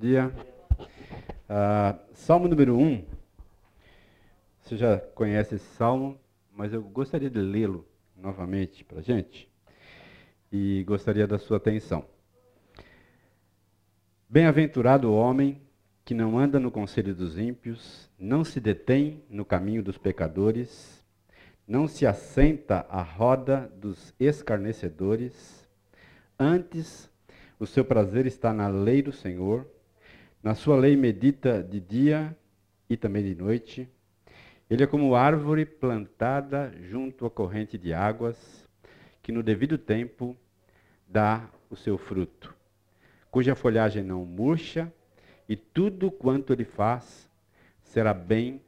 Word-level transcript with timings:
dia. 0.00 0.32
Uh, 1.44 2.00
salmo 2.14 2.48
número 2.48 2.74
1. 2.74 2.82
Um. 2.82 3.04
Você 4.62 4.78
já 4.78 4.98
conhece 4.98 5.56
esse 5.56 5.66
salmo, 5.76 6.18
mas 6.50 6.72
eu 6.72 6.80
gostaria 6.82 7.28
de 7.28 7.38
lê-lo 7.38 7.86
novamente 8.16 8.82
para 8.82 9.00
a 9.00 9.02
gente. 9.02 9.46
E 10.50 10.82
gostaria 10.84 11.26
da 11.26 11.38
sua 11.38 11.58
atenção. 11.58 12.06
Bem-aventurado 14.26 15.10
o 15.10 15.14
homem 15.14 15.60
que 16.02 16.14
não 16.14 16.38
anda 16.38 16.58
no 16.58 16.70
conselho 16.70 17.14
dos 17.14 17.38
ímpios, 17.38 18.08
não 18.18 18.42
se 18.42 18.58
detém 18.58 19.22
no 19.28 19.44
caminho 19.44 19.82
dos 19.82 19.98
pecadores, 19.98 21.04
não 21.68 21.86
se 21.86 22.06
assenta 22.06 22.86
à 22.88 23.02
roda 23.02 23.70
dos 23.76 24.14
escarnecedores, 24.18 25.68
antes 26.38 27.10
o 27.58 27.66
seu 27.66 27.84
prazer 27.84 28.24
está 28.24 28.50
na 28.54 28.66
lei 28.68 29.02
do 29.02 29.12
Senhor, 29.12 29.66
na 30.42 30.54
sua 30.54 30.76
lei 30.76 30.96
medita 30.96 31.62
de 31.62 31.80
dia 31.80 32.36
e 32.88 32.96
também 32.96 33.22
de 33.22 33.34
noite. 33.34 33.88
Ele 34.68 34.82
é 34.82 34.86
como 34.86 35.14
árvore 35.14 35.64
plantada 35.64 36.72
junto 36.82 37.26
à 37.26 37.30
corrente 37.30 37.76
de 37.76 37.92
águas, 37.92 38.68
que 39.22 39.32
no 39.32 39.42
devido 39.42 39.76
tempo 39.76 40.36
dá 41.06 41.48
o 41.68 41.76
seu 41.76 41.98
fruto, 41.98 42.54
cuja 43.30 43.54
folhagem 43.54 44.02
não 44.02 44.24
murcha, 44.24 44.92
e 45.48 45.56
tudo 45.56 46.10
quanto 46.10 46.52
ele 46.52 46.64
faz 46.64 47.28
será 47.82 48.14
bem 48.14 48.62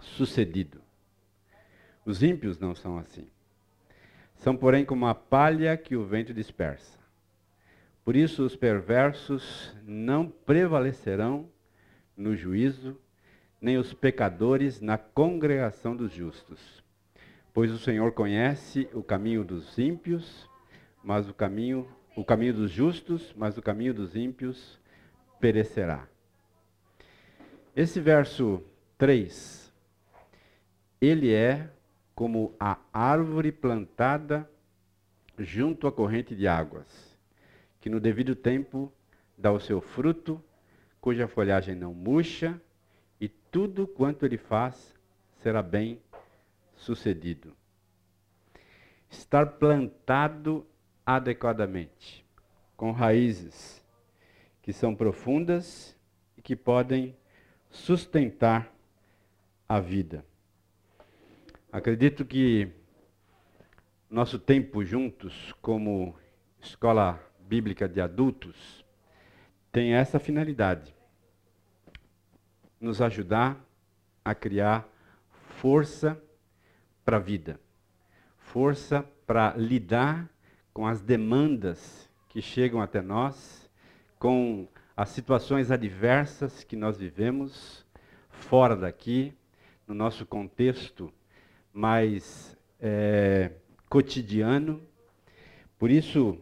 sucedido. 0.00 0.82
Os 2.04 2.22
ímpios 2.22 2.58
não 2.58 2.74
são 2.74 2.98
assim. 2.98 3.26
São, 4.36 4.56
porém, 4.56 4.84
como 4.84 5.06
a 5.06 5.14
palha 5.14 5.76
que 5.76 5.96
o 5.96 6.04
vento 6.04 6.32
dispersa. 6.32 6.97
Por 8.08 8.16
isso, 8.16 8.42
os 8.42 8.56
perversos 8.56 9.76
não 9.84 10.30
prevalecerão 10.30 11.46
no 12.16 12.34
juízo, 12.34 12.98
nem 13.60 13.76
os 13.76 13.92
pecadores 13.92 14.80
na 14.80 14.96
congregação 14.96 15.94
dos 15.94 16.10
justos. 16.10 16.82
Pois 17.52 17.70
o 17.70 17.78
Senhor 17.78 18.12
conhece 18.12 18.88
o 18.94 19.02
caminho 19.02 19.44
dos 19.44 19.76
ímpios, 19.76 20.48
mas 21.04 21.28
o 21.28 21.34
caminho, 21.34 21.86
o 22.16 22.24
caminho 22.24 22.54
dos 22.54 22.70
justos, 22.70 23.34
mas 23.36 23.58
o 23.58 23.62
caminho 23.62 23.92
dos 23.92 24.16
ímpios 24.16 24.80
perecerá. 25.38 26.08
Esse 27.76 28.00
verso 28.00 28.64
3, 28.96 29.70
ele 30.98 31.30
é 31.30 31.70
como 32.14 32.54
a 32.58 32.78
árvore 32.90 33.52
plantada 33.52 34.50
junto 35.36 35.86
à 35.86 35.92
corrente 35.92 36.34
de 36.34 36.48
águas 36.48 37.07
que 37.80 37.88
no 37.88 38.00
devido 38.00 38.34
tempo 38.34 38.92
dá 39.36 39.52
o 39.52 39.60
seu 39.60 39.80
fruto, 39.80 40.42
cuja 41.00 41.28
folhagem 41.28 41.74
não 41.74 41.94
murcha, 41.94 42.60
e 43.20 43.28
tudo 43.28 43.86
quanto 43.86 44.24
ele 44.24 44.38
faz 44.38 44.94
será 45.42 45.62
bem 45.62 46.00
sucedido. 46.74 47.56
Estar 49.10 49.46
plantado 49.46 50.66
adequadamente, 51.04 52.24
com 52.76 52.92
raízes 52.92 53.82
que 54.62 54.72
são 54.72 54.94
profundas 54.94 55.96
e 56.36 56.42
que 56.42 56.54
podem 56.54 57.16
sustentar 57.70 58.70
a 59.68 59.80
vida. 59.80 60.24
Acredito 61.72 62.24
que 62.24 62.70
nosso 64.10 64.38
tempo 64.38 64.84
juntos, 64.84 65.54
como 65.60 66.16
escola 66.60 67.22
bíblica 67.48 67.88
de 67.88 68.00
adultos 68.00 68.84
tem 69.72 69.94
essa 69.94 70.18
finalidade: 70.18 70.94
nos 72.78 73.00
ajudar 73.00 73.58
a 74.24 74.34
criar 74.34 74.86
força 75.56 76.20
para 77.04 77.16
a 77.16 77.20
vida, 77.20 77.58
força 78.36 79.02
para 79.26 79.54
lidar 79.56 80.28
com 80.74 80.86
as 80.86 81.00
demandas 81.00 82.08
que 82.28 82.42
chegam 82.42 82.82
até 82.82 83.00
nós, 83.00 83.68
com 84.18 84.68
as 84.94 85.08
situações 85.08 85.70
adversas 85.70 86.62
que 86.62 86.76
nós 86.76 86.98
vivemos 86.98 87.86
fora 88.30 88.76
daqui, 88.76 89.32
no 89.86 89.94
nosso 89.94 90.26
contexto 90.26 91.12
mais 91.72 92.56
é, 92.78 93.52
cotidiano. 93.88 94.82
Por 95.78 95.90
isso, 95.90 96.38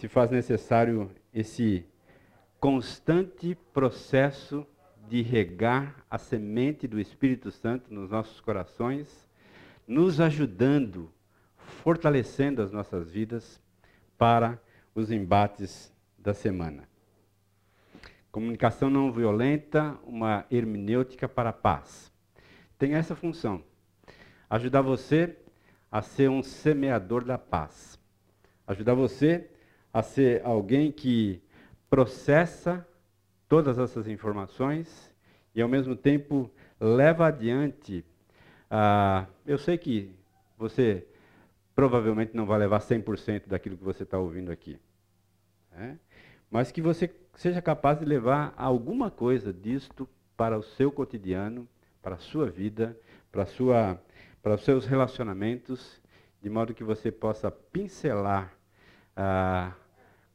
se 0.00 0.08
faz 0.08 0.30
necessário 0.30 1.10
esse 1.30 1.84
constante 2.58 3.54
processo 3.70 4.66
de 5.06 5.20
regar 5.20 5.94
a 6.10 6.16
semente 6.16 6.88
do 6.88 6.98
Espírito 6.98 7.50
Santo 7.50 7.92
nos 7.92 8.08
nossos 8.08 8.40
corações, 8.40 9.28
nos 9.86 10.18
ajudando, 10.18 11.12
fortalecendo 11.82 12.62
as 12.62 12.72
nossas 12.72 13.10
vidas 13.10 13.60
para 14.16 14.58
os 14.94 15.10
embates 15.10 15.92
da 16.18 16.32
semana. 16.32 16.88
Comunicação 18.32 18.88
não 18.88 19.12
violenta, 19.12 19.98
uma 20.02 20.46
hermenêutica 20.50 21.28
para 21.28 21.50
a 21.50 21.52
paz. 21.52 22.10
Tem 22.78 22.94
essa 22.94 23.14
função: 23.14 23.62
ajudar 24.48 24.80
você 24.80 25.36
a 25.92 26.00
ser 26.00 26.30
um 26.30 26.42
semeador 26.42 27.22
da 27.22 27.36
paz. 27.36 28.00
Ajudar 28.66 28.94
você 28.94 29.50
a 29.92 30.02
ser 30.02 30.44
alguém 30.44 30.92
que 30.92 31.42
processa 31.88 32.86
todas 33.48 33.78
essas 33.78 34.06
informações 34.06 35.12
e, 35.54 35.60
ao 35.60 35.68
mesmo 35.68 35.96
tempo, 35.96 36.50
leva 36.78 37.26
adiante. 37.26 38.04
Ah, 38.70 39.26
eu 39.44 39.58
sei 39.58 39.76
que 39.76 40.14
você 40.56 41.06
provavelmente 41.74 42.36
não 42.36 42.46
vai 42.46 42.58
levar 42.58 42.80
100% 42.80 43.48
daquilo 43.48 43.76
que 43.76 43.82
você 43.82 44.04
está 44.04 44.18
ouvindo 44.18 44.52
aqui, 44.52 44.78
né? 45.72 45.98
mas 46.50 46.70
que 46.70 46.80
você 46.82 47.10
seja 47.34 47.62
capaz 47.62 47.98
de 47.98 48.04
levar 48.04 48.52
alguma 48.56 49.10
coisa 49.10 49.52
disto 49.52 50.08
para 50.36 50.58
o 50.58 50.62
seu 50.62 50.92
cotidiano, 50.92 51.66
para 52.02 52.16
a 52.16 52.18
sua 52.18 52.50
vida, 52.50 52.96
para, 53.32 53.46
sua, 53.46 54.00
para 54.42 54.54
os 54.54 54.62
seus 54.62 54.86
relacionamentos, 54.86 56.00
de 56.42 56.48
modo 56.48 56.74
que 56.74 56.84
você 56.84 57.10
possa 57.10 57.50
pincelar 57.50 58.54
ah, 59.16 59.72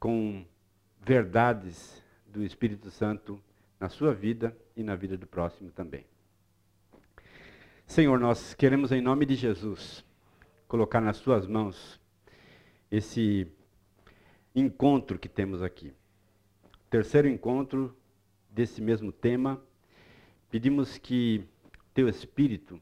com 0.05 0.45
verdades 1.01 1.99
do 2.27 2.43
Espírito 2.43 2.91
Santo 2.91 3.41
na 3.79 3.89
sua 3.89 4.13
vida 4.13 4.55
e 4.77 4.83
na 4.83 4.95
vida 4.95 5.17
do 5.17 5.25
próximo 5.25 5.71
também. 5.71 6.05
Senhor, 7.87 8.19
nós 8.19 8.53
queremos 8.53 8.91
em 8.91 9.01
nome 9.01 9.25
de 9.25 9.33
Jesus 9.33 10.05
colocar 10.67 11.01
nas 11.01 11.19
tuas 11.19 11.47
mãos 11.47 11.99
esse 12.91 13.47
encontro 14.53 15.17
que 15.17 15.27
temos 15.27 15.63
aqui. 15.63 15.91
Terceiro 16.87 17.27
encontro 17.27 17.97
desse 18.51 18.83
mesmo 18.83 19.11
tema. 19.11 19.59
Pedimos 20.51 20.99
que 20.99 21.43
teu 21.95 22.07
Espírito 22.07 22.79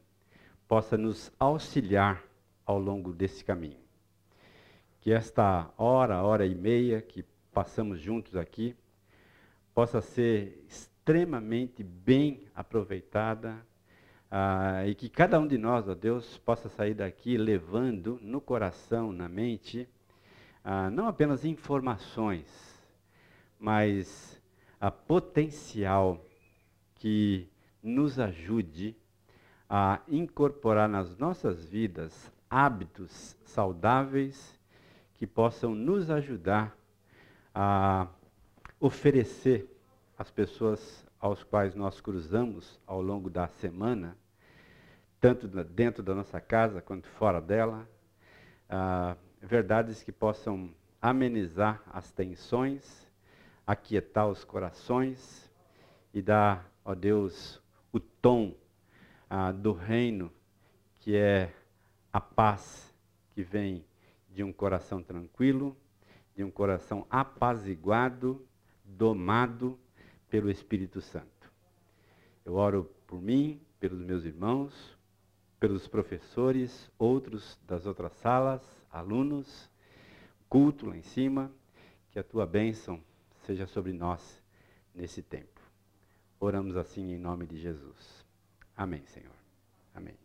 possa 0.68 0.98
nos 0.98 1.32
auxiliar 1.40 2.22
ao 2.66 2.78
longo 2.78 3.14
desse 3.14 3.42
caminho 3.42 3.83
que 5.04 5.12
esta 5.12 5.70
hora, 5.76 6.22
hora 6.22 6.46
e 6.46 6.54
meia 6.54 7.02
que 7.02 7.22
passamos 7.52 8.00
juntos 8.00 8.36
aqui, 8.36 8.74
possa 9.74 10.00
ser 10.00 10.64
extremamente 10.66 11.82
bem 11.82 12.48
aproveitada 12.54 13.54
ah, 14.30 14.82
e 14.86 14.94
que 14.94 15.10
cada 15.10 15.38
um 15.38 15.46
de 15.46 15.58
nós, 15.58 15.86
ó 15.86 15.94
Deus, 15.94 16.38
possa 16.38 16.70
sair 16.70 16.94
daqui 16.94 17.36
levando 17.36 18.18
no 18.22 18.40
coração, 18.40 19.12
na 19.12 19.28
mente, 19.28 19.86
ah, 20.64 20.88
não 20.88 21.06
apenas 21.06 21.44
informações, 21.44 22.48
mas 23.60 24.40
a 24.80 24.90
potencial 24.90 26.18
que 26.94 27.46
nos 27.82 28.18
ajude 28.18 28.96
a 29.68 30.00
incorporar 30.08 30.88
nas 30.88 31.14
nossas 31.18 31.62
vidas 31.62 32.32
hábitos 32.48 33.36
saudáveis 33.44 34.58
que 35.14 35.26
possam 35.26 35.74
nos 35.74 36.10
ajudar 36.10 36.76
a 37.54 38.08
oferecer 38.80 39.70
às 40.18 40.30
pessoas 40.30 41.06
aos 41.20 41.42
quais 41.42 41.74
nós 41.74 42.00
cruzamos 42.00 42.78
ao 42.86 43.00
longo 43.00 43.30
da 43.30 43.48
semana, 43.48 44.16
tanto 45.20 45.48
dentro 45.48 46.02
da 46.02 46.14
nossa 46.14 46.40
casa 46.40 46.82
quanto 46.82 47.08
fora 47.08 47.40
dela, 47.40 47.88
verdades 49.40 50.02
que 50.02 50.12
possam 50.12 50.70
amenizar 51.00 51.82
as 51.92 52.10
tensões, 52.10 53.06
aquietar 53.66 54.28
os 54.28 54.44
corações 54.44 55.50
e 56.12 56.20
dar, 56.20 56.70
ó 56.84 56.94
Deus, 56.94 57.60
o 57.92 58.00
tom 58.00 58.54
ah, 59.28 59.52
do 59.52 59.72
reino 59.72 60.30
que 61.00 61.16
é 61.16 61.52
a 62.12 62.20
paz 62.20 62.94
que 63.34 63.42
vem 63.42 63.84
de 64.34 64.42
um 64.42 64.52
coração 64.52 65.00
tranquilo, 65.00 65.76
de 66.34 66.42
um 66.42 66.50
coração 66.50 67.06
apaziguado, 67.08 68.44
domado 68.84 69.78
pelo 70.28 70.50
Espírito 70.50 71.00
Santo. 71.00 71.52
Eu 72.44 72.54
oro 72.54 72.90
por 73.06 73.22
mim, 73.22 73.60
pelos 73.78 74.00
meus 74.00 74.24
irmãos, 74.24 74.98
pelos 75.60 75.86
professores, 75.86 76.90
outros 76.98 77.58
das 77.66 77.86
outras 77.86 78.12
salas, 78.14 78.60
alunos, 78.90 79.70
culto 80.48 80.86
lá 80.86 80.96
em 80.96 81.02
cima, 81.02 81.50
que 82.10 82.18
a 82.18 82.24
tua 82.24 82.44
bênção 82.44 83.00
seja 83.46 83.66
sobre 83.66 83.92
nós 83.92 84.42
nesse 84.92 85.22
tempo. 85.22 85.60
Oramos 86.40 86.76
assim 86.76 87.12
em 87.12 87.18
nome 87.18 87.46
de 87.46 87.56
Jesus. 87.56 88.24
Amém, 88.76 89.06
Senhor. 89.06 89.32
Amém. 89.94 90.16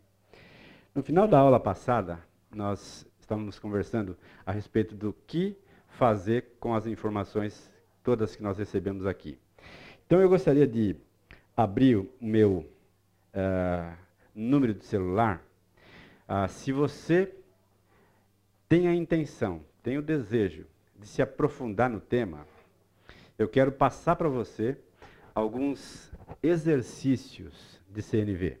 No 0.92 1.02
final 1.02 1.28
da 1.28 1.38
aula 1.38 1.60
passada, 1.60 2.20
nós 2.50 3.06
estávamos 3.30 3.60
conversando 3.60 4.16
a 4.44 4.50
respeito 4.50 4.92
do 4.96 5.12
que 5.24 5.56
fazer 5.86 6.56
com 6.58 6.74
as 6.74 6.88
informações 6.88 7.72
todas 8.02 8.34
que 8.34 8.42
nós 8.42 8.58
recebemos 8.58 9.06
aqui. 9.06 9.38
Então 10.04 10.20
eu 10.20 10.28
gostaria 10.28 10.66
de 10.66 10.96
abrir 11.56 11.96
o 11.96 12.08
meu 12.20 12.68
uh, 13.32 13.96
número 14.34 14.74
de 14.74 14.84
celular. 14.84 15.40
Uh, 16.28 16.48
se 16.48 16.72
você 16.72 17.32
tem 18.68 18.88
a 18.88 18.94
intenção, 18.96 19.60
tem 19.80 19.96
o 19.96 20.02
desejo 20.02 20.66
de 20.98 21.06
se 21.06 21.22
aprofundar 21.22 21.88
no 21.88 22.00
tema, 22.00 22.44
eu 23.38 23.48
quero 23.48 23.70
passar 23.70 24.16
para 24.16 24.28
você 24.28 24.76
alguns 25.32 26.10
exercícios 26.42 27.80
de 27.88 28.02
CNV. 28.02 28.58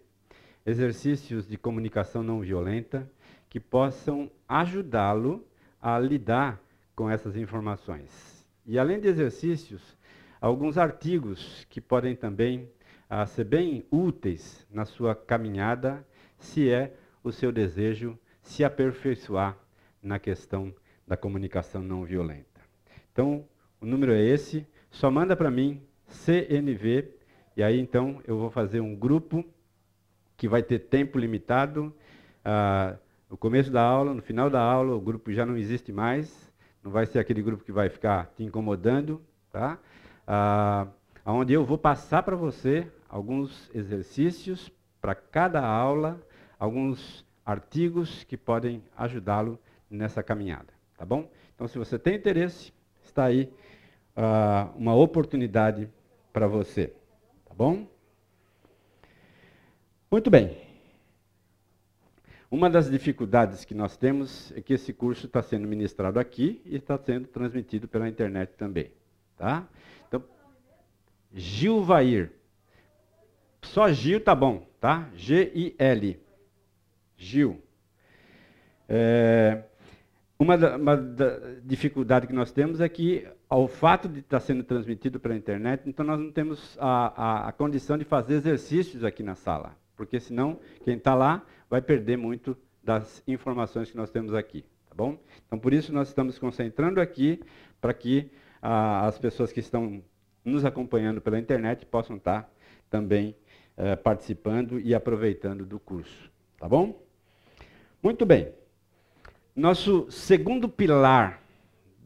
Exercícios 0.64 1.48
de 1.48 1.58
comunicação 1.58 2.22
não 2.22 2.38
violenta 2.38 3.10
que 3.48 3.58
possam 3.58 4.30
ajudá-lo 4.50 5.46
a 5.80 5.96
lidar 5.96 6.60
com 6.96 7.08
essas 7.08 7.36
informações. 7.36 8.44
E 8.66 8.80
além 8.80 9.00
de 9.00 9.06
exercícios, 9.06 9.96
alguns 10.40 10.76
artigos 10.76 11.64
que 11.70 11.80
podem 11.80 12.16
também 12.16 12.68
ah, 13.08 13.24
ser 13.26 13.44
bem 13.44 13.86
úteis 13.92 14.66
na 14.68 14.84
sua 14.84 15.14
caminhada, 15.14 16.04
se 16.36 16.68
é 16.68 16.96
o 17.22 17.30
seu 17.30 17.52
desejo 17.52 18.18
se 18.42 18.64
aperfeiçoar 18.64 19.56
na 20.02 20.18
questão 20.18 20.74
da 21.06 21.16
comunicação 21.16 21.80
não 21.80 22.04
violenta. 22.04 22.60
Então, 23.12 23.46
o 23.80 23.86
número 23.86 24.12
é 24.12 24.20
esse. 24.20 24.66
Só 24.90 25.10
manda 25.12 25.36
para 25.36 25.50
mim 25.50 25.80
CNV 26.08 27.08
e 27.56 27.62
aí 27.62 27.78
então 27.78 28.20
eu 28.26 28.36
vou 28.36 28.50
fazer 28.50 28.80
um 28.80 28.96
grupo 28.96 29.44
que 30.36 30.48
vai 30.48 30.62
ter 30.62 30.80
tempo 30.80 31.18
limitado. 31.18 31.94
Ah, 32.44 32.96
no 33.30 33.36
começo 33.36 33.70
da 33.70 33.80
aula, 33.80 34.12
no 34.12 34.20
final 34.20 34.50
da 34.50 34.60
aula, 34.60 34.94
o 34.94 35.00
grupo 35.00 35.32
já 35.32 35.46
não 35.46 35.56
existe 35.56 35.92
mais. 35.92 36.50
Não 36.82 36.90
vai 36.90 37.06
ser 37.06 37.20
aquele 37.20 37.40
grupo 37.40 37.62
que 37.62 37.70
vai 37.70 37.88
ficar 37.88 38.32
te 38.36 38.42
incomodando, 38.42 39.22
tá? 39.52 39.78
Ah, 40.26 40.88
onde 41.24 41.52
eu 41.52 41.64
vou 41.64 41.78
passar 41.78 42.24
para 42.24 42.34
você 42.34 42.90
alguns 43.08 43.70
exercícios 43.72 44.72
para 45.00 45.14
cada 45.14 45.64
aula, 45.64 46.20
alguns 46.58 47.24
artigos 47.46 48.24
que 48.24 48.36
podem 48.36 48.82
ajudá-lo 48.96 49.58
nessa 49.88 50.22
caminhada, 50.22 50.72
tá 50.96 51.04
bom? 51.04 51.30
Então, 51.54 51.68
se 51.68 51.78
você 51.78 51.98
tem 51.98 52.16
interesse, 52.16 52.72
está 53.02 53.24
aí 53.24 53.52
uh, 54.16 54.76
uma 54.76 54.94
oportunidade 54.94 55.88
para 56.32 56.46
você. 56.46 56.92
Tá 57.44 57.54
bom? 57.54 57.86
Muito 60.10 60.30
bem. 60.30 60.69
Uma 62.50 62.68
das 62.68 62.90
dificuldades 62.90 63.64
que 63.64 63.74
nós 63.74 63.96
temos 63.96 64.52
é 64.56 64.60
que 64.60 64.74
esse 64.74 64.92
curso 64.92 65.26
está 65.26 65.40
sendo 65.40 65.68
ministrado 65.68 66.18
aqui 66.18 66.60
e 66.64 66.74
está 66.74 66.98
sendo 66.98 67.28
transmitido 67.28 67.86
pela 67.86 68.08
internet 68.08 68.54
também. 68.56 68.90
Tá? 69.36 69.68
Então, 70.08 70.24
Gilvair. 71.32 72.32
Só 73.62 73.92
Gil 73.92 74.20
tá 74.20 74.34
bom, 74.34 74.66
tá? 74.80 75.08
G-I-L. 75.14 76.20
Gil. 77.16 77.62
É, 78.88 79.62
uma, 80.36 80.58
da, 80.58 80.76
uma 80.76 80.96
da 80.96 81.38
dificuldade 81.62 82.26
que 82.26 82.32
nós 82.32 82.50
temos 82.50 82.80
é 82.80 82.88
que, 82.88 83.28
ao 83.48 83.68
fato 83.68 84.08
de 84.08 84.18
estar 84.18 84.40
sendo 84.40 84.64
transmitido 84.64 85.20
pela 85.20 85.36
internet, 85.36 85.82
então 85.86 86.04
nós 86.04 86.18
não 86.18 86.32
temos 86.32 86.76
a, 86.80 87.44
a, 87.44 87.48
a 87.48 87.52
condição 87.52 87.96
de 87.96 88.04
fazer 88.04 88.34
exercícios 88.34 89.04
aqui 89.04 89.22
na 89.22 89.36
sala, 89.36 89.76
porque 89.96 90.18
senão 90.18 90.58
quem 90.82 90.96
está 90.96 91.14
lá 91.14 91.44
vai 91.70 91.80
perder 91.80 92.18
muito 92.18 92.56
das 92.82 93.22
informações 93.26 93.90
que 93.90 93.96
nós 93.96 94.10
temos 94.10 94.34
aqui, 94.34 94.64
tá 94.88 94.94
bom? 94.94 95.16
Então 95.46 95.58
por 95.58 95.72
isso 95.72 95.92
nós 95.92 96.08
estamos 96.08 96.38
concentrando 96.38 97.00
aqui 97.00 97.40
para 97.80 97.94
que 97.94 98.30
a, 98.60 99.06
as 99.06 99.18
pessoas 99.18 99.52
que 99.52 99.60
estão 99.60 100.02
nos 100.44 100.64
acompanhando 100.64 101.20
pela 101.20 101.38
internet 101.38 101.86
possam 101.86 102.16
estar 102.16 102.50
também 102.90 103.36
eh, 103.76 103.94
participando 103.94 104.80
e 104.80 104.94
aproveitando 104.94 105.64
do 105.64 105.78
curso, 105.78 106.30
tá 106.58 106.68
bom? 106.68 107.00
Muito 108.02 108.26
bem. 108.26 108.52
Nosso 109.54 110.10
segundo 110.10 110.68
pilar 110.68 111.40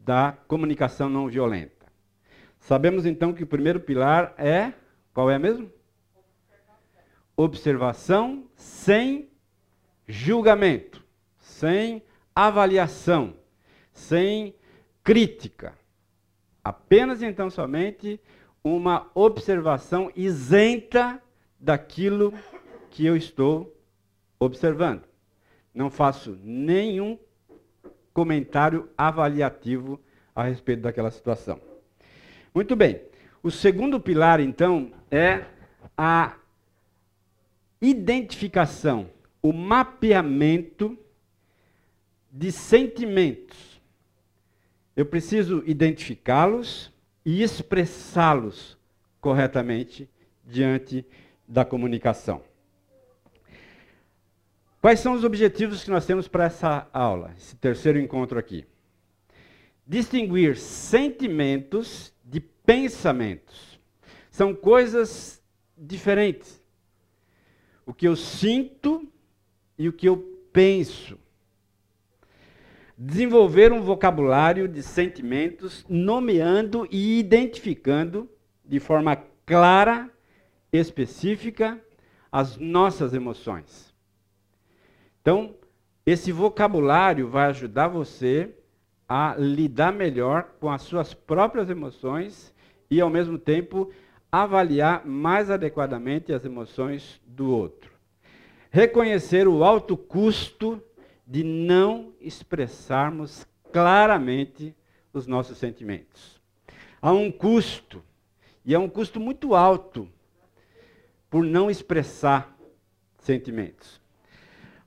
da 0.03 0.37
comunicação 0.47 1.09
não 1.09 1.27
violenta. 1.27 1.85
Sabemos 2.59 3.05
então 3.05 3.33
que 3.33 3.43
o 3.43 3.47
primeiro 3.47 3.79
pilar 3.79 4.33
é 4.37 4.73
qual 5.13 5.31
é 5.31 5.39
mesmo? 5.39 5.71
Observação 7.37 8.47
sem 8.55 9.29
julgamento, 10.07 11.03
sem 11.39 12.03
avaliação, 12.33 13.35
sem 13.91 14.55
crítica. 15.03 15.73
Apenas 16.63 17.21
então 17.21 17.49
somente 17.49 18.19
uma 18.63 19.09
observação 19.13 20.11
isenta 20.15 21.21
daquilo 21.59 22.33
que 22.89 23.05
eu 23.05 23.15
estou 23.15 23.75
observando. 24.39 25.03
Não 25.73 25.89
faço 25.89 26.37
nenhum 26.41 27.19
comentário 28.13 28.89
avaliativo 28.97 29.99
a 30.33 30.43
respeito 30.43 30.81
daquela 30.81 31.11
situação. 31.11 31.59
Muito 32.53 32.75
bem. 32.75 33.01
O 33.43 33.51
segundo 33.51 33.99
pilar, 33.99 34.39
então, 34.39 34.91
é 35.11 35.45
a 35.97 36.35
identificação, 37.81 39.09
o 39.45 39.53
mapeamento 39.53 40.97
de 42.31 42.51
sentimentos. 42.51 43.79
Eu 44.95 45.05
preciso 45.05 45.61
identificá-los 45.67 46.91
e 47.23 47.43
expressá-los 47.43 48.75
corretamente 49.21 50.09
diante 50.43 51.05
da 51.47 51.63
comunicação. 51.63 52.41
Quais 54.81 54.99
são 54.99 55.13
os 55.13 55.23
objetivos 55.23 55.83
que 55.83 55.91
nós 55.91 56.07
temos 56.07 56.27
para 56.27 56.45
essa 56.45 56.89
aula, 56.91 57.31
esse 57.37 57.55
terceiro 57.55 57.99
encontro 57.99 58.39
aqui? 58.39 58.65
Distinguir 59.85 60.57
sentimentos 60.57 62.11
de 62.23 62.39
pensamentos. 62.39 63.79
São 64.31 64.55
coisas 64.55 65.39
diferentes. 65.77 66.59
O 67.85 67.93
que 67.93 68.07
eu 68.07 68.15
sinto 68.15 69.07
e 69.77 69.87
o 69.87 69.93
que 69.93 70.07
eu 70.07 70.17
penso. 70.51 71.17
Desenvolver 72.97 73.73
um 73.73 73.81
vocabulário 73.81 74.67
de 74.67 74.81
sentimentos, 74.81 75.85
nomeando 75.89 76.87
e 76.89 77.19
identificando 77.19 78.29
de 78.63 78.79
forma 78.79 79.17
clara, 79.45 80.09
específica, 80.71 81.79
as 82.31 82.57
nossas 82.57 83.13
emoções. 83.13 83.93
Então, 85.21 85.55
esse 86.05 86.31
vocabulário 86.31 87.27
vai 87.27 87.47
ajudar 87.47 87.87
você 87.87 88.55
a 89.07 89.35
lidar 89.37 89.91
melhor 89.91 90.55
com 90.59 90.69
as 90.69 90.81
suas 90.81 91.13
próprias 91.13 91.69
emoções 91.69 92.53
e, 92.89 93.01
ao 93.01 93.09
mesmo 93.09 93.37
tempo, 93.37 93.91
avaliar 94.31 95.05
mais 95.05 95.49
adequadamente 95.49 96.33
as 96.33 96.43
emoções 96.43 97.21
do 97.25 97.49
outro. 97.49 97.94
Reconhecer 98.75 99.47
o 99.47 99.63
alto 99.63 99.95
custo 99.95 100.83
de 101.25 101.45
não 101.45 102.11
expressarmos 102.19 103.47
claramente 103.71 104.75
os 105.13 105.25
nossos 105.25 105.57
sentimentos. 105.57 106.41
Há 107.01 107.13
um 107.13 107.31
custo, 107.31 108.03
e 108.65 108.75
é 108.75 108.77
um 108.77 108.89
custo 108.89 109.17
muito 109.17 109.55
alto, 109.55 110.09
por 111.29 111.45
não 111.45 111.71
expressar 111.71 112.53
sentimentos. 113.19 114.01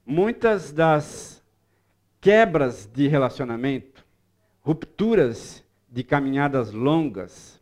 Muitas 0.05 0.71
das 0.71 1.43
quebras 2.21 2.85
de 2.85 3.09
relacionamento, 3.09 4.05
rupturas 4.61 5.65
de 5.89 6.05
caminhadas 6.05 6.73
longas, 6.73 7.59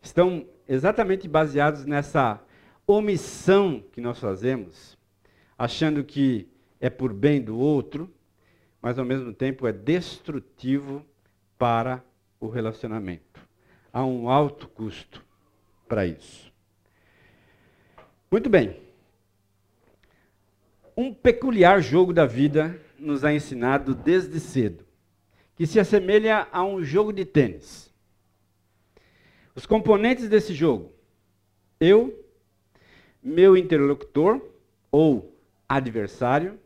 estão 0.00 0.46
exatamente 0.66 1.28
baseados 1.28 1.84
nessa 1.84 2.42
omissão 2.86 3.84
que 3.92 4.00
nós 4.00 4.18
fazemos, 4.18 4.93
achando 5.58 6.04
que 6.04 6.48
é 6.80 6.90
por 6.90 7.12
bem 7.12 7.40
do 7.40 7.58
outro, 7.58 8.12
mas 8.80 8.98
ao 8.98 9.04
mesmo 9.04 9.32
tempo 9.32 9.66
é 9.66 9.72
destrutivo 9.72 11.04
para 11.58 12.04
o 12.38 12.48
relacionamento. 12.48 13.40
Há 13.92 14.04
um 14.04 14.28
alto 14.28 14.68
custo 14.68 15.24
para 15.88 16.06
isso. 16.06 16.52
Muito 18.30 18.50
bem. 18.50 18.80
Um 20.96 21.14
peculiar 21.14 21.80
jogo 21.80 22.12
da 22.12 22.26
vida 22.26 22.80
nos 22.98 23.24
é 23.24 23.34
ensinado 23.34 23.94
desde 23.94 24.38
cedo, 24.38 24.84
que 25.56 25.66
se 25.66 25.80
assemelha 25.80 26.46
a 26.52 26.64
um 26.64 26.82
jogo 26.82 27.12
de 27.12 27.24
tênis. 27.24 27.92
Os 29.54 29.66
componentes 29.66 30.28
desse 30.28 30.52
jogo: 30.52 30.92
eu, 31.80 32.24
meu 33.22 33.56
interlocutor 33.56 34.40
ou 34.90 35.33
adversário, 35.76 36.58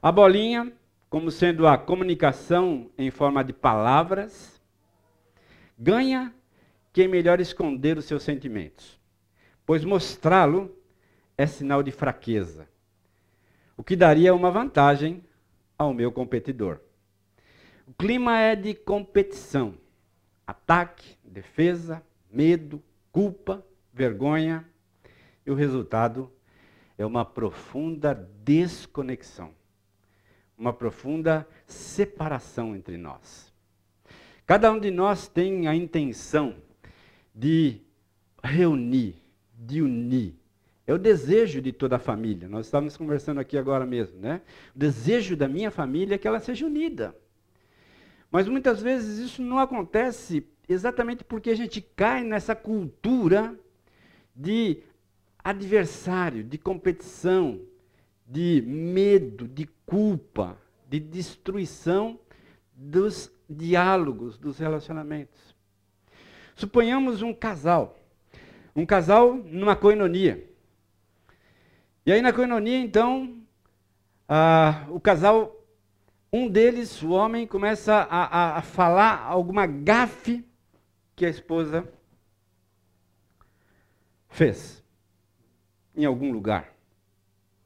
a 0.00 0.12
bolinha, 0.12 0.72
como 1.08 1.30
sendo 1.30 1.66
a 1.66 1.76
comunicação 1.78 2.90
em 2.96 3.10
forma 3.10 3.42
de 3.42 3.52
palavras, 3.52 4.60
ganha 5.78 6.34
quem 6.92 7.08
melhor 7.08 7.40
esconder 7.40 7.98
os 7.98 8.04
seus 8.04 8.22
sentimentos, 8.22 8.98
pois 9.64 9.84
mostrá-lo 9.84 10.74
é 11.36 11.46
sinal 11.46 11.82
de 11.82 11.90
fraqueza 11.90 12.68
o 13.76 13.84
que 13.84 13.94
daria 13.94 14.34
uma 14.34 14.50
vantagem 14.50 15.22
ao 15.78 15.92
meu 15.92 16.10
competidor. 16.10 16.80
O 17.86 17.92
clima 17.92 18.38
é 18.38 18.56
de 18.56 18.74
competição, 18.74 19.74
ataque, 20.46 21.16
defesa, 21.22 22.02
medo, 22.30 22.82
culpa, 23.12 23.64
vergonha, 23.92 24.66
e 25.44 25.50
o 25.50 25.54
resultado 25.54 26.32
é 26.98 27.04
uma 27.04 27.24
profunda 27.24 28.14
desconexão, 28.42 29.50
uma 30.56 30.72
profunda 30.72 31.46
separação 31.66 32.74
entre 32.74 32.96
nós. 32.96 33.52
Cada 34.46 34.72
um 34.72 34.78
de 34.78 34.90
nós 34.90 35.28
tem 35.28 35.66
a 35.66 35.74
intenção 35.74 36.56
de 37.34 37.80
reunir, 38.42 39.16
de 39.54 39.82
unir, 39.82 40.34
é 40.86 40.94
o 40.94 40.98
desejo 40.98 41.60
de 41.60 41.72
toda 41.72 41.96
a 41.96 41.98
família. 41.98 42.48
Nós 42.48 42.66
estávamos 42.66 42.96
conversando 42.96 43.40
aqui 43.40 43.58
agora 43.58 43.84
mesmo, 43.84 44.20
né? 44.20 44.40
O 44.74 44.78
desejo 44.78 45.36
da 45.36 45.48
minha 45.48 45.70
família 45.70 46.14
é 46.14 46.18
que 46.18 46.28
ela 46.28 46.38
seja 46.38 46.64
unida. 46.64 47.14
Mas 48.30 48.46
muitas 48.46 48.80
vezes 48.80 49.18
isso 49.18 49.42
não 49.42 49.58
acontece 49.58 50.46
exatamente 50.68 51.24
porque 51.24 51.50
a 51.50 51.56
gente 51.56 51.80
cai 51.80 52.22
nessa 52.22 52.54
cultura 52.54 53.58
de 54.34 54.78
adversário, 55.46 56.42
de 56.42 56.58
competição, 56.58 57.60
de 58.26 58.60
medo, 58.66 59.46
de 59.46 59.64
culpa, 59.86 60.58
de 60.88 60.98
destruição 60.98 62.18
dos 62.74 63.30
diálogos, 63.48 64.36
dos 64.36 64.58
relacionamentos. 64.58 65.54
Suponhamos 66.56 67.22
um 67.22 67.32
casal, 67.32 67.96
um 68.74 68.84
casal 68.84 69.34
numa 69.34 69.76
coinonia. 69.76 70.50
E 72.04 72.10
aí 72.10 72.20
na 72.20 72.32
coinonia, 72.32 72.78
então, 72.78 73.40
ah, 74.28 74.84
o 74.90 74.98
casal, 74.98 75.64
um 76.32 76.48
deles, 76.48 77.00
o 77.04 77.10
homem, 77.10 77.46
começa 77.46 77.94
a, 77.94 78.24
a, 78.24 78.58
a 78.58 78.62
falar 78.62 79.20
alguma 79.20 79.64
gafe 79.64 80.44
que 81.14 81.24
a 81.24 81.30
esposa 81.30 81.88
fez 84.28 84.84
em 85.96 86.04
algum 86.04 86.30
lugar 86.30 86.74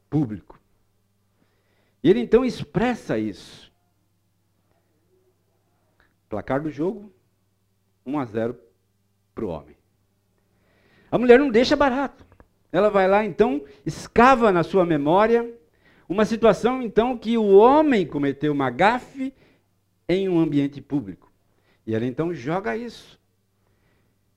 público. 0.09 0.59
E 2.03 2.09
ele 2.09 2.21
então 2.21 2.45
expressa 2.45 3.19
isso. 3.19 3.71
Placar 6.29 6.63
do 6.63 6.71
jogo, 6.71 7.13
1 8.07 8.19
a 8.19 8.25
0 8.25 8.57
para 9.35 9.45
o 9.45 9.49
homem. 9.49 9.77
A 11.11 11.19
mulher 11.19 11.39
não 11.39 11.51
deixa 11.51 11.77
barato. 11.77 12.25
Ela 12.73 12.89
vai 12.89 13.09
lá, 13.09 13.25
então, 13.25 13.65
escava 13.85 14.53
na 14.53 14.63
sua 14.63 14.87
memória 14.87 15.53
uma 16.09 16.25
situação, 16.25 16.81
então, 16.81 17.19
que 17.19 17.37
o 17.37 17.57
homem 17.57 18.07
cometeu 18.07 18.53
uma 18.53 18.71
gafe 18.71 19.35
em 20.09 20.29
um 20.29 20.39
ambiente 20.39 20.81
público. 20.81 21.33
E 21.85 21.95
ela, 21.95 22.07
então, 22.07 22.33
joga 22.33 22.77
isso. 22.77 23.21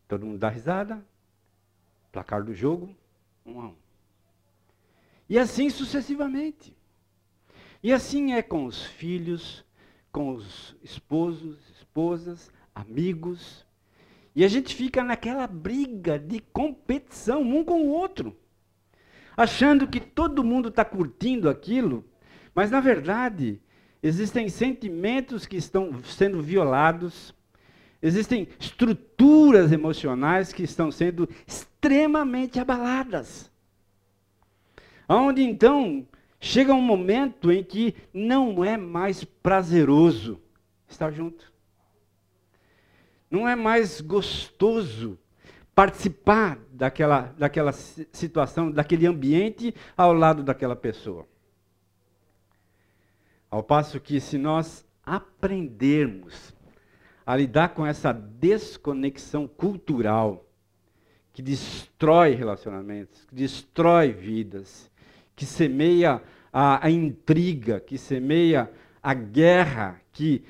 Todo 0.08 0.26
mundo 0.26 0.40
dá 0.40 0.50
risada. 0.50 1.06
Placar 2.12 2.44
do 2.44 2.54
jogo, 2.54 2.96
um 3.46 3.60
a 3.60 3.68
um. 3.68 3.83
E 5.30 5.40
assim 5.40 5.70
sucessivamente. 5.70 6.76
E 7.82 7.92
assim 7.92 8.34
é 8.34 8.42
com 8.42 8.66
os 8.66 8.84
filhos, 8.84 9.66
com 10.12 10.34
os 10.34 10.76
esposos, 10.84 11.58
esposas, 11.70 12.52
amigos, 12.74 13.66
e 14.36 14.44
a 14.44 14.48
gente 14.48 14.74
fica 14.74 15.04
naquela 15.04 15.46
briga 15.46 16.18
de 16.18 16.40
competição 16.40 17.42
um 17.42 17.64
com 17.64 17.84
o 17.84 17.90
outro, 17.90 18.36
achando 19.38 19.88
que 19.88 20.00
todo 20.00 20.44
mundo 20.44 20.70
está 20.70 20.84
curtindo 20.84 21.50
aquilo, 21.50 22.04
mas 22.56 22.72
na 22.72 22.80
verdade 22.80 23.62
existem 24.02 24.50
sentimentos 24.50 25.46
que 25.46 25.56
estão 25.56 26.04
sendo 26.04 26.42
violados, 26.42 27.34
existem 28.02 28.48
estruturas 28.60 29.72
emocionais 29.72 30.52
que 30.52 30.64
estão 30.64 30.92
sendo 30.92 31.30
extremamente 31.46 32.60
abaladas. 32.60 33.52
Onde 35.08 35.44
então 35.44 36.08
chega 36.40 36.74
um 36.74 36.82
momento 36.82 37.52
em 37.52 37.64
que 37.64 37.96
não 38.14 38.64
é 38.64 38.78
mais 38.78 39.24
prazeroso 39.24 40.42
estar 40.88 41.12
junto. 41.12 41.52
Não 43.30 43.48
é 43.48 43.56
mais 43.56 44.02
gostoso 44.02 45.18
participar 45.74 46.60
daquela, 46.72 47.34
daquela 47.38 47.72
situação, 47.72 48.70
daquele 48.70 49.08
ambiente 49.08 49.74
ao 49.98 50.14
lado 50.14 50.44
daquela 50.44 50.76
pessoa. 50.76 51.28
Ao 53.50 53.64
passo 53.64 54.00
que, 54.00 54.20
se 54.20 54.38
nós 54.38 54.86
aprendermos 55.06 56.54
a 57.26 57.36
lidar 57.36 57.70
com 57.70 57.86
essa 57.86 58.12
desconexão 58.12 59.48
cultural, 59.48 60.46
que 61.32 61.42
destrói 61.42 62.36
relacionamentos, 62.36 63.26
que 63.26 63.34
destrói 63.34 64.12
vidas, 64.12 64.92
que 65.36 65.46
semeia 65.46 66.22
a, 66.52 66.86
a 66.86 66.90
intriga, 66.90 67.80
que 67.80 67.98
semeia 67.98 68.72
a 69.02 69.14
guerra, 69.14 70.02
que 70.12 70.44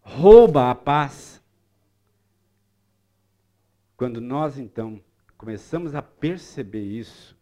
rouba 0.00 0.70
a 0.70 0.74
paz, 0.74 1.42
quando 3.96 4.20
nós 4.20 4.58
então 4.58 5.00
começamos 5.36 5.94
a 5.94 6.02
perceber 6.02 6.82
isso, 6.82 7.36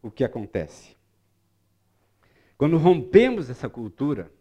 o 0.00 0.10
que 0.10 0.24
acontece? 0.24 0.96
Quando 2.56 2.76
rompemos 2.76 3.50
essa 3.50 3.68
cultura 3.68 4.32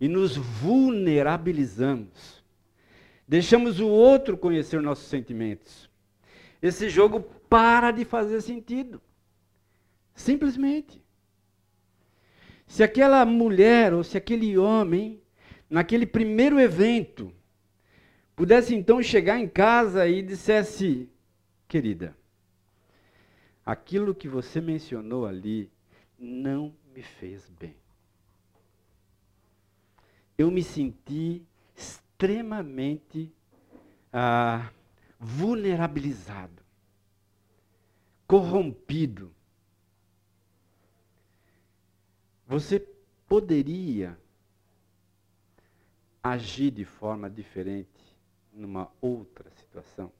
e 0.00 0.08
nos 0.08 0.36
vulnerabilizamos, 0.36 2.42
deixamos 3.28 3.80
o 3.80 3.88
outro 3.88 4.36
conhecer 4.36 4.80
nossos 4.80 5.06
sentimentos, 5.06 5.88
esse 6.60 6.88
jogo 6.88 7.20
para 7.48 7.90
de 7.90 8.04
fazer 8.04 8.40
sentido. 8.40 9.00
Simplesmente. 10.14 11.02
Se 12.66 12.82
aquela 12.82 13.24
mulher 13.24 13.92
ou 13.92 14.02
se 14.02 14.16
aquele 14.16 14.56
homem, 14.56 15.20
naquele 15.68 16.06
primeiro 16.06 16.58
evento, 16.58 17.32
pudesse 18.34 18.74
então 18.74 19.02
chegar 19.02 19.38
em 19.38 19.48
casa 19.48 20.08
e 20.08 20.22
dissesse: 20.22 21.08
Querida, 21.68 22.16
aquilo 23.66 24.14
que 24.14 24.28
você 24.28 24.60
mencionou 24.60 25.26
ali 25.26 25.70
não 26.18 26.74
me 26.94 27.02
fez 27.02 27.50
bem. 27.50 27.76
Eu 30.38 30.50
me 30.50 30.62
senti 30.62 31.42
extremamente 31.76 33.32
ah, 34.12 34.70
vulnerabilizado, 35.18 36.62
corrompido. 38.26 39.33
Você 42.46 42.80
poderia 43.26 44.18
agir 46.22 46.70
de 46.70 46.84
forma 46.84 47.28
diferente 47.28 48.16
numa 48.52 48.90
outra 49.00 49.50
situação. 49.50 50.12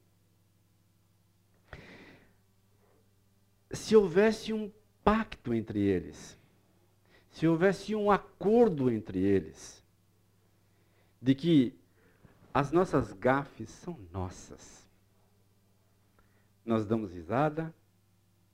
Se 3.71 3.97
houvesse 3.97 4.52
um 4.52 4.71
pacto 5.02 5.52
entre 5.52 5.81
eles, 5.81 6.38
se 7.31 7.47
houvesse 7.47 7.95
um 7.95 8.11
acordo 8.11 8.90
entre 8.90 9.19
eles, 9.19 9.83
de 11.21 11.35
que 11.35 11.75
as 12.52 12.71
nossas 12.71 13.12
gafes 13.12 13.71
são 13.71 13.99
nossas. 14.12 14.87
Nós 16.64 16.87
damos 16.87 17.12
risada, 17.12 17.75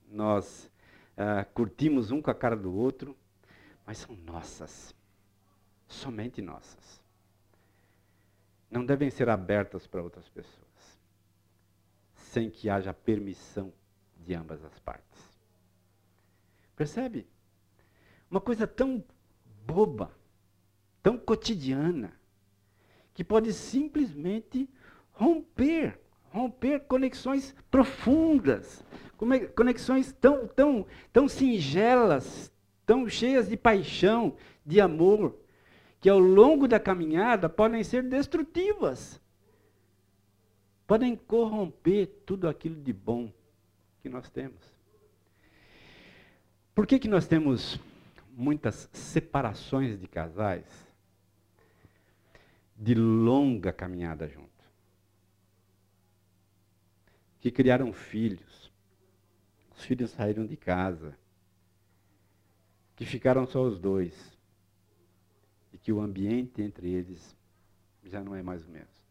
nós 0.09 0.71
uh, 1.15 1.45
curtimos 1.53 2.11
um 2.11 2.21
com 2.21 2.31
a 2.31 2.35
cara 2.35 2.55
do 2.55 2.73
outro, 2.73 3.15
mas 3.85 3.99
são 3.99 4.15
nossas. 4.15 4.95
Somente 5.87 6.41
nossas 6.41 7.01
não 8.71 8.85
devem 8.85 9.09
ser 9.09 9.27
abertas 9.29 9.85
para 9.85 10.01
outras 10.01 10.29
pessoas. 10.29 10.61
sem 12.15 12.49
que 12.49 12.69
haja 12.69 12.93
permissão 12.93 13.73
de 14.15 14.33
ambas 14.33 14.63
as 14.63 14.79
partes. 14.79 15.19
Percebe? 16.77 17.27
Uma 18.29 18.39
coisa 18.39 18.65
tão 18.65 19.03
boba, 19.65 20.09
tão 21.03 21.17
cotidiana, 21.17 22.13
que 23.13 23.21
pode 23.21 23.51
simplesmente 23.51 24.69
romper, 25.11 25.99
romper 26.29 26.79
conexões 26.85 27.53
profundas, 27.69 28.81
conexões 29.53 30.13
tão, 30.13 30.47
tão, 30.47 30.87
tão 31.11 31.27
singelas, 31.27 32.49
tão 32.85 33.07
cheias 33.07 33.47
de 33.49 33.57
paixão, 33.57 34.35
de 34.65 34.79
amor, 34.81 35.35
que 35.99 36.09
ao 36.09 36.19
longo 36.19 36.67
da 36.67 36.79
caminhada 36.79 37.47
podem 37.47 37.83
ser 37.83 38.03
destrutivas. 38.03 39.21
Podem 40.87 41.15
corromper 41.15 42.07
tudo 42.25 42.49
aquilo 42.49 42.81
de 42.81 42.91
bom 42.91 43.31
que 44.01 44.09
nós 44.09 44.29
temos. 44.29 44.59
Por 46.73 46.87
que, 46.87 46.97
que 46.97 47.07
nós 47.07 47.27
temos 47.27 47.79
muitas 48.31 48.89
separações 48.91 49.99
de 49.99 50.07
casais 50.07 50.65
de 52.75 52.95
longa 52.95 53.71
caminhada 53.71 54.27
junto? 54.27 54.49
Que 57.39 57.51
criaram 57.51 57.93
filhos, 57.93 58.71
os 59.75 59.83
filhos 59.83 60.11
saíram 60.11 60.45
de 60.45 60.57
casa, 60.57 61.17
que 63.01 63.05
ficaram 63.07 63.47
só 63.47 63.63
os 63.63 63.79
dois, 63.79 64.13
e 65.73 65.77
que 65.79 65.91
o 65.91 65.99
ambiente 65.99 66.61
entre 66.61 66.87
eles 66.87 67.35
já 68.03 68.23
não 68.23 68.35
é 68.35 68.43
mais 68.43 68.63
o 68.63 68.69
mesmo. 68.69 69.01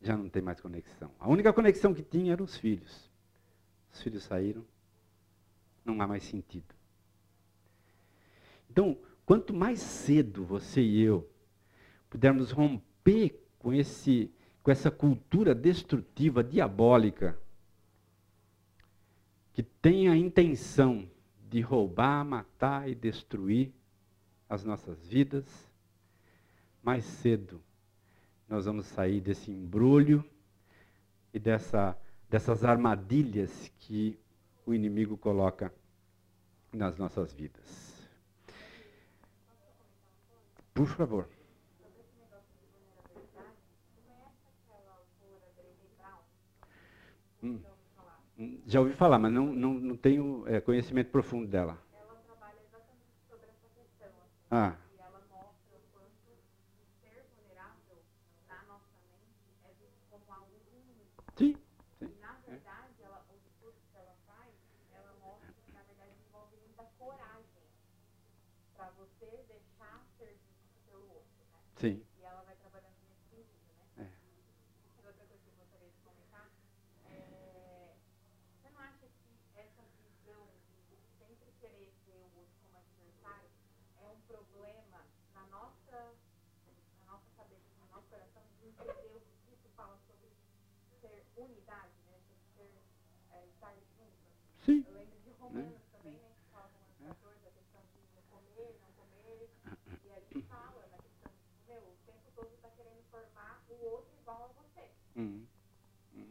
Já 0.00 0.16
não 0.16 0.28
tem 0.28 0.42
mais 0.42 0.60
conexão. 0.60 1.12
A 1.20 1.28
única 1.28 1.52
conexão 1.52 1.94
que 1.94 2.02
tinha 2.02 2.32
eram 2.32 2.44
os 2.44 2.56
filhos. 2.56 3.08
Os 3.92 4.02
filhos 4.02 4.24
saíram, 4.24 4.64
não 5.84 6.02
há 6.02 6.06
mais 6.08 6.24
sentido. 6.24 6.74
Então, 8.68 8.98
quanto 9.24 9.54
mais 9.54 9.78
cedo 9.78 10.44
você 10.44 10.82
e 10.82 11.00
eu 11.00 11.30
pudermos 12.10 12.50
romper 12.50 13.40
com, 13.56 13.72
esse, 13.72 14.34
com 14.64 14.72
essa 14.72 14.90
cultura 14.90 15.54
destrutiva, 15.54 16.42
diabólica, 16.42 17.38
que 19.52 19.62
tem 19.62 20.08
a 20.08 20.16
intenção 20.16 21.08
de 21.52 21.60
roubar, 21.60 22.24
matar 22.24 22.88
e 22.88 22.94
destruir 22.94 23.70
as 24.48 24.64
nossas 24.64 25.06
vidas, 25.06 25.44
mais 26.82 27.04
cedo 27.04 27.62
nós 28.48 28.64
vamos 28.64 28.86
sair 28.86 29.20
desse 29.20 29.50
embrulho 29.50 30.24
e 31.32 31.38
dessa, 31.38 31.96
dessas 32.28 32.64
armadilhas 32.64 33.70
que 33.78 34.18
o 34.64 34.72
inimigo 34.72 35.16
coloca 35.18 35.72
nas 36.72 36.96
nossas 36.96 37.34
vidas. 37.34 37.92
Por 40.72 40.86
favor. 40.86 41.28
Hum. 47.42 47.71
Já 48.66 48.80
ouvi 48.80 48.92
falar, 48.94 49.18
mas 49.18 49.32
não, 49.32 49.46
não, 49.46 49.74
não 49.74 49.96
tenho 49.96 50.44
é, 50.46 50.60
conhecimento 50.60 51.10
profundo 51.10 51.46
dela. 51.48 51.78
Ela 51.92 52.16
trabalha 52.26 52.58
exatamente 52.60 53.12
sobre 53.28 53.46
essa 53.48 53.68
questão. 53.74 54.08
Assim, 54.08 54.46
Ah, 54.50 54.76
E 54.96 55.00
ela 55.00 55.20
mostra 55.30 55.76
o 55.76 55.80
quanto 55.92 56.28
o 56.30 56.84
ser 57.00 57.24
vulnerável 57.36 57.98
na 58.48 58.62
nossa 58.64 58.96
mente 59.10 59.48
é 59.64 59.72
visto 59.80 60.02
como 60.10 60.24
algo 60.32 60.56
ruim. 60.70 61.06
sim. 61.36 61.56
E, 62.00 62.06
na 62.20 62.32
verdade, 62.46 62.94
ela, 63.02 63.24
o 63.32 63.38
discurso 63.38 63.78
que 63.90 63.96
ela 63.96 64.14
faz, 64.26 64.52
ela 64.92 65.12
mostra 65.20 65.52
que, 65.64 65.72
na 65.72 65.82
verdade, 65.82 66.12
envolve 66.28 66.56
muita 66.66 66.84
coragem 66.98 67.62
para 68.76 68.90
você 68.98 69.44
deixar 69.48 70.02
ser 70.18 70.34
visto 70.34 70.90
pelo 70.90 71.02
outro, 71.14 71.42
né? 71.52 71.58
Sim. 71.76 72.02
E 72.18 72.24
ela 72.24 72.42
vai 72.42 72.56
trabalhando 72.56 72.94
nesse 73.06 73.28
sentido, 73.30 73.48
né? 73.96 74.04
É. 74.04 75.02
E 75.02 75.06
outra 75.06 75.24
coisa 75.26 75.42
que 75.42 75.48
eu 75.50 75.54
gostaria 75.58 75.88
de 75.88 76.00
comentar 76.02 76.50
é... 77.06 77.94
Você 78.60 78.70
não 78.70 78.80
acha 78.80 79.06
que 79.06 79.58
essa 79.58 79.82
visão 80.02 80.46
de 80.90 80.96
sempre 81.18 81.50
querer 81.60 81.92
ver 82.06 82.18
o 82.18 82.38
outro 82.38 82.54
como 82.62 82.76
adversário 82.78 83.50
é 84.02 84.06
um 84.08 84.20
problema 84.26 84.98
na 85.34 85.46
nossa, 85.46 86.14
na 86.98 87.12
nossa 87.12 87.30
cabeça, 87.36 87.68
no 87.80 87.86
nosso 87.94 88.08
coração, 88.08 88.42
de 88.60 88.66
entender 88.68 89.14
o 89.14 89.20
que 89.20 89.52
isso 89.54 89.68
fala 89.76 89.96
sobre 90.06 90.30
ser 91.00 91.22
unidade, 91.36 91.94
né? 92.06 92.18
Sobre 92.26 92.42
ser, 92.56 92.70
é, 93.32 93.46
estar 93.46 93.74
junto. 93.74 94.28
Sim. 94.64 94.84
Eu 94.86 94.94
lembro 94.94 95.18
de 95.20 95.30
Romanos 95.38 95.82
também, 95.92 96.14
né? 96.18 96.30
Que 96.38 96.50
fala 96.52 96.70
Romanos 96.70 97.18
14, 97.18 97.46
a 97.46 97.50
questão 97.50 97.80
de 97.92 97.98
não 98.14 98.22
comer, 98.30 98.78
não 98.80 98.92
comer. 98.94 99.50
E 100.04 100.10
aí 100.10 100.42
fala 100.48 100.86
na 100.90 100.98
questão 100.98 101.30
de, 101.32 101.68
meu, 101.72 101.82
o 101.82 101.96
tempo 102.06 102.30
todo 102.34 102.50
está 102.54 102.68
querendo 102.70 103.02
formar 103.10 103.62
o 103.68 103.74
outro 103.84 104.12
igual 104.20 104.54
a 105.16 105.20
você. 105.20 105.20
Hum. 105.20 105.44
E 106.14 106.26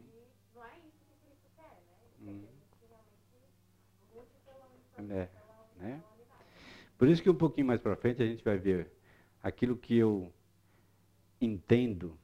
não 0.54 0.64
é 0.64 0.78
isso 0.78 0.98
que 1.06 1.14
Cristo 1.26 1.50
quer, 1.56 1.82
né? 1.86 2.30
Ele 2.30 2.40
quer 2.40 2.40
que 2.40 2.46
a 2.46 2.52
gente 2.52 2.86
realmente 2.88 4.14
lute 4.14 4.36
pela. 4.44 5.14
É, 5.14 5.28
né? 5.76 6.02
Por 6.98 7.08
isso 7.08 7.22
que 7.22 7.30
um 7.30 7.34
pouquinho 7.34 7.66
mais 7.66 7.80
para 7.80 7.96
frente 7.96 8.22
a 8.22 8.26
gente 8.26 8.44
vai 8.44 8.58
ver 8.58 8.92
aquilo 9.42 9.76
que 9.76 9.96
eu 9.96 10.32
entendo 11.40 12.16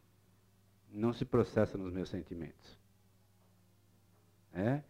não 0.90 1.12
se 1.12 1.24
processa 1.24 1.76
nos 1.76 1.92
meus 1.92 2.08
sentimentos. 2.08 2.78
É? 4.52 4.82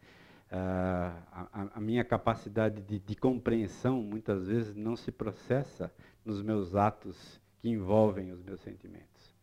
Ah, 0.50 1.48
a, 1.52 1.68
a 1.76 1.80
minha 1.80 2.04
capacidade 2.04 2.80
de, 2.82 2.98
de 2.98 3.16
compreensão 3.16 4.02
muitas 4.02 4.46
vezes 4.46 4.74
não 4.74 4.96
se 4.96 5.12
processa 5.12 5.92
nos 6.24 6.42
meus 6.42 6.74
atos 6.74 7.40
que 7.58 7.68
envolvem 7.68 8.30
os 8.30 8.42
meus 8.42 8.60
sentimentos. 8.60 9.34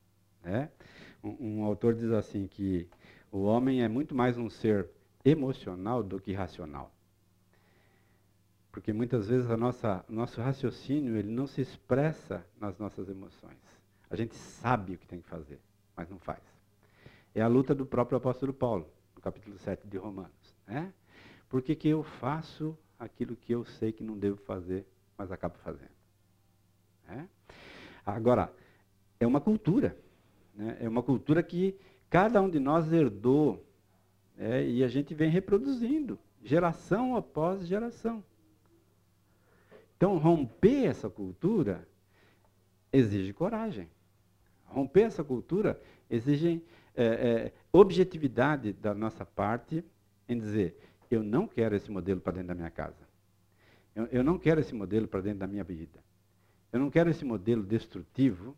né? 0.43 0.71
Um, 1.25 1.63
autor 1.63 1.95
diz 1.95 2.11
assim 2.11 2.47
que 2.47 2.87
o 3.31 3.43
homem 3.43 3.81
é 3.81 3.87
muito 3.87 4.13
mais 4.13 4.37
um 4.37 4.47
ser 4.47 4.87
emocional 5.23 6.03
do 6.03 6.19
que 6.19 6.33
racional. 6.33 6.91
Porque 8.71 8.93
muitas 8.93 9.27
vezes 9.27 9.49
a 9.49 9.57
nossa, 9.57 10.05
nosso 10.07 10.39
raciocínio 10.39 11.17
ele 11.17 11.31
não 11.31 11.47
se 11.47 11.61
expressa 11.61 12.45
nas 12.59 12.77
nossas 12.77 13.09
emoções. 13.09 13.57
A 14.07 14.15
gente 14.15 14.35
sabe 14.35 14.93
o 14.93 14.97
que 14.99 15.07
tem 15.07 15.19
que 15.19 15.27
fazer, 15.27 15.59
mas 15.95 16.07
não 16.09 16.19
faz. 16.19 16.43
É 17.33 17.41
a 17.41 17.47
luta 17.47 17.73
do 17.73 17.87
próprio 17.87 18.17
apóstolo 18.17 18.53
Paulo, 18.53 18.87
no 19.15 19.21
capítulo 19.21 19.57
7 19.57 19.87
de 19.87 19.97
Romanos. 19.97 20.55
Né? 20.67 20.93
Por 21.49 21.63
que, 21.63 21.75
que 21.75 21.89
eu 21.89 22.03
faço 22.03 22.77
aquilo 22.99 23.35
que 23.35 23.51
eu 23.51 23.65
sei 23.65 23.91
que 23.91 24.03
não 24.03 24.15
devo 24.15 24.37
fazer, 24.37 24.85
mas 25.17 25.31
acabo 25.31 25.55
fazendo? 25.57 25.95
Né? 27.07 27.27
Agora, 28.05 28.53
é 29.19 29.25
uma 29.25 29.41
cultura. 29.41 29.97
Né? 30.55 30.77
É 30.79 30.89
uma 30.89 31.03
cultura 31.03 31.43
que 31.43 31.75
cada 32.09 32.41
um 32.41 32.49
de 32.49 32.59
nós 32.59 32.91
herdou 32.91 33.63
né? 34.37 34.67
e 34.67 34.83
a 34.83 34.87
gente 34.87 35.13
vem 35.13 35.29
reproduzindo, 35.29 36.17
geração 36.43 37.15
após 37.15 37.67
geração. 37.67 38.23
Então, 39.97 40.17
romper 40.17 40.85
essa 40.85 41.09
cultura 41.09 41.87
exige 42.91 43.33
coragem. 43.33 43.89
Romper 44.65 45.03
essa 45.03 45.23
cultura 45.23 45.79
exige 46.09 46.61
é, 46.95 47.05
é, 47.05 47.53
objetividade 47.71 48.73
da 48.73 48.93
nossa 48.93 49.25
parte 49.25 49.83
em 50.27 50.37
dizer: 50.37 50.77
eu 51.09 51.23
não 51.23 51.47
quero 51.47 51.75
esse 51.75 51.91
modelo 51.91 52.19
para 52.19 52.33
dentro 52.33 52.49
da 52.49 52.55
minha 52.55 52.69
casa. 52.69 53.07
Eu, 53.95 54.05
eu 54.07 54.23
não 54.23 54.37
quero 54.37 54.59
esse 54.59 54.73
modelo 54.75 55.07
para 55.07 55.21
dentro 55.21 55.39
da 55.39 55.47
minha 55.47 55.63
vida. 55.63 56.03
Eu 56.71 56.79
não 56.79 56.89
quero 56.89 57.09
esse 57.09 57.23
modelo 57.23 57.63
destrutivo. 57.63 58.55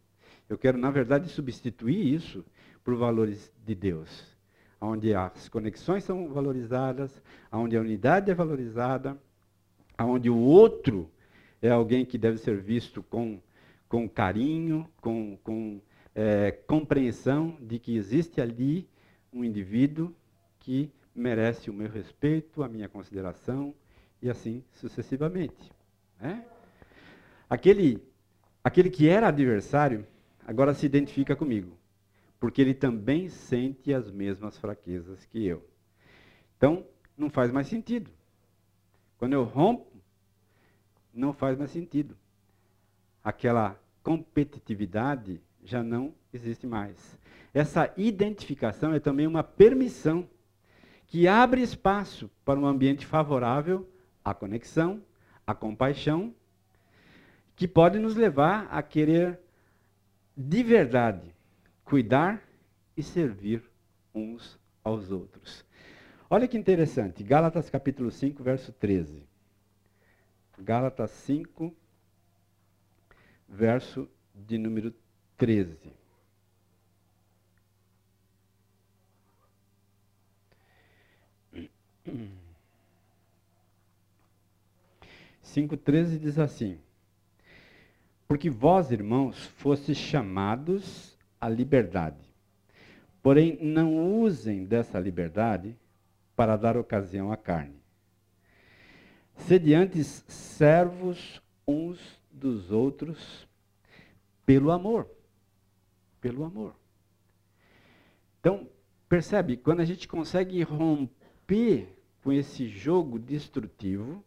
Eu 0.49 0.57
quero, 0.57 0.77
na 0.77 0.89
verdade, 0.89 1.29
substituir 1.29 2.13
isso 2.13 2.45
por 2.83 2.95
valores 2.95 3.51
de 3.65 3.75
Deus, 3.75 4.35
onde 4.79 5.13
as 5.13 5.49
conexões 5.49 6.03
são 6.03 6.29
valorizadas, 6.29 7.21
onde 7.51 7.75
a 7.75 7.81
unidade 7.81 8.31
é 8.31 8.33
valorizada, 8.33 9.17
onde 9.99 10.29
o 10.29 10.37
outro 10.37 11.11
é 11.61 11.69
alguém 11.69 12.05
que 12.05 12.17
deve 12.17 12.37
ser 12.37 12.61
visto 12.61 13.03
com, 13.03 13.41
com 13.89 14.07
carinho, 14.07 14.87
com, 15.01 15.37
com 15.43 15.81
é, 16.15 16.51
compreensão 16.51 17.57
de 17.59 17.77
que 17.77 17.97
existe 17.97 18.39
ali 18.39 18.87
um 19.33 19.43
indivíduo 19.43 20.15
que 20.59 20.89
merece 21.13 21.69
o 21.69 21.73
meu 21.73 21.89
respeito, 21.89 22.63
a 22.63 22.69
minha 22.69 22.87
consideração 22.87 23.73
e 24.21 24.29
assim 24.29 24.63
sucessivamente. 24.71 25.73
Né? 26.21 26.45
Aquele, 27.49 28.01
aquele 28.63 28.89
que 28.89 29.09
era 29.09 29.27
adversário 29.27 30.05
agora 30.47 30.73
se 30.73 30.85
identifica 30.85 31.35
comigo, 31.35 31.77
porque 32.39 32.61
ele 32.61 32.73
também 32.73 33.27
sente 33.27 33.93
as 33.93 34.09
mesmas 34.09 34.57
fraquezas 34.57 35.25
que 35.25 35.45
eu. 35.45 35.67
Então, 36.55 36.85
não 37.17 37.29
faz 37.29 37.51
mais 37.51 37.67
sentido. 37.67 38.09
Quando 39.17 39.33
eu 39.33 39.43
rompo, 39.43 39.91
não 41.13 41.33
faz 41.33 41.57
mais 41.57 41.71
sentido. 41.71 42.15
Aquela 43.21 43.77
competitividade 44.01 45.41
já 45.63 45.83
não 45.83 46.13
existe 46.31 46.65
mais. 46.65 47.19
essa 47.53 47.91
identificação 47.97 48.93
é 48.93 48.99
também 48.99 49.27
uma 49.27 49.43
permissão 49.43 50.29
que 51.07 51.27
abre 51.27 51.61
espaço 51.61 52.29
para 52.45 52.59
um 52.59 52.65
ambiente 52.65 53.05
favorável 53.05 53.89
à 54.23 54.33
conexão, 54.33 55.01
à 55.45 55.55
compaixão, 55.55 56.33
que 57.55 57.67
pode 57.67 57.97
nos 57.97 58.15
levar 58.15 58.67
a 58.69 58.83
querer 58.83 59.39
de 60.37 60.61
verdade 60.61 61.33
cuidar 61.83 62.43
e 62.95 63.01
servir 63.01 63.63
uns 64.13 64.59
aos 64.83 65.11
outros. 65.11 65.65
Olha 66.29 66.47
que 66.47 66.57
interessante, 66.57 67.23
Gálatas 67.23 67.69
capítulo 67.69 68.11
5, 68.11 68.43
verso 68.43 68.71
13. 68.71 69.23
Gálatas 70.59 71.09
5, 71.11 71.75
verso 73.49 74.07
de 74.35 74.57
número 74.59 74.93
13. 75.37 75.97
Cinco 85.41 85.75
treze 85.75 86.19
diz 86.19 86.37
assim: 86.37 86.79
Porque 88.27 88.49
vós, 88.49 88.91
irmãos, 88.91 89.45
fostes 89.57 89.97
chamados 89.97 91.17
à 91.39 91.47
liberdade. 91.47 92.27
Porém, 93.23 93.57
não 93.61 94.21
usem 94.21 94.65
dessa 94.65 94.99
liberdade 94.99 95.77
para 96.35 96.57
dar 96.57 96.77
ocasião 96.77 97.31
à 97.31 97.37
carne. 97.37 97.81
Sede 99.35 99.73
antes 99.73 100.25
servos 100.27 101.41
uns 101.67 102.21
dos 102.31 102.71
outros 102.71 103.47
pelo 104.45 104.71
amor. 104.71 105.09
Pelo 106.19 106.43
amor. 106.43 106.75
Então, 108.39 108.69
percebe, 109.07 109.57
quando 109.57 109.81
a 109.81 109.85
gente 109.85 110.07
consegue 110.07 110.61
romper 110.63 111.97
com 112.23 112.31
esse 112.31 112.67
jogo 112.67 113.19
destrutivo, 113.19 114.23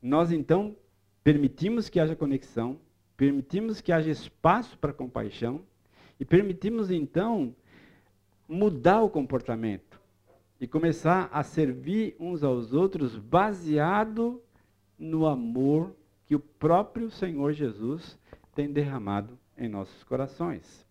nós 0.00 0.32
então 0.32 0.76
permitimos 1.22 1.88
que 1.88 2.00
haja 2.00 2.16
conexão, 2.16 2.78
permitimos 3.16 3.80
que 3.80 3.92
haja 3.92 4.10
espaço 4.10 4.76
para 4.78 4.92
compaixão 4.92 5.62
e 6.18 6.24
permitimos 6.24 6.90
então 6.90 7.54
mudar 8.48 9.02
o 9.02 9.10
comportamento 9.10 10.00
e 10.60 10.66
começar 10.66 11.28
a 11.32 11.42
servir 11.42 12.14
uns 12.20 12.42
aos 12.42 12.72
outros 12.72 13.16
baseado 13.16 14.40
no 14.98 15.26
amor 15.26 15.94
que 16.26 16.36
o 16.36 16.40
próprio 16.40 17.10
Senhor 17.10 17.52
Jesus 17.52 18.16
tem 18.54 18.70
derramado 18.70 19.36
em 19.58 19.68
nossos 19.68 20.04
corações. 20.04 20.86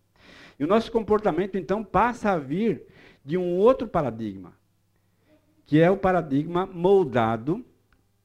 E 0.58 0.64
o 0.64 0.66
nosso 0.66 0.92
comportamento 0.92 1.56
então 1.56 1.82
passa 1.82 2.32
a 2.32 2.38
vir 2.38 2.82
de 3.24 3.38
um 3.38 3.56
outro 3.56 3.88
paradigma, 3.88 4.52
que 5.64 5.80
é 5.80 5.90
o 5.90 5.96
paradigma 5.96 6.66
moldado 6.66 7.64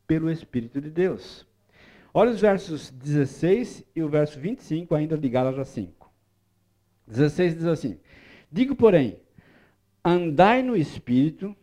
pelo 0.05 0.29
Espírito 0.29 0.81
de 0.81 0.89
Deus. 0.89 1.46
Olha 2.13 2.31
os 2.31 2.41
versos 2.41 2.89
16 2.91 3.85
e 3.95 4.01
o 4.01 4.09
verso 4.09 4.39
25 4.39 4.95
ainda 4.95 5.17
de 5.17 5.29
Gálatas 5.29 5.67
5. 5.69 6.11
16 7.07 7.55
diz 7.55 7.65
assim: 7.65 7.99
Digo, 8.51 8.75
porém, 8.75 9.19
andai 10.03 10.61
no 10.63 10.75
espírito 10.75 11.55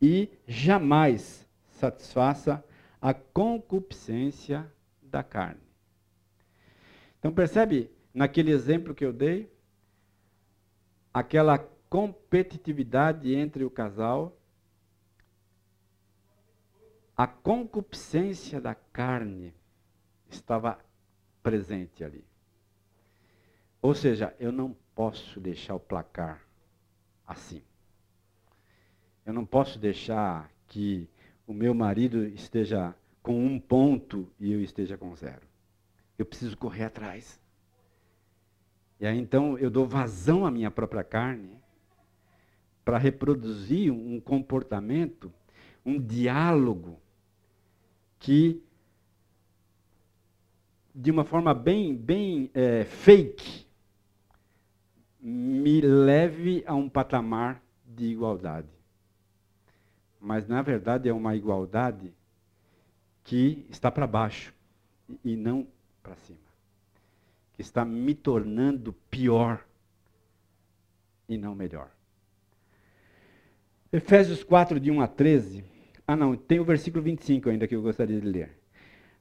e 0.00 0.28
jamais 0.46 1.46
satisfaça 1.70 2.64
a 3.00 3.14
concupiscência 3.14 4.70
da 5.02 5.22
carne. 5.22 5.60
Então 7.18 7.32
percebe 7.32 7.90
naquele 8.12 8.50
exemplo 8.50 8.94
que 8.94 9.04
eu 9.04 9.12
dei, 9.12 9.50
aquela 11.12 11.58
competitividade 11.88 13.34
entre 13.34 13.64
o 13.64 13.70
casal, 13.70 14.36
a 17.16 17.26
concupiscência 17.26 18.60
da 18.60 18.74
carne 18.74 19.54
estava 20.28 20.78
presente 21.42 22.04
ali. 22.04 22.24
Ou 23.80 23.94
seja, 23.94 24.34
eu 24.38 24.50
não 24.50 24.76
posso 24.94 25.40
deixar 25.40 25.74
o 25.74 25.80
placar 25.80 26.44
assim. 27.26 27.62
Eu 29.24 29.32
não 29.32 29.44
posso 29.44 29.78
deixar 29.78 30.50
que 30.66 31.08
o 31.46 31.52
meu 31.52 31.74
marido 31.74 32.26
esteja 32.26 32.94
com 33.22 33.44
um 33.44 33.58
ponto 33.60 34.30
e 34.40 34.52
eu 34.52 34.60
esteja 34.60 34.96
com 34.96 35.14
zero. 35.14 35.46
Eu 36.18 36.26
preciso 36.26 36.56
correr 36.56 36.84
atrás. 36.84 37.40
E 38.98 39.06
aí 39.06 39.18
então 39.18 39.56
eu 39.58 39.70
dou 39.70 39.86
vazão 39.86 40.44
à 40.44 40.50
minha 40.50 40.70
própria 40.70 41.04
carne 41.04 41.58
para 42.84 42.98
reproduzir 42.98 43.92
um 43.92 44.18
comportamento, 44.18 45.32
um 45.84 46.00
diálogo 46.00 46.98
que 48.18 48.62
de 51.00 51.10
uma 51.10 51.24
forma 51.24 51.54
bem, 51.54 51.94
bem 51.94 52.50
é, 52.52 52.84
fake 52.84 53.66
me 55.20 55.80
leve 55.80 56.62
a 56.66 56.74
um 56.74 56.88
patamar 56.88 57.62
de 57.84 58.06
igualdade 58.06 58.78
mas 60.20 60.46
na 60.46 60.62
verdade 60.62 61.08
é 61.08 61.12
uma 61.12 61.34
igualdade 61.36 62.12
que 63.24 63.66
está 63.70 63.90
para 63.90 64.06
baixo 64.06 64.54
e 65.24 65.36
não 65.36 65.66
para 66.02 66.16
cima. 66.16 66.38
Que 67.54 67.62
está 67.62 67.84
me 67.84 68.14
tornando 68.14 68.92
pior 69.10 69.64
e 71.28 71.36
não 71.36 71.54
melhor. 71.54 71.90
Efésios 73.92 74.42
4, 74.42 74.78
de 74.80 74.90
1 74.90 75.00
a 75.00 75.08
13. 75.08 75.64
Ah, 76.06 76.16
não, 76.16 76.36
tem 76.36 76.60
o 76.60 76.64
versículo 76.64 77.02
25 77.02 77.50
ainda 77.50 77.66
que 77.66 77.74
eu 77.74 77.82
gostaria 77.82 78.20
de 78.20 78.26
ler. 78.26 78.57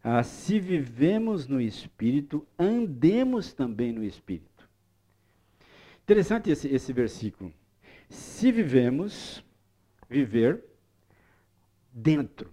Ah, 0.10 0.24
se 0.24 0.58
vivemos 0.58 1.50
no 1.50 1.60
Espírito, 1.60 2.48
andemos 2.58 3.52
também 3.52 3.92
no 3.92 4.06
Espírito. 4.06 4.66
Interessante 6.02 6.50
esse, 6.50 6.70
esse 6.70 6.94
versículo. 6.94 7.54
Se 8.08 8.50
vivemos, 8.50 9.44
viver, 10.10 10.64
dentro. 11.92 12.50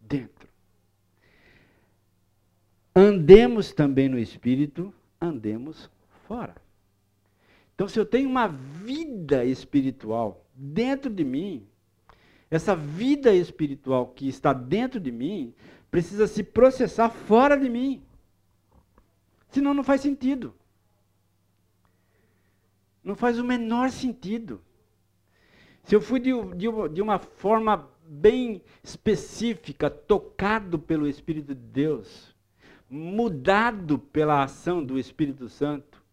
Dentro. 0.00 0.48
Andemos 2.94 3.72
também 3.72 4.08
no 4.08 4.16
espírito, 4.16 4.94
andemos 5.20 5.90
fora. 6.28 6.54
Então, 7.74 7.88
se 7.88 7.98
eu 7.98 8.06
tenho 8.06 8.28
uma 8.28 8.46
vida 8.46 9.44
espiritual 9.44 10.46
dentro 10.54 11.10
de 11.12 11.24
mim, 11.24 11.66
essa 12.48 12.76
vida 12.76 13.34
espiritual 13.34 14.06
que 14.06 14.28
está 14.28 14.52
dentro 14.52 15.00
de 15.00 15.10
mim 15.10 15.52
precisa 15.90 16.26
se 16.26 16.42
processar 16.42 17.10
fora 17.10 17.56
de 17.56 17.68
mim. 17.68 18.02
Senão 19.48 19.74
não 19.74 19.82
faz 19.82 20.00
sentido. 20.00 20.54
Não 23.02 23.14
faz 23.14 23.38
o 23.38 23.44
menor 23.44 23.90
sentido. 23.90 24.60
Se 25.82 25.94
eu 25.94 26.00
fui 26.00 26.20
de, 26.20 26.30
de, 26.54 26.66
de 26.92 27.02
uma 27.02 27.18
forma 27.18 27.88
bem 28.06 28.62
específica, 28.82 29.90
tocado 29.90 30.78
pelo 30.78 31.08
Espírito 31.08 31.54
de 31.54 31.60
Deus, 31.60 32.34
mudado 32.88 33.98
pela 33.98 34.42
ação 34.42 34.84
do 34.84 34.98
Espírito 34.98 35.48
Santo, 35.48 36.04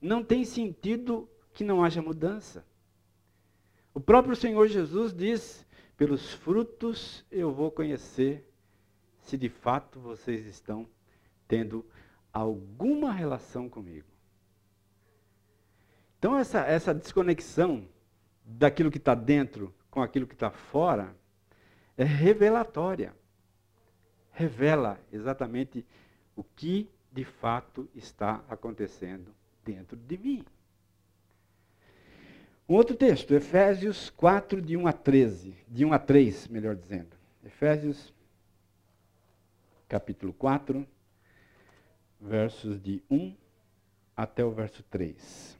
não 0.00 0.22
tem 0.22 0.44
sentido 0.44 1.28
que 1.52 1.64
não 1.64 1.82
haja 1.82 2.02
mudança. 2.02 2.64
O 3.94 4.00
próprio 4.00 4.36
Senhor 4.36 4.66
Jesus 4.66 5.14
diz: 5.14 5.64
pelos 5.96 6.32
frutos 6.34 7.24
eu 7.30 7.52
vou 7.52 7.70
conhecer 7.70 8.44
se 9.24 9.36
de 9.36 9.48
fato 9.48 9.98
vocês 9.98 10.46
estão 10.46 10.86
tendo 11.48 11.84
alguma 12.32 13.12
relação 13.12 13.68
comigo. 13.68 14.06
Então, 16.18 16.38
essa, 16.38 16.60
essa 16.60 16.94
desconexão 16.94 17.86
daquilo 18.44 18.90
que 18.90 18.98
está 18.98 19.14
dentro 19.14 19.74
com 19.90 20.02
aquilo 20.02 20.26
que 20.26 20.34
está 20.34 20.50
fora 20.50 21.14
é 21.96 22.04
revelatória. 22.04 23.14
Revela 24.30 24.98
exatamente 25.12 25.86
o 26.34 26.42
que 26.42 26.90
de 27.12 27.24
fato 27.24 27.88
está 27.94 28.42
acontecendo 28.48 29.34
dentro 29.64 29.96
de 29.96 30.18
mim. 30.18 30.44
Um 32.66 32.74
outro 32.74 32.96
texto, 32.96 33.34
Efésios 33.34 34.08
4, 34.10 34.62
de 34.62 34.76
1 34.76 34.86
a 34.86 34.92
13, 34.92 35.54
de 35.68 35.84
1 35.84 35.92
a 35.92 35.98
3, 35.98 36.48
melhor 36.48 36.74
dizendo. 36.74 37.14
Efésios, 37.44 38.13
capítulo 39.94 40.32
4, 40.32 40.84
versos 42.20 42.82
de 42.82 43.00
1 43.08 43.32
até 44.16 44.44
o 44.44 44.50
verso 44.50 44.82
3. 44.90 45.56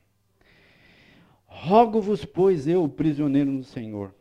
Rogo-vos, 1.47 2.25
pois, 2.25 2.67
eu, 2.67 2.89
prisioneiro 2.89 3.53
no 3.53 3.63
Senhor, 3.63 4.13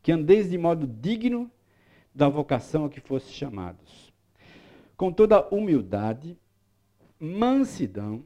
que 0.00 0.10
andeis 0.10 0.48
de 0.48 0.56
modo 0.56 0.86
digno 0.86 1.50
da 2.14 2.30
vocação 2.30 2.86
a 2.86 2.88
que 2.88 2.98
fostes 2.98 3.34
chamados, 3.34 4.10
com 4.96 5.12
toda 5.12 5.46
humildade, 5.54 6.34
mansidão, 7.20 8.24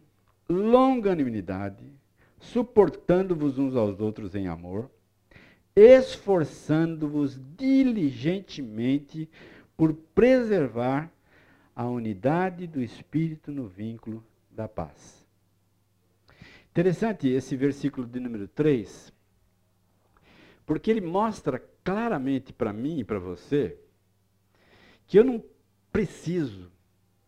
longanimidade, 0.49 1.93
suportando-vos 2.39 3.59
uns 3.59 3.75
aos 3.75 3.99
outros 3.99 4.37
em 4.37 4.47
amor, 4.47 4.89
esforçando-vos 5.75 7.41
diligentemente 7.57 9.29
por 9.77 9.93
preservar 9.93 11.13
a 11.75 11.87
unidade 11.87 12.67
do 12.67 12.81
Espírito 12.81 13.51
no 13.51 13.67
vínculo 13.67 14.25
da 14.51 14.69
paz. 14.69 15.27
Interessante 16.71 17.29
esse 17.29 17.57
versículo 17.57 18.07
de 18.07 18.19
número 18.21 18.49
3, 18.49 19.13
porque 20.65 20.91
ele 20.91 21.01
mostra 21.01 21.63
claramente 21.85 22.53
para 22.53 22.73
mim 22.73 23.01
e 23.01 23.05
para 23.05 23.19
você 23.19 23.79
que 25.07 25.19
eu 25.19 25.25
não 25.25 25.45
preciso, 25.93 26.71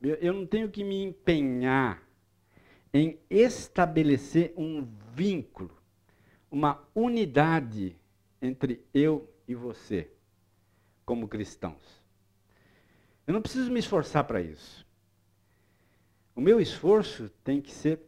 eu, 0.00 0.14
eu 0.16 0.32
não 0.32 0.46
tenho 0.46 0.70
que 0.70 0.82
me 0.82 1.02
empenhar 1.02 2.02
em 2.92 3.18
estabelecer 3.28 4.54
um 4.56 4.86
vínculo, 5.12 5.76
uma 6.50 6.82
unidade 6.94 7.96
entre 8.40 8.84
eu 8.94 9.28
e 9.48 9.54
você, 9.54 10.10
como 11.04 11.28
cristãos. 11.28 12.03
Eu 13.26 13.34
não 13.34 13.42
preciso 13.42 13.70
me 13.70 13.80
esforçar 13.80 14.24
para 14.24 14.40
isso. 14.40 14.86
O 16.34 16.40
meu 16.40 16.60
esforço 16.60 17.30
tem 17.42 17.60
que 17.60 17.72
ser 17.72 18.00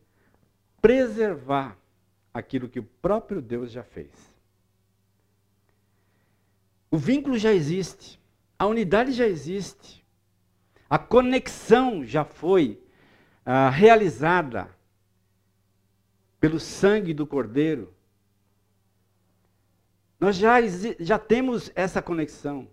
preservar 0.80 1.76
aquilo 2.32 2.68
que 2.68 2.80
o 2.80 2.84
próprio 2.84 3.40
Deus 3.40 3.70
já 3.70 3.82
fez. 3.82 4.10
O 6.90 6.98
vínculo 6.98 7.38
já 7.38 7.52
existe, 7.52 8.20
a 8.58 8.66
unidade 8.66 9.12
já 9.12 9.26
existe, 9.26 10.04
a 10.88 10.98
conexão 10.98 12.04
já 12.04 12.24
foi 12.24 12.80
ah, 13.44 13.70
realizada 13.70 14.70
pelo 16.38 16.60
sangue 16.60 17.12
do 17.12 17.26
Cordeiro. 17.26 17.92
Nós 20.20 20.36
já, 20.36 20.56
já 21.00 21.18
temos 21.18 21.70
essa 21.74 22.00
conexão. 22.00 22.68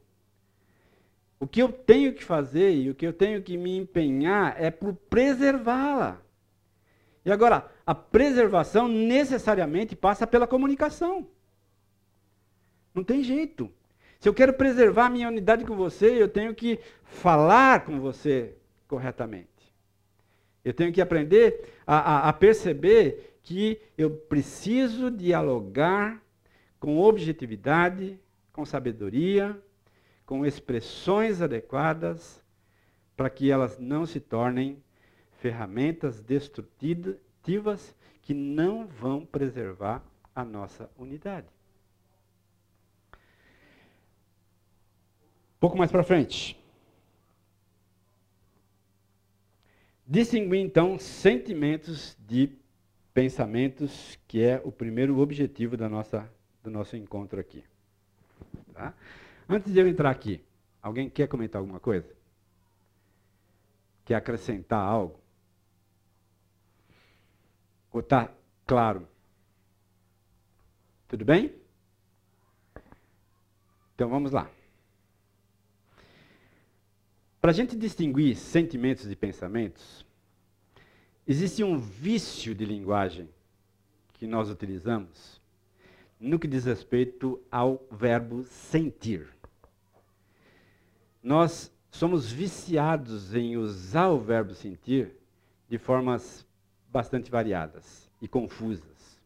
O 1.43 1.47
que 1.47 1.61
eu 1.61 1.67
tenho 1.67 2.13
que 2.13 2.23
fazer 2.23 2.73
e 2.73 2.89
o 2.89 2.95
que 2.95 3.05
eu 3.05 3.11
tenho 3.11 3.41
que 3.41 3.57
me 3.57 3.75
empenhar 3.75 4.55
é 4.57 4.71
por 4.71 4.93
preservá-la. 4.93 6.21
E 7.25 7.29
agora, 7.29 7.69
a 7.85 7.93
preservação 7.93 8.87
necessariamente 8.87 9.93
passa 9.93 10.25
pela 10.25 10.47
comunicação. 10.47 11.27
Não 12.95 13.03
tem 13.03 13.21
jeito. 13.21 13.69
Se 14.21 14.29
eu 14.29 14.33
quero 14.33 14.53
preservar 14.53 15.07
a 15.07 15.09
minha 15.09 15.27
unidade 15.27 15.65
com 15.65 15.75
você, 15.75 16.11
eu 16.11 16.29
tenho 16.29 16.55
que 16.55 16.79
falar 17.03 17.83
com 17.83 17.99
você 17.99 18.55
corretamente. 18.87 19.49
Eu 20.63 20.73
tenho 20.73 20.93
que 20.93 21.01
aprender 21.01 21.73
a, 21.85 21.97
a, 21.97 22.29
a 22.29 22.33
perceber 22.33 23.37
que 23.43 23.81
eu 23.97 24.09
preciso 24.09 25.11
dialogar 25.11 26.23
com 26.79 26.99
objetividade, 26.99 28.17
com 28.53 28.63
sabedoria, 28.63 29.61
com 30.33 30.47
expressões 30.47 31.43
adequadas, 31.43 32.43
para 33.15 33.29
que 33.29 33.51
elas 33.51 33.77
não 33.77 34.03
se 34.03 34.19
tornem 34.19 34.81
ferramentas 35.33 36.19
destrutivas 36.21 37.95
que 38.19 38.33
não 38.33 38.87
vão 38.87 39.23
preservar 39.23 40.03
a 40.33 40.43
nossa 40.43 40.89
unidade. 40.97 41.45
Pouco 45.59 45.77
mais 45.77 45.91
para 45.91 46.01
frente. 46.01 46.59
Distinguir 50.03 50.61
então 50.61 50.97
sentimentos 50.97 52.17
de 52.27 52.49
pensamentos, 53.13 54.17
que 54.27 54.41
é 54.41 54.59
o 54.65 54.71
primeiro 54.71 55.19
objetivo 55.19 55.77
da 55.77 55.87
nossa, 55.87 56.27
do 56.63 56.71
nosso 56.71 56.97
encontro 56.97 57.39
aqui. 57.39 57.63
Tá? 58.73 58.95
Antes 59.47 59.73
de 59.73 59.79
eu 59.79 59.87
entrar 59.87 60.09
aqui, 60.09 60.43
alguém 60.81 61.09
quer 61.09 61.27
comentar 61.27 61.59
alguma 61.59 61.79
coisa? 61.79 62.15
Quer 64.05 64.15
acrescentar 64.15 64.79
algo? 64.79 65.19
Ou 67.91 67.99
está 67.99 68.31
claro? 68.65 69.07
Tudo 71.07 71.23
bem? 71.23 71.53
Então 73.93 74.09
vamos 74.09 74.31
lá. 74.31 74.49
Para 77.39 77.51
a 77.51 77.53
gente 77.53 77.75
distinguir 77.75 78.35
sentimentos 78.37 79.11
e 79.11 79.15
pensamentos, 79.15 80.05
existe 81.27 81.63
um 81.63 81.77
vício 81.77 82.55
de 82.55 82.65
linguagem 82.65 83.29
que 84.13 84.25
nós 84.25 84.49
utilizamos 84.49 85.42
no 86.23 86.39
que 86.39 86.47
diz 86.47 86.63
respeito 86.63 87.43
ao 87.51 87.85
verbo 87.91 88.45
sentir. 88.45 89.27
Nós 91.21 91.69
somos 91.91 92.31
viciados 92.31 93.35
em 93.35 93.57
usar 93.57 94.07
o 94.07 94.19
verbo 94.19 94.55
sentir 94.55 95.17
de 95.67 95.77
formas 95.77 96.47
bastante 96.87 97.29
variadas 97.29 98.09
e 98.21 98.27
confusas. 98.27 99.19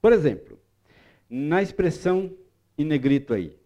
Por 0.00 0.12
exemplo, 0.12 0.60
na 1.28 1.60
expressão 1.60 2.32
em 2.78 2.84
negrito 2.84 3.34
aí, 3.34 3.58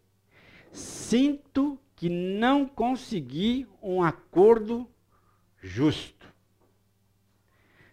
sinto 0.72 1.78
que 1.94 2.08
não 2.08 2.66
consegui 2.66 3.68
um 3.82 4.02
acordo 4.02 4.88
justo. 5.60 6.26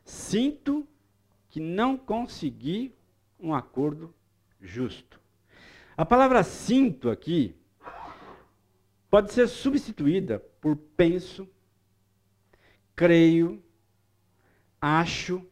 Sinto 0.06 0.88
que 1.50 1.60
não 1.60 1.98
consegui 1.98 2.96
um 3.38 3.54
acordo 3.54 4.14
justo. 4.64 5.20
A 5.96 6.06
palavra 6.06 6.42
sinto 6.42 7.10
aqui 7.10 7.56
pode 9.10 9.32
ser 9.32 9.48
substituída 9.48 10.40
por 10.60 10.76
penso, 10.76 11.48
creio, 12.96 13.62
acho. 14.82 15.46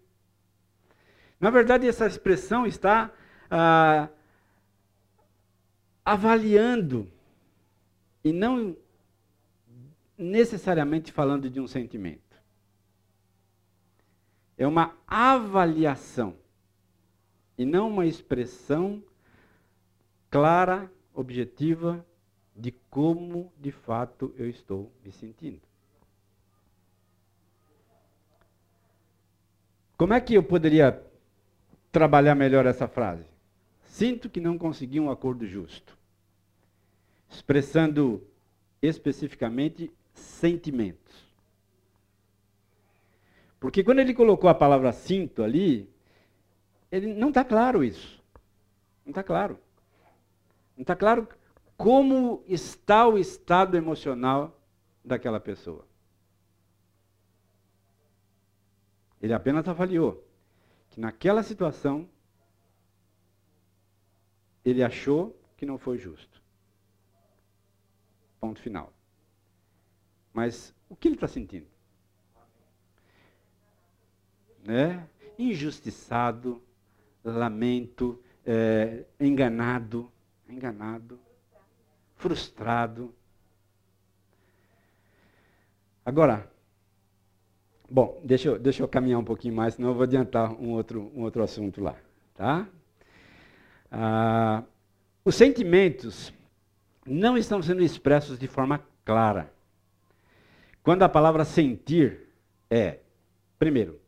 Na 1.39 1.49
verdade, 1.49 1.87
essa 1.87 2.07
expressão 2.07 2.65
está 2.65 3.13
ah, 3.49 4.09
avaliando 6.03 7.11
e 8.23 8.31
não 8.31 8.75
necessariamente 10.17 11.11
falando 11.11 11.49
de 11.49 11.59
um 11.59 11.67
sentimento. 11.67 12.39
É 14.57 14.65
uma 14.65 14.95
avaliação 15.07 16.40
e 17.61 17.65
não 17.65 17.89
uma 17.89 18.07
expressão 18.07 19.03
clara, 20.31 20.91
objetiva 21.13 22.03
de 22.55 22.71
como 22.89 23.53
de 23.59 23.71
fato 23.71 24.33
eu 24.35 24.49
estou 24.49 24.91
me 25.05 25.11
sentindo. 25.11 25.61
Como 29.95 30.11
é 30.11 30.19
que 30.19 30.33
eu 30.33 30.41
poderia 30.41 30.99
trabalhar 31.91 32.33
melhor 32.33 32.65
essa 32.65 32.87
frase? 32.87 33.25
Sinto 33.83 34.27
que 34.27 34.39
não 34.39 34.57
consegui 34.57 34.99
um 34.99 35.11
acordo 35.11 35.45
justo. 35.45 35.95
Expressando 37.29 38.27
especificamente 38.81 39.91
sentimentos. 40.15 41.29
Porque 43.59 43.83
quando 43.83 43.99
ele 43.99 44.15
colocou 44.15 44.49
a 44.49 44.55
palavra 44.55 44.91
sinto 44.91 45.43
ali, 45.43 45.87
ele 46.91 47.13
não 47.13 47.29
está 47.29 47.45
claro 47.45 47.83
isso. 47.83 48.21
Não 49.05 49.11
está 49.11 49.23
claro. 49.23 49.57
Não 50.75 50.81
está 50.81 50.95
claro 50.95 51.27
como 51.77 52.43
está 52.47 53.07
o 53.07 53.17
estado 53.17 53.77
emocional 53.77 54.59
daquela 55.03 55.39
pessoa. 55.39 55.87
Ele 59.21 59.33
apenas 59.33 59.67
avaliou 59.67 60.23
que 60.89 60.99
naquela 60.99 61.43
situação 61.43 62.09
ele 64.65 64.83
achou 64.83 65.39
que 65.55 65.65
não 65.65 65.77
foi 65.77 65.97
justo. 65.97 66.41
Ponto 68.39 68.59
final. 68.59 68.91
Mas 70.33 70.73
o 70.89 70.95
que 70.95 71.07
ele 71.07 71.15
está 71.15 71.27
sentindo? 71.27 71.67
Né? 74.63 75.07
Injustiçado, 75.37 76.61
lamento, 77.23 78.21
é, 78.45 79.05
enganado, 79.19 80.11
enganado, 80.47 81.19
frustrado. 82.15 83.13
Agora, 86.05 86.51
bom, 87.89 88.19
deixa 88.23 88.49
eu, 88.49 88.59
deixa 88.59 88.83
eu 88.83 88.87
caminhar 88.87 89.19
um 89.19 89.23
pouquinho 89.23 89.55
mais, 89.55 89.75
senão 89.75 89.89
eu 89.89 89.95
vou 89.95 90.03
adiantar 90.03 90.51
um 90.53 90.71
outro, 90.71 91.11
um 91.15 91.21
outro 91.21 91.43
assunto 91.43 91.81
lá. 91.81 91.95
Tá? 92.35 92.67
Ah, 93.91 94.63
os 95.23 95.35
sentimentos 95.35 96.33
não 97.05 97.37
estão 97.37 97.61
sendo 97.61 97.83
expressos 97.83 98.39
de 98.39 98.47
forma 98.47 98.83
clara. 99.05 99.53
Quando 100.83 101.03
a 101.03 101.09
palavra 101.09 101.45
sentir 101.45 102.31
é, 102.69 102.99
primeiro, 103.59 103.99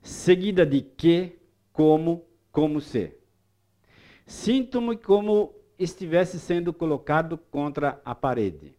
seguida 0.00 0.64
de 0.64 0.80
que, 0.80 1.38
como, 1.72 2.24
como 2.58 2.80
se. 2.80 3.16
Sinto-me 4.26 4.96
como 4.96 5.54
estivesse 5.78 6.40
sendo 6.40 6.72
colocado 6.72 7.38
contra 7.38 8.02
a 8.04 8.16
parede. 8.16 8.76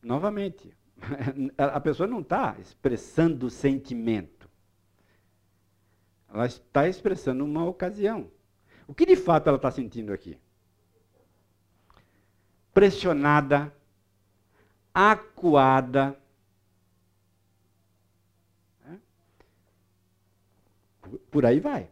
Novamente, 0.00 0.72
a 1.58 1.80
pessoa 1.80 2.06
não 2.06 2.20
está 2.20 2.54
expressando 2.60 3.50
sentimento. 3.50 4.48
Ela 6.32 6.46
está 6.46 6.86
expressando 6.86 7.44
uma 7.44 7.64
ocasião. 7.64 8.30
O 8.86 8.94
que 8.94 9.04
de 9.04 9.16
fato 9.16 9.48
ela 9.48 9.56
está 9.56 9.72
sentindo 9.72 10.12
aqui? 10.12 10.38
Pressionada, 12.72 13.74
acuada. 14.94 16.16
Por 21.30 21.46
aí 21.46 21.60
vai. 21.60 21.90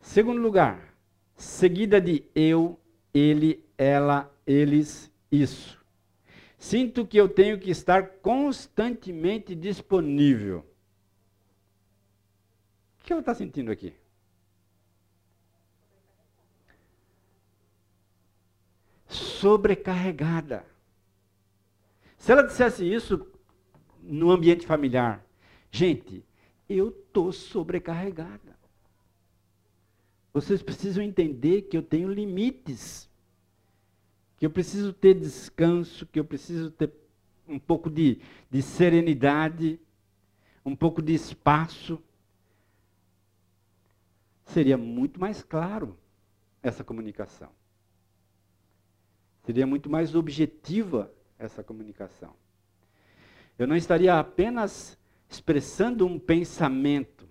Segundo 0.00 0.40
lugar, 0.40 0.94
seguida 1.36 2.00
de 2.00 2.24
eu, 2.34 2.78
ele, 3.12 3.64
ela, 3.76 4.32
eles, 4.46 5.12
isso. 5.30 5.84
Sinto 6.58 7.06
que 7.06 7.16
eu 7.16 7.28
tenho 7.28 7.58
que 7.58 7.70
estar 7.70 8.08
constantemente 8.20 9.54
disponível. 9.54 10.64
O 13.00 13.04
que 13.04 13.12
ela 13.12 13.20
está 13.20 13.34
sentindo 13.34 13.70
aqui? 13.70 13.94
Sobrecarregada. 19.06 20.64
Se 22.16 22.32
ela 22.32 22.42
dissesse 22.42 22.84
isso 22.84 23.24
no 24.02 24.32
ambiente 24.32 24.66
familiar, 24.66 25.24
gente, 25.70 26.25
eu 26.68 26.88
estou 26.88 27.32
sobrecarregada. 27.32 28.56
Vocês 30.32 30.62
precisam 30.62 31.02
entender 31.02 31.62
que 31.62 31.76
eu 31.76 31.82
tenho 31.82 32.12
limites. 32.12 33.08
Que 34.36 34.44
eu 34.44 34.50
preciso 34.50 34.92
ter 34.92 35.14
descanso, 35.14 36.04
que 36.04 36.20
eu 36.20 36.24
preciso 36.24 36.70
ter 36.70 36.92
um 37.48 37.58
pouco 37.58 37.88
de, 37.88 38.20
de 38.50 38.60
serenidade, 38.60 39.80
um 40.64 40.76
pouco 40.76 41.00
de 41.00 41.14
espaço. 41.14 42.02
Seria 44.44 44.76
muito 44.76 45.18
mais 45.18 45.42
claro 45.42 45.96
essa 46.62 46.84
comunicação. 46.84 47.50
Seria 49.44 49.66
muito 49.66 49.88
mais 49.88 50.14
objetiva 50.14 51.10
essa 51.38 51.62
comunicação. 51.62 52.34
Eu 53.58 53.66
não 53.66 53.76
estaria 53.76 54.18
apenas 54.18 54.98
expressando 55.28 56.06
um 56.06 56.18
pensamento, 56.18 57.28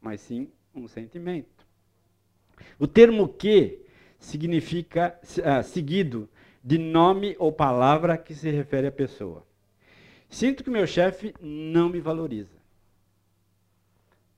mas 0.00 0.20
sim 0.20 0.50
um 0.74 0.88
sentimento. 0.88 1.66
O 2.78 2.86
termo 2.86 3.28
que 3.28 3.84
significa 4.18 5.18
uh, 5.22 5.62
seguido 5.62 6.28
de 6.62 6.78
nome 6.78 7.36
ou 7.38 7.52
palavra 7.52 8.16
que 8.16 8.34
se 8.34 8.50
refere 8.50 8.86
à 8.86 8.92
pessoa. 8.92 9.46
Sinto 10.28 10.64
que 10.64 10.70
meu 10.70 10.86
chefe 10.86 11.34
não 11.40 11.88
me 11.88 12.00
valoriza. 12.00 12.56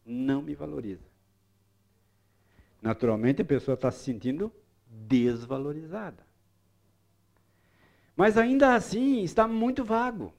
Não 0.05 0.42
me 0.42 0.55
valoriza. 0.55 1.05
Naturalmente 2.83 3.42
a 3.42 3.44
pessoa 3.44 3.75
está 3.75 3.90
se 3.90 4.05
sentindo 4.05 4.53
desvalorizada. 4.87 6.25
Mas 8.16 8.37
ainda 8.37 8.75
assim 8.75 9.23
está 9.23 9.47
muito 9.47 9.85
vago. 9.85 10.33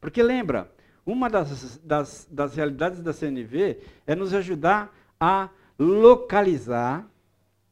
Porque 0.00 0.22
lembra, 0.22 0.70
uma 1.06 1.30
das, 1.30 1.78
das, 1.78 2.28
das 2.28 2.56
realidades 2.56 3.00
da 3.00 3.12
CNV 3.12 3.80
é 4.04 4.14
nos 4.16 4.34
ajudar 4.34 4.92
a 5.20 5.48
localizar, 5.78 7.08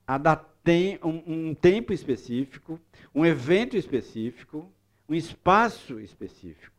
a 0.07 0.17
dar 0.17 0.55
tem, 0.63 0.99
um, 1.03 1.51
um 1.51 1.55
tempo 1.55 1.93
específico, 1.93 2.81
um 3.15 3.27
evento 3.27 3.77
específico, 3.77 4.71
um 5.09 5.15
espaço 5.15 6.01
específico, 6.01 6.73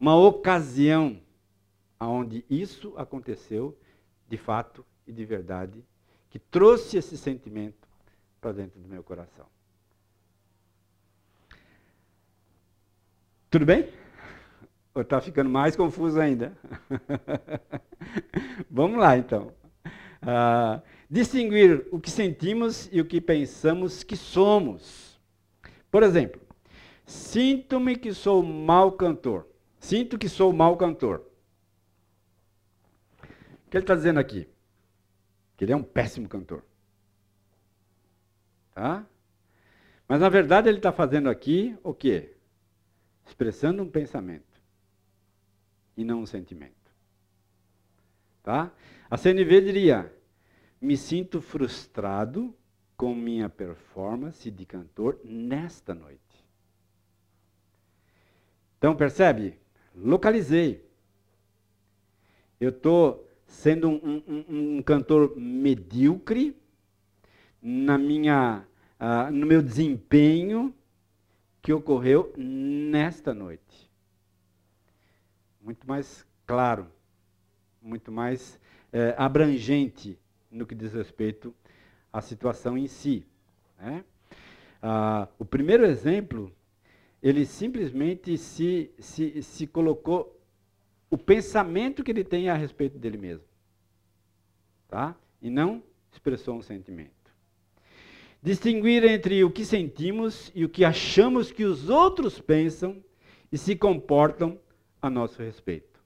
uma 0.00 0.16
ocasião 0.16 1.20
onde 2.00 2.44
isso 2.48 2.94
aconteceu 2.96 3.78
de 4.28 4.36
fato 4.36 4.84
e 5.06 5.12
de 5.12 5.24
verdade, 5.24 5.84
que 6.30 6.38
trouxe 6.38 6.96
esse 6.98 7.16
sentimento 7.16 7.88
para 8.40 8.52
dentro 8.52 8.80
do 8.80 8.88
meu 8.88 9.02
coração. 9.02 9.46
Tudo 13.50 13.64
bem? 13.64 13.88
Está 15.02 15.20
ficando 15.20 15.48
mais 15.48 15.76
confuso 15.76 16.20
ainda? 16.20 16.52
Vamos 18.70 18.98
lá 18.98 19.16
então. 19.16 19.52
Uh, 20.22 20.82
distinguir 21.08 21.86
o 21.92 22.00
que 22.00 22.10
sentimos 22.10 22.88
e 22.90 23.00
o 23.00 23.04
que 23.04 23.20
pensamos 23.20 24.02
que 24.02 24.16
somos. 24.16 25.20
Por 25.90 26.02
exemplo, 26.02 26.40
sinto-me 27.06 27.96
que 27.96 28.12
sou 28.12 28.42
mau 28.42 28.92
cantor. 28.92 29.46
Sinto 29.78 30.18
que 30.18 30.28
sou 30.28 30.52
mau 30.52 30.76
cantor. 30.76 31.24
O 33.22 33.70
que 33.70 33.76
ele 33.76 33.84
está 33.84 33.94
dizendo 33.94 34.18
aqui? 34.18 34.48
Que 35.56 35.64
ele 35.64 35.72
é 35.72 35.76
um 35.76 35.82
péssimo 35.82 36.28
cantor. 36.28 36.64
Tá? 38.74 39.06
Mas 40.08 40.20
na 40.20 40.28
verdade 40.28 40.68
ele 40.68 40.78
está 40.78 40.90
fazendo 40.90 41.28
aqui 41.28 41.76
o 41.82 41.92
quê? 41.92 42.34
Expressando 43.26 43.82
um 43.82 43.90
pensamento 43.90 44.47
e 45.98 46.04
não 46.04 46.20
um 46.20 46.26
sentimento. 46.26 46.72
Tá? 48.40 48.72
A 49.10 49.16
CNV 49.16 49.60
diria: 49.60 50.10
me 50.80 50.96
sinto 50.96 51.42
frustrado 51.42 52.54
com 52.96 53.14
minha 53.14 53.48
performance 53.48 54.48
de 54.48 54.64
cantor 54.64 55.20
nesta 55.24 55.92
noite. 55.94 56.22
Então, 58.78 58.94
percebe? 58.94 59.58
Localizei. 59.92 60.86
Eu 62.60 62.70
estou 62.70 63.28
sendo 63.44 63.88
um, 63.88 64.22
um, 64.28 64.76
um, 64.76 64.82
cantor 64.82 65.36
medíocre 65.36 66.56
na 67.60 67.98
minha, 67.98 68.64
uh, 69.00 69.32
no 69.32 69.46
meu 69.46 69.62
desempenho 69.62 70.72
que 71.60 71.72
ocorreu 71.72 72.32
nesta 72.36 73.34
noite. 73.34 73.87
Muito 75.68 75.86
mais 75.86 76.26
claro, 76.46 76.86
muito 77.82 78.10
mais 78.10 78.58
é, 78.90 79.14
abrangente 79.18 80.18
no 80.50 80.66
que 80.66 80.74
diz 80.74 80.94
respeito 80.94 81.54
à 82.10 82.22
situação 82.22 82.78
em 82.78 82.86
si. 82.86 83.26
Né? 83.78 84.02
Ah, 84.80 85.28
o 85.38 85.44
primeiro 85.44 85.84
exemplo, 85.84 86.50
ele 87.22 87.44
simplesmente 87.44 88.38
se, 88.38 88.90
se, 88.98 89.42
se 89.42 89.66
colocou 89.66 90.40
o 91.10 91.18
pensamento 91.18 92.02
que 92.02 92.12
ele 92.12 92.24
tem 92.24 92.48
a 92.48 92.54
respeito 92.54 92.98
dele 92.98 93.18
mesmo. 93.18 93.44
Tá? 94.88 95.14
E 95.42 95.50
não 95.50 95.82
expressou 96.10 96.56
um 96.56 96.62
sentimento. 96.62 97.30
Distinguir 98.42 99.04
entre 99.04 99.44
o 99.44 99.50
que 99.50 99.66
sentimos 99.66 100.50
e 100.54 100.64
o 100.64 100.68
que 100.70 100.82
achamos 100.82 101.52
que 101.52 101.64
os 101.64 101.90
outros 101.90 102.40
pensam 102.40 103.04
e 103.52 103.58
se 103.58 103.76
comportam 103.76 104.58
a 105.00 105.08
nosso 105.08 105.42
respeito. 105.42 106.00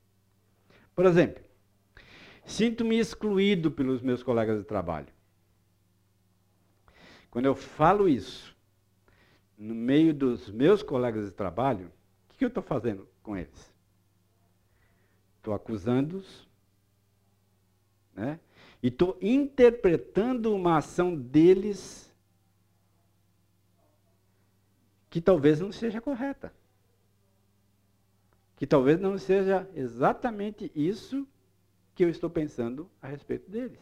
Por 0.95 1.07
exemplo, 1.07 1.43
Sinto-me 2.45 2.99
excluído 2.99 3.71
pelos 3.71 4.03
meus 4.03 4.23
colegas 4.23 4.59
de 4.59 4.65
trabalho. 4.65 5.09
Quando 7.31 7.47
eu 7.47 7.55
falo 7.55 8.09
isso, 8.09 8.55
no 9.57 9.75
meio 9.75 10.13
dos 10.13 10.51
meus 10.51 10.83
colegas 10.83 11.27
de 11.27 11.33
trabalho, 11.33 11.91
o 12.31 12.35
que 12.35 12.45
eu 12.45 12.49
estou 12.49 12.63
fazendo 12.63 13.09
com 13.23 13.37
eles? 13.37 13.73
Estou 15.37 15.55
acusando-os, 15.55 16.47
né? 18.15 18.39
e 18.83 18.89
estou 18.89 19.17
interpretando 19.23 20.55
uma 20.55 20.77
ação 20.77 21.17
deles 21.17 22.13
que 25.09 25.21
talvez 25.21 25.61
não 25.61 25.73
seja 25.73 26.01
correta. 26.01 26.53
Que 28.63 28.67
talvez 28.69 29.01
não 29.01 29.19
seja 29.19 29.69
exatamente 29.75 30.71
isso 30.73 31.27
que 31.97 32.05
eu 32.05 32.09
estou 32.09 32.31
pensando 32.31 32.89
a 33.03 33.09
respeito 33.09 33.51
deles. 33.51 33.81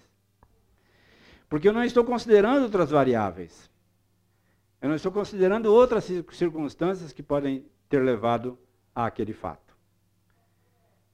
Porque 1.51 1.68
eu 1.68 1.72
não 1.74 1.85
estou 1.85 2.03
considerando 2.03 2.62
outras 2.62 2.91
variáveis. 2.91 3.70
Eu 4.81 4.89
não 4.89 4.97
estou 4.97 5.12
considerando 5.12 5.66
outras 5.66 6.05
circunstâncias 6.33 7.12
que 7.12 7.22
podem 7.22 7.66
ter 7.91 8.03
levado 8.03 8.59
àquele 8.95 9.35
fato. 9.35 9.76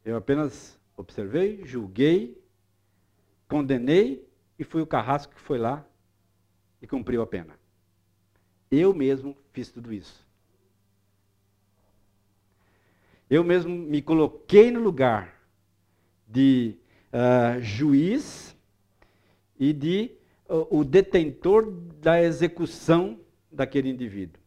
Eu 0.05 0.17
apenas 0.17 0.79
observei, 0.97 1.65
julguei, 1.65 2.41
condenei 3.49 4.31
e 4.57 4.63
fui 4.63 4.81
o 4.81 4.87
carrasco 4.87 5.35
que 5.35 5.41
foi 5.41 5.59
lá 5.59 5.85
e 6.81 6.87
cumpriu 6.87 7.21
a 7.21 7.27
pena. 7.27 7.59
Eu 8.71 8.95
mesmo 8.95 9.37
fiz 9.51 9.73
tudo 9.73 9.93
isso. 9.93 10.25
Eu 13.29 13.43
mesmo 13.43 13.75
me 13.75 14.01
coloquei 14.01 14.71
no 14.71 14.81
lugar 14.81 15.41
de 16.29 16.77
uh, 17.13 17.61
juiz 17.61 18.57
e 19.59 19.73
de 19.73 20.17
uh, 20.49 20.79
o 20.79 20.85
detentor 20.85 21.71
da 22.01 22.23
execução 22.23 23.19
daquele 23.51 23.89
indivíduo 23.89 24.41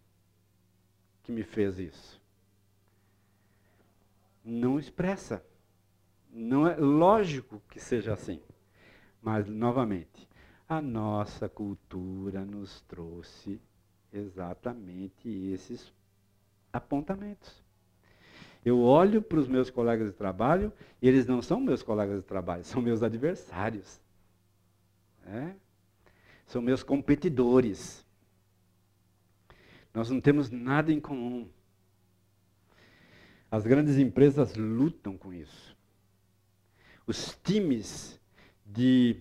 que 1.24 1.32
me 1.32 1.44
fez 1.44 1.78
isso. 1.78 2.22
Não 4.44 4.80
expressa. 4.80 5.44
Não 6.32 6.68
é 6.68 6.76
lógico 6.76 7.62
que 7.70 7.80
seja 7.80 8.14
assim. 8.14 8.42
Mas, 9.22 9.48
novamente, 9.48 10.28
a 10.68 10.82
nossa 10.82 11.50
cultura 11.50 12.46
nos 12.46 12.82
trouxe 12.82 13.60
exatamente 14.12 15.28
esses 15.28 15.94
apontamentos. 16.72 17.62
Eu 18.64 18.80
olho 18.82 19.22
para 19.22 19.40
os 19.40 19.48
meus 19.48 19.70
colegas 19.70 20.08
de 20.08 20.14
trabalho 20.14 20.72
e 21.02 21.08
eles 21.08 21.26
não 21.26 21.42
são 21.42 21.60
meus 21.60 21.82
colegas 21.82 22.18
de 22.18 22.26
trabalho, 22.26 22.64
são 22.66 22.82
meus 22.82 23.02
adversários. 23.02 24.00
É? 25.26 25.54
São 26.46 26.62
meus 26.62 26.84
competidores. 26.84 28.06
Nós 29.94 30.10
não 30.10 30.20
temos 30.20 30.50
nada 30.50 30.92
em 30.92 31.00
comum. 31.00 31.48
As 33.52 33.66
grandes 33.66 33.98
empresas 33.98 34.56
lutam 34.56 35.18
com 35.18 35.34
isso. 35.34 35.76
Os 37.08 37.36
times 37.44 38.20
de, 38.64 39.18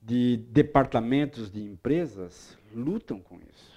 de 0.00 0.36
departamentos 0.36 1.50
de 1.50 1.60
empresas 1.60 2.56
lutam 2.72 3.20
com 3.20 3.40
isso. 3.50 3.75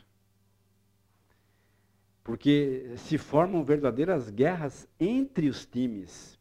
Porque 2.30 2.92
se 2.96 3.18
formam 3.18 3.64
verdadeiras 3.64 4.30
guerras 4.30 4.88
entre 5.00 5.50
os 5.50 5.66
times. 5.66 6.38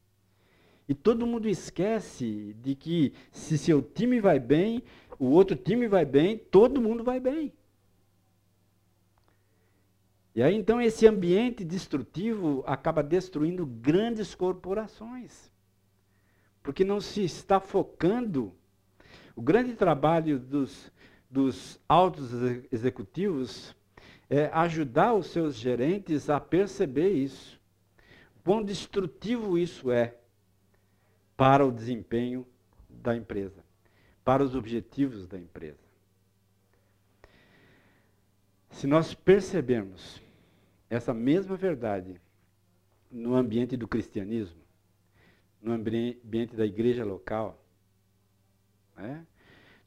E 0.86 0.92
todo 0.92 1.26
mundo 1.26 1.48
esquece 1.48 2.54
de 2.60 2.74
que 2.74 3.14
se 3.32 3.56
seu 3.56 3.80
time 3.80 4.20
vai 4.20 4.38
bem, 4.38 4.82
o 5.18 5.30
outro 5.30 5.56
time 5.56 5.88
vai 5.88 6.04
bem, 6.04 6.36
todo 6.36 6.78
mundo 6.78 7.02
vai 7.02 7.18
bem. 7.18 7.54
E 10.34 10.42
aí 10.42 10.54
então 10.54 10.78
esse 10.78 11.06
ambiente 11.06 11.64
destrutivo 11.64 12.62
acaba 12.66 13.02
destruindo 13.02 13.64
grandes 13.64 14.34
corporações. 14.34 15.50
Porque 16.62 16.84
não 16.84 17.00
se 17.00 17.24
está 17.24 17.60
focando. 17.60 18.52
O 19.34 19.40
grande 19.40 19.72
trabalho 19.72 20.38
dos, 20.38 20.92
dos 21.30 21.80
altos 21.88 22.30
executivos 22.70 23.74
é 24.30 24.46
ajudar 24.52 25.14
os 25.14 25.26
seus 25.28 25.54
gerentes 25.54 26.28
a 26.28 26.38
perceber 26.38 27.10
isso. 27.10 27.58
Quão 28.44 28.62
destrutivo 28.62 29.58
isso 29.58 29.90
é 29.90 30.16
para 31.36 31.66
o 31.66 31.72
desempenho 31.72 32.46
da 32.88 33.16
empresa, 33.16 33.62
para 34.24 34.42
os 34.42 34.54
objetivos 34.54 35.26
da 35.26 35.38
empresa. 35.38 35.88
Se 38.70 38.86
nós 38.86 39.14
percebermos 39.14 40.22
essa 40.90 41.12
mesma 41.12 41.56
verdade 41.56 42.20
no 43.10 43.34
ambiente 43.34 43.76
do 43.76 43.88
cristianismo, 43.88 44.60
no 45.60 45.72
ambiente 45.72 46.54
da 46.54 46.64
igreja 46.64 47.04
local, 47.04 47.62
né, 48.96 49.26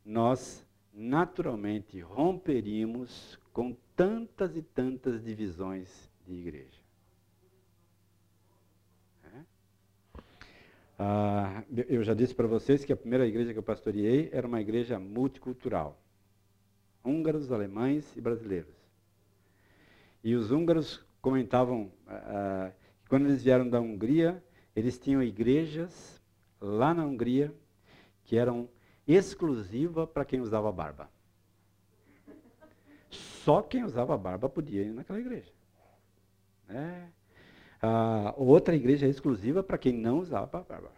nós 0.03 0.65
naturalmente 0.93 1.99
romperíamos 1.99 3.39
com 3.53 3.75
tantas 4.01 4.55
e 4.55 4.63
tantas 4.63 5.23
divisões 5.23 6.09
de 6.25 6.33
igreja. 6.33 6.81
É? 9.25 9.43
Ah, 10.97 11.63
eu 11.87 12.03
já 12.03 12.15
disse 12.15 12.33
para 12.33 12.47
vocês 12.47 12.83
que 12.83 12.91
a 12.91 12.97
primeira 12.97 13.27
igreja 13.27 13.53
que 13.53 13.59
eu 13.59 13.63
pastoreei 13.63 14.27
era 14.33 14.47
uma 14.47 14.59
igreja 14.59 14.97
multicultural. 14.97 16.01
Húngaros, 17.03 17.51
alemães 17.51 18.11
e 18.17 18.21
brasileiros. 18.21 18.73
E 20.23 20.33
os 20.33 20.49
húngaros 20.49 21.05
comentavam 21.21 21.91
ah, 22.07 22.71
que 23.03 23.07
quando 23.09 23.27
eles 23.27 23.43
vieram 23.43 23.69
da 23.69 23.79
Hungria, 23.79 24.43
eles 24.75 24.97
tinham 24.97 25.21
igrejas 25.21 26.19
lá 26.59 26.91
na 26.91 27.05
Hungria 27.05 27.53
que 28.23 28.35
eram 28.35 28.67
exclusivas 29.07 30.09
para 30.09 30.25
quem 30.25 30.41
usava 30.41 30.71
barba. 30.71 31.07
Só 33.43 33.61
quem 33.61 33.83
usava 33.83 34.17
barba 34.17 34.47
podia 34.47 34.83
ir 34.83 34.93
naquela 34.93 35.19
igreja. 35.19 35.51
É. 36.69 37.07
Ah, 37.81 38.33
outra 38.37 38.75
igreja 38.75 39.07
exclusiva 39.07 39.63
para 39.63 39.77
quem 39.77 39.93
não 39.93 40.19
usava 40.19 40.63
barba. 40.63 40.91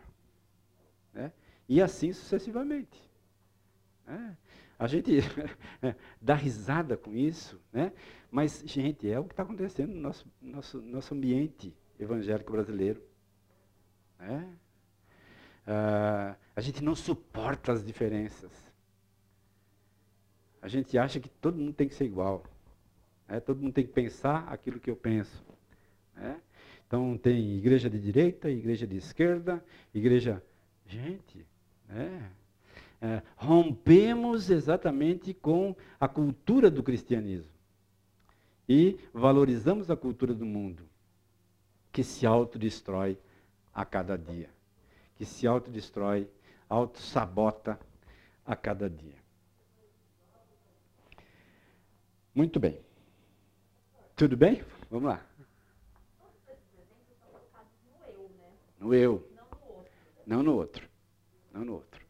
É. 1.16 1.32
E 1.70 1.82
assim 1.82 2.12
sucessivamente. 2.12 3.02
É. 4.08 4.36
A 4.78 4.88
gente 4.88 5.20
dá 6.22 6.36
risada 6.36 6.98
com 6.98 7.16
isso, 7.16 7.62
né? 7.72 7.94
mas, 8.30 8.62
gente, 8.66 9.10
é 9.10 9.18
o 9.20 9.24
que 9.24 9.34
está 9.34 9.44
acontecendo 9.44 9.94
no 9.94 10.02
nosso, 10.02 10.28
nosso, 10.41 10.82
nosso 10.82 11.14
ambiente 11.14 11.74
evangélico 11.98 12.52
brasileiro. 12.52 13.02
É? 14.20 14.44
Ah, 15.66 16.36
a 16.56 16.62
gente 16.62 16.84
não 16.84 16.96
suporta 16.96 17.72
as 17.72 17.86
diferenças. 17.86 18.52
A 20.64 20.70
gente 20.70 20.97
acha 20.97 21.20
que 21.20 21.28
todo 21.28 21.57
mundo 21.57 21.74
tem 21.74 21.89
que 21.89 21.93
ser 21.93 22.05
igual. 22.05 22.41
É? 23.28 23.38
Todo 23.41 23.61
mundo 23.61 23.74
tem 23.74 23.86
que 23.86 23.91
pensar 23.91 24.47
aquilo 24.47 24.80
que 24.80 24.89
eu 24.89 24.95
penso. 24.95 25.43
É? 26.16 26.38
Então 26.88 27.18
tem 27.18 27.57
igreja 27.57 27.89
de 27.89 27.99
direita, 27.99 28.49
igreja 28.49 28.88
de 28.88 28.95
esquerda, 28.95 29.61
igreja. 29.93 30.41
Gente, 30.88 31.45
é, 31.89 32.22
é, 33.01 33.22
rompemos 33.36 34.49
exatamente 34.49 35.34
com 35.34 35.76
a 35.99 36.07
cultura 36.07 36.72
do 36.72 36.82
cristianismo 36.82 37.51
e 38.68 38.97
valorizamos 39.14 39.91
a 39.91 39.97
cultura 39.97 40.34
do 40.34 40.45
mundo, 40.45 40.84
que 41.91 42.05
se 42.05 42.26
autodestrói 42.26 43.18
a 43.74 43.84
cada 43.84 44.18
dia, 44.18 44.49
que 45.18 45.26
se 45.26 45.45
autodestrói, 45.45 46.30
auto-sabota 46.70 47.78
a 48.45 48.55
cada 48.55 48.89
dia. 48.89 49.23
Muito 52.36 52.60
bem. 52.60 52.80
Tudo 54.16 54.36
bem? 54.36 54.64
Vamos 54.90 55.10
lá. 55.10 55.24
No 58.80 58.94
eu. 58.94 59.30
Não 60.26 60.42
no 60.42 60.56
outro. 60.56 60.90
Não 61.52 61.64
no 61.64 61.74
outro. 61.74 62.04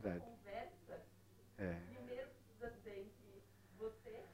verdade. 0.00 0.24
conversa, 0.24 1.02
é. 1.58 1.74
primeiro 1.94 2.30
precisa 2.30 2.70
ser 2.82 2.98
entre 2.98 3.42
você 3.78 4.24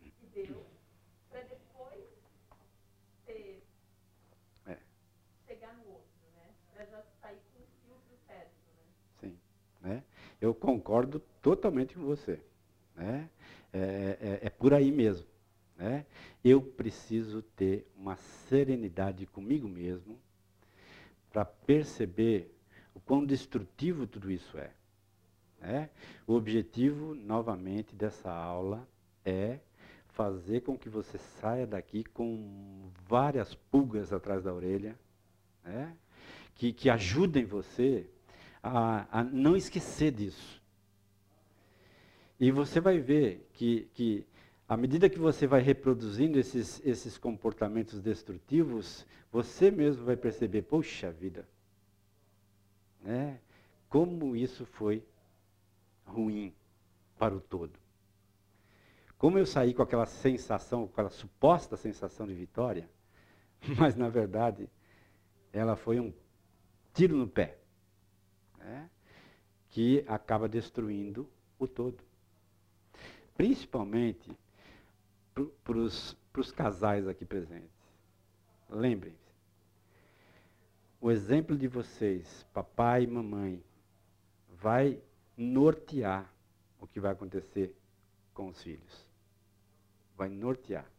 e 0.00 0.26
Deus, 0.32 0.66
para 1.28 1.42
depois 1.42 2.04
ter, 3.24 3.62
é. 4.66 4.78
chegar 5.46 5.74
no 5.74 5.88
outro, 5.88 6.30
né? 6.36 6.54
Para 6.72 6.84
já 6.84 7.02
sair 7.20 7.40
com 7.52 7.62
o 7.62 7.66
filtro 7.84 8.16
certo, 8.26 8.54
né? 8.76 8.84
Sim. 9.20 9.38
Né? 9.80 10.04
Eu 10.40 10.54
concordo 10.54 11.20
totalmente 11.40 11.94
com 11.94 12.04
você. 12.04 12.40
Né? 12.94 13.28
É, 13.72 13.78
é, 14.20 14.38
é 14.46 14.50
por 14.50 14.74
aí 14.74 14.90
mesmo. 14.90 15.26
Né? 15.76 16.06
Eu 16.44 16.62
preciso 16.62 17.42
ter 17.42 17.86
uma 17.96 18.16
serenidade 18.16 19.26
comigo 19.26 19.68
mesmo 19.68 20.18
para 21.30 21.44
perceber 21.44 22.54
o 22.94 23.00
quão 23.00 23.24
destrutivo 23.24 24.06
tudo 24.06 24.30
isso 24.30 24.56
é. 24.56 24.70
é. 25.60 25.88
O 26.26 26.34
objetivo, 26.34 27.14
novamente, 27.14 27.94
dessa 27.94 28.30
aula 28.30 28.88
é 29.24 29.60
fazer 30.08 30.62
com 30.62 30.78
que 30.78 30.88
você 30.88 31.18
saia 31.18 31.66
daqui 31.66 32.02
com 32.04 32.90
várias 33.06 33.54
pulgas 33.54 34.14
atrás 34.14 34.42
da 34.42 34.54
orelha, 34.54 34.98
né? 35.62 35.94
que, 36.54 36.72
que 36.72 36.88
ajudem 36.88 37.44
você 37.44 38.08
a, 38.66 39.20
a 39.20 39.24
não 39.24 39.56
esquecer 39.56 40.12
disso. 40.12 40.62
E 42.38 42.50
você 42.50 42.80
vai 42.80 42.98
ver 42.98 43.48
que, 43.54 43.88
que 43.94 44.26
à 44.68 44.76
medida 44.76 45.08
que 45.08 45.18
você 45.18 45.46
vai 45.46 45.60
reproduzindo 45.60 46.38
esses, 46.38 46.84
esses 46.84 47.16
comportamentos 47.16 48.00
destrutivos, 48.02 49.06
você 49.30 49.70
mesmo 49.70 50.04
vai 50.04 50.16
perceber, 50.16 50.62
poxa 50.62 51.10
vida, 51.10 51.48
né? 53.00 53.40
Como 53.88 54.34
isso 54.34 54.66
foi 54.66 55.02
ruim. 56.04 56.52
para 57.18 57.34
o 57.34 57.40
todo. 57.40 57.72
Como 59.16 59.38
eu 59.38 59.46
saí 59.46 59.72
com 59.72 59.82
aquela 59.82 60.04
sensação, 60.04 60.86
com 60.86 60.92
aquela 60.92 61.08
suposta 61.08 61.76
sensação 61.76 62.26
de 62.26 62.34
vitória, 62.34 62.90
mas 63.78 63.96
na 63.96 64.10
verdade 64.10 64.68
ela 65.52 65.76
foi 65.76 65.98
um 65.98 66.12
tiro 66.92 67.16
no 67.16 67.26
pé, 67.26 67.58
né? 68.66 68.90
que 69.70 70.04
acaba 70.08 70.48
destruindo 70.48 71.28
o 71.58 71.66
todo. 71.66 72.02
Principalmente 73.36 74.36
para 75.62 75.78
os 75.78 76.52
casais 76.54 77.06
aqui 77.06 77.24
presentes. 77.24 77.70
Lembrem-se, 78.68 79.32
o 81.00 81.10
exemplo 81.10 81.56
de 81.56 81.68
vocês, 81.68 82.44
papai 82.52 83.04
e 83.04 83.06
mamãe, 83.06 83.62
vai 84.48 85.00
nortear 85.36 86.32
o 86.80 86.86
que 86.86 86.98
vai 86.98 87.12
acontecer 87.12 87.76
com 88.34 88.48
os 88.48 88.60
filhos. 88.62 89.06
Vai 90.16 90.28
nortear. 90.28 90.90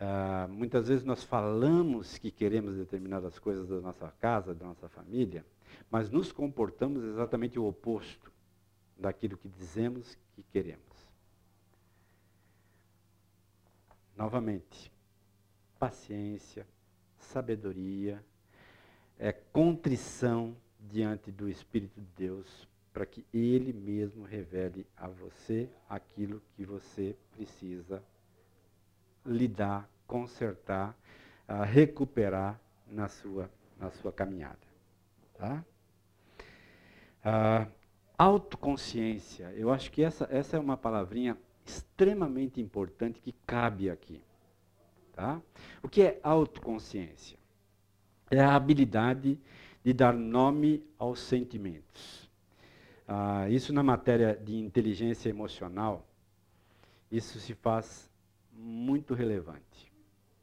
Uh, 0.00 0.48
muitas 0.48 0.88
vezes 0.88 1.04
nós 1.04 1.22
falamos 1.22 2.16
que 2.16 2.30
queremos 2.30 2.74
determinadas 2.74 3.38
coisas 3.38 3.68
da 3.68 3.82
nossa 3.82 4.10
casa, 4.18 4.54
da 4.54 4.64
nossa 4.64 4.88
família, 4.88 5.44
mas 5.90 6.08
nos 6.08 6.32
comportamos 6.32 7.04
exatamente 7.04 7.58
o 7.58 7.66
oposto 7.66 8.32
daquilo 8.96 9.36
que 9.36 9.48
dizemos 9.48 10.16
que 10.34 10.42
queremos. 10.44 10.80
Novamente, 14.16 14.90
paciência, 15.78 16.66
sabedoria, 17.18 18.24
é, 19.18 19.32
contrição 19.32 20.56
diante 20.78 21.30
do 21.30 21.46
Espírito 21.46 22.00
de 22.00 22.06
Deus, 22.16 22.66
para 22.90 23.04
que 23.04 23.26
Ele 23.34 23.70
mesmo 23.70 24.24
revele 24.24 24.86
a 24.96 25.08
você 25.08 25.68
aquilo 25.90 26.40
que 26.56 26.64
você 26.64 27.14
precisa 27.32 28.02
lidar, 29.24 29.88
consertar, 30.06 30.96
uh, 31.48 31.62
recuperar 31.64 32.60
na 32.86 33.08
sua, 33.08 33.50
na 33.78 33.90
sua 33.90 34.12
caminhada. 34.12 34.58
Tá? 35.34 35.64
Uh, 37.24 37.70
autoconsciência, 38.18 39.52
eu 39.56 39.70
acho 39.70 39.90
que 39.90 40.02
essa, 40.02 40.28
essa 40.30 40.56
é 40.56 40.60
uma 40.60 40.76
palavrinha 40.76 41.36
extremamente 41.64 42.60
importante 42.60 43.20
que 43.20 43.32
cabe 43.46 43.88
aqui. 43.88 44.22
Tá? 45.12 45.40
O 45.82 45.88
que 45.88 46.02
é 46.02 46.20
autoconsciência? 46.22 47.38
É 48.30 48.40
a 48.40 48.54
habilidade 48.54 49.38
de 49.84 49.92
dar 49.92 50.12
nome 50.12 50.84
aos 50.98 51.20
sentimentos. 51.20 52.30
Ah, 53.06 53.48
isso 53.48 53.72
na 53.72 53.82
matéria 53.82 54.36
de 54.36 54.56
inteligência 54.56 55.28
emocional, 55.28 56.06
isso 57.10 57.40
se 57.40 57.54
faz 57.54 58.09
muito 58.60 59.14
relevante. 59.14 59.90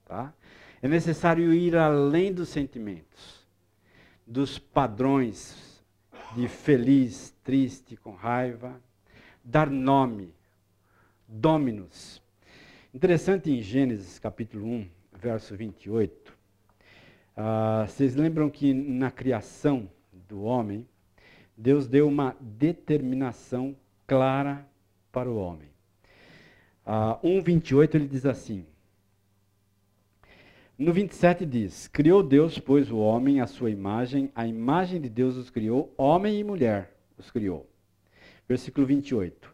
Tá? 0.05 0.33
É 0.81 0.87
necessário 0.87 1.53
ir 1.53 1.75
além 1.75 2.33
dos 2.33 2.49
sentimentos, 2.49 3.45
dos 4.25 4.57
padrões 4.57 5.83
de 6.35 6.47
feliz, 6.47 7.35
triste, 7.43 7.95
com 7.95 8.13
raiva, 8.13 8.81
dar 9.43 9.69
nome, 9.69 10.33
dominus. 11.27 12.21
Interessante 12.93 13.51
em 13.51 13.61
Gênesis 13.61 14.19
capítulo 14.19 14.65
1, 14.65 14.89
verso 15.13 15.55
28. 15.55 16.35
Ah, 17.35 17.85
vocês 17.87 18.15
lembram 18.15 18.49
que 18.49 18.73
na 18.73 19.11
criação 19.11 19.89
do 20.11 20.41
homem, 20.41 20.87
Deus 21.55 21.87
deu 21.87 22.07
uma 22.07 22.35
determinação 22.39 23.75
clara 24.05 24.67
para 25.11 25.29
o 25.29 25.37
homem. 25.37 25.69
Uh, 26.87 27.19
1,28 27.21 27.95
ele 27.95 28.07
diz 28.07 28.25
assim. 28.25 28.65
No 30.77 30.93
27 30.93 31.45
diz: 31.45 31.85
Criou 31.89 32.23
Deus, 32.23 32.59
pois, 32.59 32.89
o 32.89 32.97
homem 32.97 33.41
à 33.41 33.45
sua 33.45 33.69
imagem, 33.69 34.31
a 34.33 34.47
imagem 34.47 35.01
de 35.01 35.09
Deus 35.09 35.35
os 35.35 35.49
criou, 35.49 35.93
homem 35.97 36.39
e 36.39 36.43
mulher 36.45 36.95
os 37.17 37.29
criou. 37.29 37.69
Versículo 38.47 38.87
28. 38.87 39.53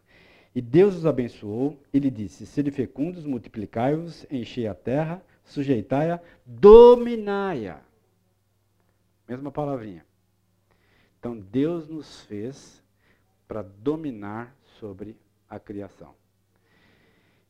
E 0.54 0.62
Deus 0.62 0.94
os 0.94 1.06
abençoou 1.06 1.82
e 1.92 1.98
lhe 1.98 2.08
disse: 2.08 2.46
Sede 2.46 2.70
fecundos, 2.70 3.26
multiplicai-vos, 3.26 4.24
enchei 4.30 4.68
a 4.68 4.74
terra, 4.74 5.20
sujeitai-a, 5.42 6.20
dominai-a. 6.46 7.80
Mesma 9.28 9.50
palavrinha. 9.50 10.06
Então 11.18 11.36
Deus 11.36 11.88
nos 11.88 12.20
fez 12.26 12.80
para 13.48 13.62
dominar 13.62 14.54
sobre 14.78 15.16
a 15.48 15.58
criação. 15.58 16.14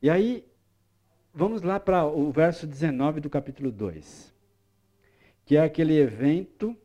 E 0.05 0.11
aí, 0.11 0.45
vamos 1.33 1.63
lá 1.63 1.81
para 1.81 2.05
o 2.05 2.31
verso 2.31 2.67
19 2.67 3.23
do 3.23 3.31
capítulo 3.31 3.73
2, 3.73 4.35
que 5.47 5.57
é 5.57 5.63
aquele 5.63 5.97
evento 5.97 6.77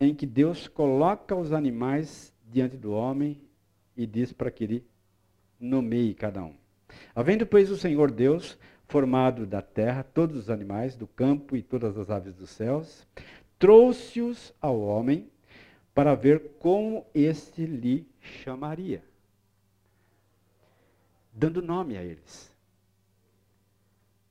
em 0.00 0.14
que 0.14 0.24
Deus 0.24 0.66
coloca 0.66 1.36
os 1.36 1.52
animais 1.52 2.32
diante 2.50 2.78
do 2.78 2.92
homem 2.92 3.42
e 3.94 4.06
diz 4.06 4.32
para 4.32 4.50
que 4.50 4.64
ele 4.64 4.86
nomeie 5.60 6.14
cada 6.14 6.42
um. 6.42 6.54
Havendo, 7.14 7.46
pois, 7.46 7.70
o 7.70 7.76
Senhor 7.76 8.10
Deus 8.10 8.58
formado 8.88 9.44
da 9.44 9.60
terra 9.60 10.02
todos 10.02 10.38
os 10.38 10.48
animais 10.48 10.96
do 10.96 11.06
campo 11.06 11.58
e 11.58 11.62
todas 11.62 11.98
as 11.98 12.08
aves 12.08 12.34
dos 12.34 12.48
céus, 12.48 13.06
trouxe-os 13.58 14.54
ao 14.62 14.80
homem 14.80 15.28
para 15.94 16.14
ver 16.14 16.52
como 16.58 17.04
este 17.12 17.66
lhe 17.66 18.08
chamaria 18.18 19.04
dando 21.38 21.60
nome 21.60 21.98
a 21.98 22.02
eles, 22.02 22.50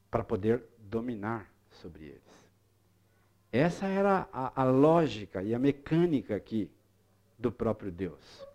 para 0.09 0.23
poder 0.23 0.63
dominar 0.79 1.47
sobre 1.69 2.05
eles. 2.05 2.45
Essa 3.51 3.85
era 3.85 4.27
a, 4.33 4.63
a 4.63 4.63
lógica 4.63 5.43
e 5.43 5.53
a 5.53 5.59
mecânica 5.59 6.35
aqui 6.35 6.69
do 7.37 7.51
próprio 7.51 7.91
Deus. 7.91 8.47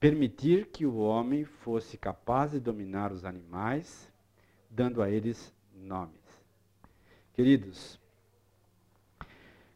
Permitir 0.00 0.68
que 0.68 0.86
o 0.86 0.96
homem 0.96 1.44
fosse 1.44 1.98
capaz 1.98 2.52
de 2.52 2.60
dominar 2.60 3.12
os 3.12 3.26
animais, 3.26 4.10
dando 4.70 5.02
a 5.02 5.10
eles 5.10 5.52
nomes. 5.74 6.24
Queridos, 7.34 8.00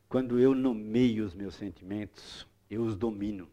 quando 0.08 0.38
eu 0.38 0.54
nomeio 0.54 1.26
os 1.26 1.34
meus 1.34 1.54
sentimentos, 1.54 2.46
eu 2.70 2.82
os 2.82 2.96
domino. 2.96 3.46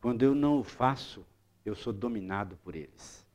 Quando 0.00 0.24
eu 0.24 0.34
não 0.34 0.58
o 0.58 0.64
faço, 0.64 1.24
eu 1.66 1.74
sou 1.74 1.92
dominado 1.92 2.56
por 2.58 2.76
eles. 2.76 3.26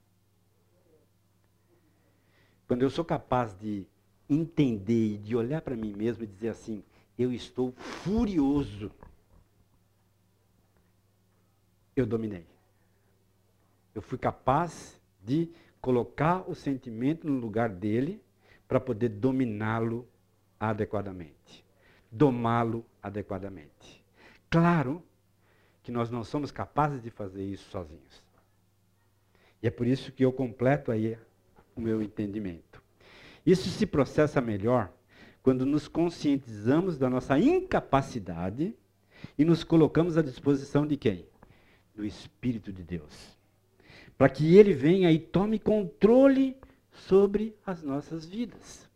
Quando 2.66 2.82
eu 2.82 2.90
sou 2.90 3.04
capaz 3.04 3.54
de 3.60 3.86
entender 4.30 5.16
e 5.16 5.18
de 5.18 5.36
olhar 5.36 5.62
para 5.62 5.76
mim 5.76 5.94
mesmo 5.94 6.24
e 6.24 6.28
dizer 6.28 6.50
assim, 6.50 6.82
eu 7.20 7.34
estou 7.34 7.74
furioso, 7.74 8.90
eu 11.94 12.06
dominei. 12.06 12.46
Eu 13.94 14.02
fui 14.02 14.18
capaz 14.18 15.00
de 15.22 15.52
colocar 15.82 16.50
o 16.50 16.56
sentimento 16.56 17.28
no 17.28 17.38
lugar 17.38 17.70
dele 17.70 18.24
para 18.66 18.80
poder 18.80 19.10
dominá-lo 19.10 20.08
adequadamente, 20.58 21.66
domá-lo 22.10 22.86
adequadamente. 23.04 24.02
Claro 24.50 25.04
que 25.84 25.92
nós 25.92 26.10
não 26.10 26.24
somos 26.24 26.52
capazes 26.52 27.02
de 27.02 27.10
fazer 27.10 27.44
isso 27.44 27.70
sozinhos. 27.70 28.24
E 29.62 29.68
é 29.68 29.72
por 29.72 29.86
isso 29.88 30.12
que 30.12 30.24
eu 30.24 30.32
completo 30.32 30.92
aí 30.92 31.18
o 31.76 31.82
meu 31.82 32.02
entendimento. 32.02 32.82
Isso 33.46 33.70
se 33.70 33.86
processa 33.86 34.42
melhor 34.42 34.92
quando 35.42 35.66
nos 35.66 35.88
conscientizamos 35.88 36.98
da 36.98 37.10
nossa 37.10 37.38
incapacidade 37.38 38.76
e 39.38 39.46
nos 39.46 39.64
colocamos 39.64 40.18
à 40.18 40.22
disposição 40.22 40.86
de 40.86 40.98
quem? 40.98 41.26
Do 41.96 42.06
Espírito 42.06 42.72
de 42.72 42.84
Deus. 42.84 43.38
Para 44.18 44.30
que 44.30 44.56
ele 44.56 44.74
venha 44.74 45.12
e 45.12 45.20
tome 45.20 45.58
controle 45.58 46.56
sobre 46.92 47.56
as 47.66 47.82
nossas 47.82 48.26
vidas. 48.26 48.90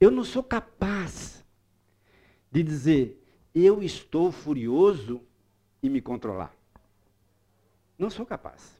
Eu 0.00 0.10
não 0.10 0.24
sou 0.24 0.42
capaz 0.42 1.44
de 2.50 2.62
dizer, 2.62 3.22
eu 3.64 3.82
estou 3.82 4.30
furioso 4.30 5.22
e 5.82 5.88
me 5.88 6.02
controlar. 6.02 6.54
Não 7.98 8.10
sou 8.10 8.26
capaz. 8.26 8.76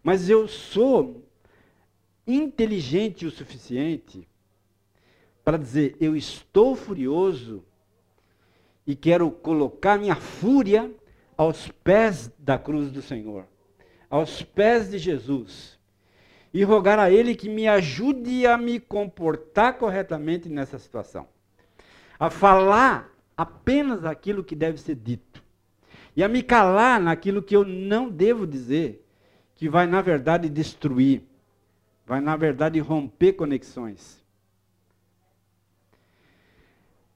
Mas 0.00 0.30
eu 0.30 0.46
sou 0.46 1.26
inteligente 2.24 3.26
o 3.26 3.30
suficiente 3.30 4.28
para 5.44 5.56
dizer: 5.56 5.96
eu 6.00 6.14
estou 6.14 6.76
furioso 6.76 7.64
e 8.86 8.94
quero 8.94 9.28
colocar 9.30 9.98
minha 9.98 10.14
fúria 10.14 10.90
aos 11.36 11.68
pés 11.68 12.30
da 12.38 12.56
cruz 12.58 12.92
do 12.92 13.02
Senhor, 13.02 13.44
aos 14.08 14.42
pés 14.42 14.88
de 14.90 14.98
Jesus, 14.98 15.78
e 16.54 16.62
rogar 16.62 16.98
a 16.98 17.10
Ele 17.10 17.34
que 17.34 17.48
me 17.48 17.66
ajude 17.66 18.46
a 18.46 18.56
me 18.56 18.78
comportar 18.78 19.78
corretamente 19.78 20.48
nessa 20.48 20.78
situação, 20.78 21.26
a 22.18 22.30
falar 22.30 23.10
apenas 23.40 24.04
aquilo 24.04 24.44
que 24.44 24.54
deve 24.54 24.78
ser 24.78 24.94
dito 24.94 25.42
e 26.14 26.22
a 26.22 26.28
me 26.28 26.42
calar 26.42 27.00
naquilo 27.00 27.42
que 27.42 27.56
eu 27.56 27.64
não 27.64 28.10
devo 28.10 28.46
dizer, 28.46 29.06
que 29.54 29.66
vai, 29.66 29.86
na 29.86 30.02
verdade, 30.02 30.48
destruir, 30.50 31.22
vai, 32.04 32.20
na 32.20 32.36
verdade, 32.36 32.78
romper 32.80 33.32
conexões. 33.32 34.22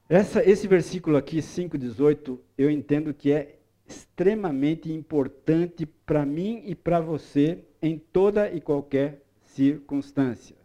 Essa, 0.09 0.43
esse 0.43 0.67
versículo 0.67 1.17
aqui, 1.17 1.37
5,18, 1.37 2.39
eu 2.57 2.71
entendo 2.71 3.13
que 3.13 3.31
é 3.31 3.59
extremamente 3.87 4.91
importante 4.91 5.85
para 5.85 6.25
mim 6.25 6.63
e 6.65 6.73
para 6.73 6.99
você 6.99 7.63
em 7.81 7.99
toda 7.99 8.51
e 8.51 8.59
qualquer 8.59 9.21
circunstância. 9.43 10.55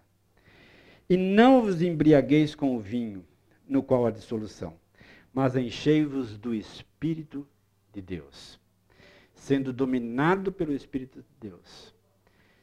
E 1.09 1.17
não 1.19 1.61
vos 1.61 1.83
embriagueis 1.83 2.55
com 2.55 2.77
o 2.77 2.81
vinho, 2.81 3.25
no 3.69 3.83
qual 3.83 4.07
há 4.07 4.11
dissolução, 4.11 4.75
mas 5.33 5.57
enchei-vos 5.57 6.37
do 6.37 6.55
Espírito 6.55 7.47
de 7.93 8.03
Deus, 8.03 8.59
sendo 9.35 9.73
dominado 9.73 10.53
pelo 10.53 10.73
Espírito 10.73 11.21
de 11.23 11.49
Deus, 11.49 11.95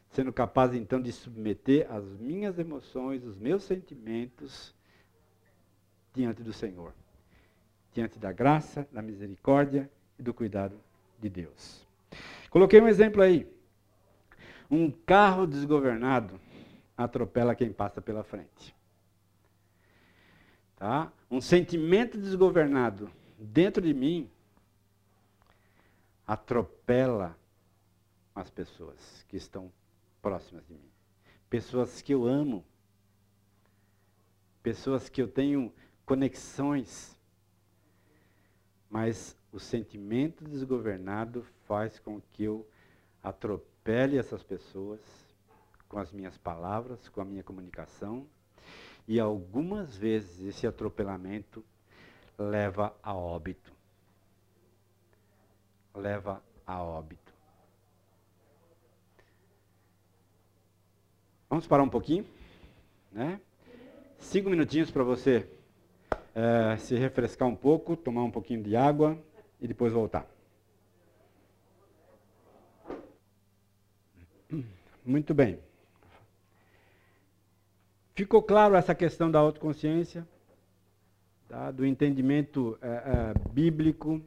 sendo 0.10 0.32
capaz 0.34 0.74
então 0.74 1.02
de 1.02 1.12
submeter 1.12 1.92
as 1.92 2.04
minhas 2.18 2.60
emoções, 2.60 3.24
os 3.24 3.38
meus 3.38 3.64
sentimentos 3.64 4.76
diante 6.14 6.44
do 6.44 6.54
Senhor, 6.54 6.94
diante 7.94 8.20
da 8.20 8.32
graça, 8.32 8.88
da 8.92 9.02
misericórdia 9.02 9.90
e 10.18 10.24
do 10.24 10.34
cuidado 10.34 10.80
de 11.20 11.30
Deus. 11.30 11.86
Coloquei 12.50 12.82
um 12.82 12.88
exemplo 12.88 13.22
aí. 13.22 13.48
Um 14.70 14.92
carro 14.92 15.48
desgovernado 15.48 16.40
atropela 16.98 17.56
quem 17.56 17.72
passa 17.72 18.02
pela 18.02 18.24
frente. 18.24 18.77
Tá? 20.78 21.12
Um 21.30 21.42
sentimento 21.42 22.20
desgovernado 22.20 23.12
dentro 23.38 23.82
de 23.82 23.94
mim 23.94 24.30
atropela 26.26 27.38
as 28.36 28.50
pessoas 28.52 29.26
que 29.28 29.36
estão 29.36 29.72
próximas 30.22 30.66
de 30.68 30.76
mim. 30.76 30.92
Pessoas 31.50 32.02
que 32.02 32.14
eu 32.14 32.28
amo. 32.28 32.64
Pessoas 34.62 35.10
que 35.10 35.20
eu 35.20 35.28
tenho 35.28 35.74
conexões. 36.06 37.20
Mas 38.88 39.36
o 39.52 39.60
sentimento 39.60 40.46
desgovernado 40.46 41.44
faz 41.66 41.98
com 41.98 42.22
que 42.22 42.44
eu 42.44 42.70
atropele 43.24 44.18
essas 44.18 44.44
pessoas 44.44 45.02
com 45.90 45.98
as 45.98 46.12
minhas 46.12 46.38
palavras, 46.38 47.10
com 47.10 47.20
a 47.20 47.26
minha 47.26 47.44
comunicação. 47.44 48.28
E 49.08 49.20
algumas 49.20 49.96
vezes 49.96 50.42
esse 50.42 50.68
atropelamento 50.68 51.64
leva 52.38 52.94
a 53.02 53.16
óbito. 53.16 53.72
Leva 55.96 56.44
a 56.66 56.84
óbito. 56.84 57.34
Vamos 61.50 61.66
parar 61.66 61.84
um 61.84 61.90
pouquinho, 61.90 62.26
né? 63.12 63.40
Cinco 64.20 64.50
minutinhos 64.50 64.92
para 64.92 65.04
você 65.04 65.50
é, 66.36 66.76
se 66.78 66.96
refrescar 66.96 67.48
um 67.48 67.56
pouco, 67.56 67.96
tomar 67.96 68.24
um 68.24 68.32
pouquinho 68.32 68.62
de 68.62 68.76
água 68.76 69.18
e 69.62 69.68
depois 69.68 69.94
voltar. 69.94 70.28
Muito 75.06 75.34
bem. 75.34 75.67
Ficou 78.18 78.42
claro 78.42 78.74
essa 78.74 78.96
questão 78.96 79.30
da 79.30 79.38
autoconsciência, 79.38 80.28
tá? 81.48 81.70
do 81.70 81.86
entendimento 81.86 82.76
é, 82.82 82.88
é, 82.88 83.50
bíblico 83.52 84.20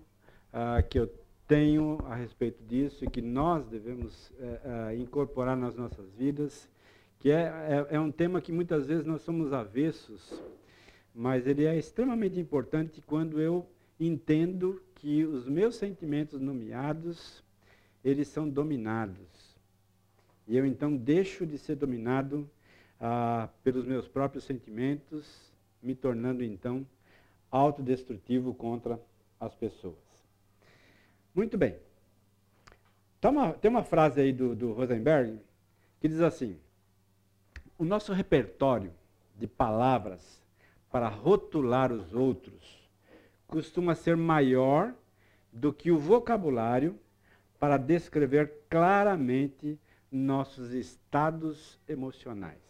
é, 0.52 0.80
que 0.80 0.96
eu 0.96 1.12
tenho 1.48 1.98
a 2.04 2.14
respeito 2.14 2.62
disso 2.62 3.04
e 3.04 3.10
que 3.10 3.20
nós 3.20 3.66
devemos 3.66 4.32
é, 4.38 4.92
é, 4.92 4.96
incorporar 4.96 5.56
nas 5.56 5.74
nossas 5.74 6.08
vidas, 6.12 6.70
que 7.18 7.32
é, 7.32 7.86
é, 7.90 7.96
é 7.96 7.98
um 7.98 8.12
tema 8.12 8.40
que 8.40 8.52
muitas 8.52 8.86
vezes 8.86 9.04
nós 9.04 9.22
somos 9.22 9.52
avessos, 9.52 10.40
mas 11.12 11.44
ele 11.48 11.64
é 11.64 11.76
extremamente 11.76 12.38
importante 12.38 13.02
quando 13.04 13.40
eu 13.40 13.66
entendo 13.98 14.80
que 14.94 15.24
os 15.24 15.48
meus 15.48 15.74
sentimentos 15.74 16.40
nomeados, 16.40 17.42
eles 18.04 18.28
são 18.28 18.48
dominados. 18.48 19.58
E 20.46 20.56
eu 20.56 20.64
então 20.64 20.96
deixo 20.96 21.44
de 21.44 21.58
ser 21.58 21.74
dominado 21.74 22.48
ah, 23.00 23.48
pelos 23.64 23.86
meus 23.86 24.06
próprios 24.06 24.44
sentimentos, 24.44 25.50
me 25.82 25.94
tornando 25.94 26.44
então 26.44 26.86
autodestrutivo 27.50 28.54
contra 28.54 29.00
as 29.40 29.54
pessoas. 29.54 29.96
Muito 31.34 31.56
bem. 31.56 31.76
Tem 33.20 33.30
uma, 33.30 33.52
tem 33.52 33.70
uma 33.70 33.82
frase 33.82 34.20
aí 34.20 34.32
do, 34.32 34.54
do 34.54 34.72
Rosenberg 34.72 35.38
que 36.00 36.08
diz 36.08 36.20
assim: 36.20 36.58
o 37.78 37.84
nosso 37.84 38.12
repertório 38.12 38.92
de 39.36 39.46
palavras 39.46 40.42
para 40.90 41.08
rotular 41.08 41.92
os 41.92 42.12
outros 42.12 42.88
costuma 43.46 43.94
ser 43.94 44.16
maior 44.16 44.94
do 45.52 45.72
que 45.72 45.90
o 45.90 45.98
vocabulário 45.98 46.98
para 47.58 47.76
descrever 47.76 48.64
claramente 48.68 49.78
nossos 50.10 50.72
estados 50.72 51.78
emocionais. 51.88 52.69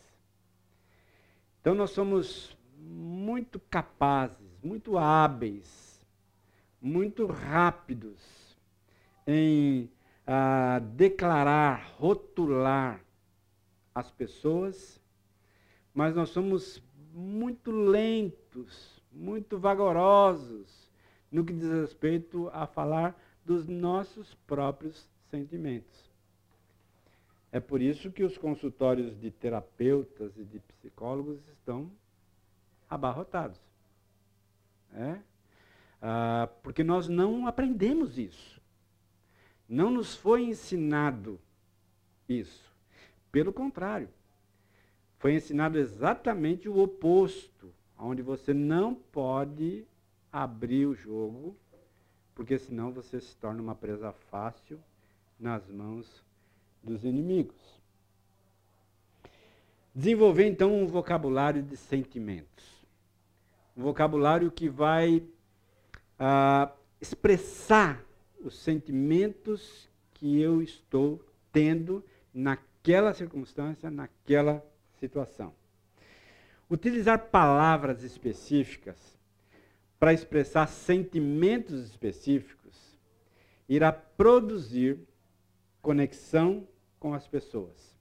Então, 1.60 1.74
nós 1.74 1.90
somos 1.90 2.56
muito 2.78 3.60
capazes, 3.60 4.58
muito 4.62 4.96
hábeis, 4.96 6.04
muito 6.80 7.26
rápidos 7.26 8.56
em 9.26 9.90
ah, 10.26 10.80
declarar, 10.94 11.94
rotular 11.98 13.04
as 13.94 14.10
pessoas, 14.10 15.00
mas 15.92 16.14
nós 16.14 16.30
somos 16.30 16.82
muito 17.12 17.70
lentos 17.70 19.00
muito 19.12 19.58
vagarosos 19.58 20.88
no 21.30 21.44
que 21.44 21.52
diz 21.52 21.68
respeito 21.68 22.48
a 22.52 22.66
falar 22.66 23.18
dos 23.44 23.66
nossos 23.66 24.34
próprios 24.46 25.08
sentimentos. 25.30 26.09
É 27.52 27.58
por 27.58 27.82
isso 27.82 28.12
que 28.12 28.22
os 28.22 28.38
consultórios 28.38 29.18
de 29.18 29.30
terapeutas 29.30 30.36
e 30.36 30.44
de 30.44 30.60
psicólogos 30.60 31.40
estão 31.48 31.90
abarrotados. 32.88 33.60
É? 34.94 35.18
Ah, 36.00 36.48
porque 36.62 36.84
nós 36.84 37.08
não 37.08 37.46
aprendemos 37.46 38.18
isso. 38.18 38.60
Não 39.68 39.90
nos 39.90 40.14
foi 40.14 40.44
ensinado 40.44 41.40
isso. 42.28 42.70
Pelo 43.30 43.52
contrário, 43.52 44.08
foi 45.18 45.34
ensinado 45.34 45.78
exatamente 45.78 46.68
o 46.68 46.78
oposto 46.78 47.72
onde 47.96 48.22
você 48.22 48.54
não 48.54 48.94
pode 48.94 49.86
abrir 50.32 50.86
o 50.86 50.94
jogo, 50.94 51.56
porque 52.34 52.58
senão 52.58 52.90
você 52.90 53.20
se 53.20 53.36
torna 53.36 53.60
uma 53.60 53.74
presa 53.74 54.12
fácil 54.12 54.80
nas 55.38 55.68
mãos 55.68 56.24
dos 56.82 57.04
inimigos. 57.04 57.80
Desenvolver 59.94 60.46
então 60.46 60.74
um 60.74 60.86
vocabulário 60.86 61.62
de 61.62 61.76
sentimentos. 61.76 62.86
Um 63.76 63.82
vocabulário 63.82 64.50
que 64.50 64.68
vai 64.68 65.22
ah, 66.18 66.72
expressar 67.00 68.04
os 68.40 68.58
sentimentos 68.58 69.88
que 70.14 70.40
eu 70.40 70.62
estou 70.62 71.24
tendo 71.52 72.04
naquela 72.32 73.12
circunstância, 73.12 73.90
naquela 73.90 74.64
situação. 74.98 75.52
Utilizar 76.70 77.30
palavras 77.30 78.02
específicas 78.02 79.18
para 79.98 80.12
expressar 80.12 80.66
sentimentos 80.66 81.84
específicos 81.84 82.98
irá 83.68 83.92
produzir 83.92 84.98
conexão 85.82 86.66
com 87.00 87.14
as 87.14 87.26
pessoas, 87.26 87.96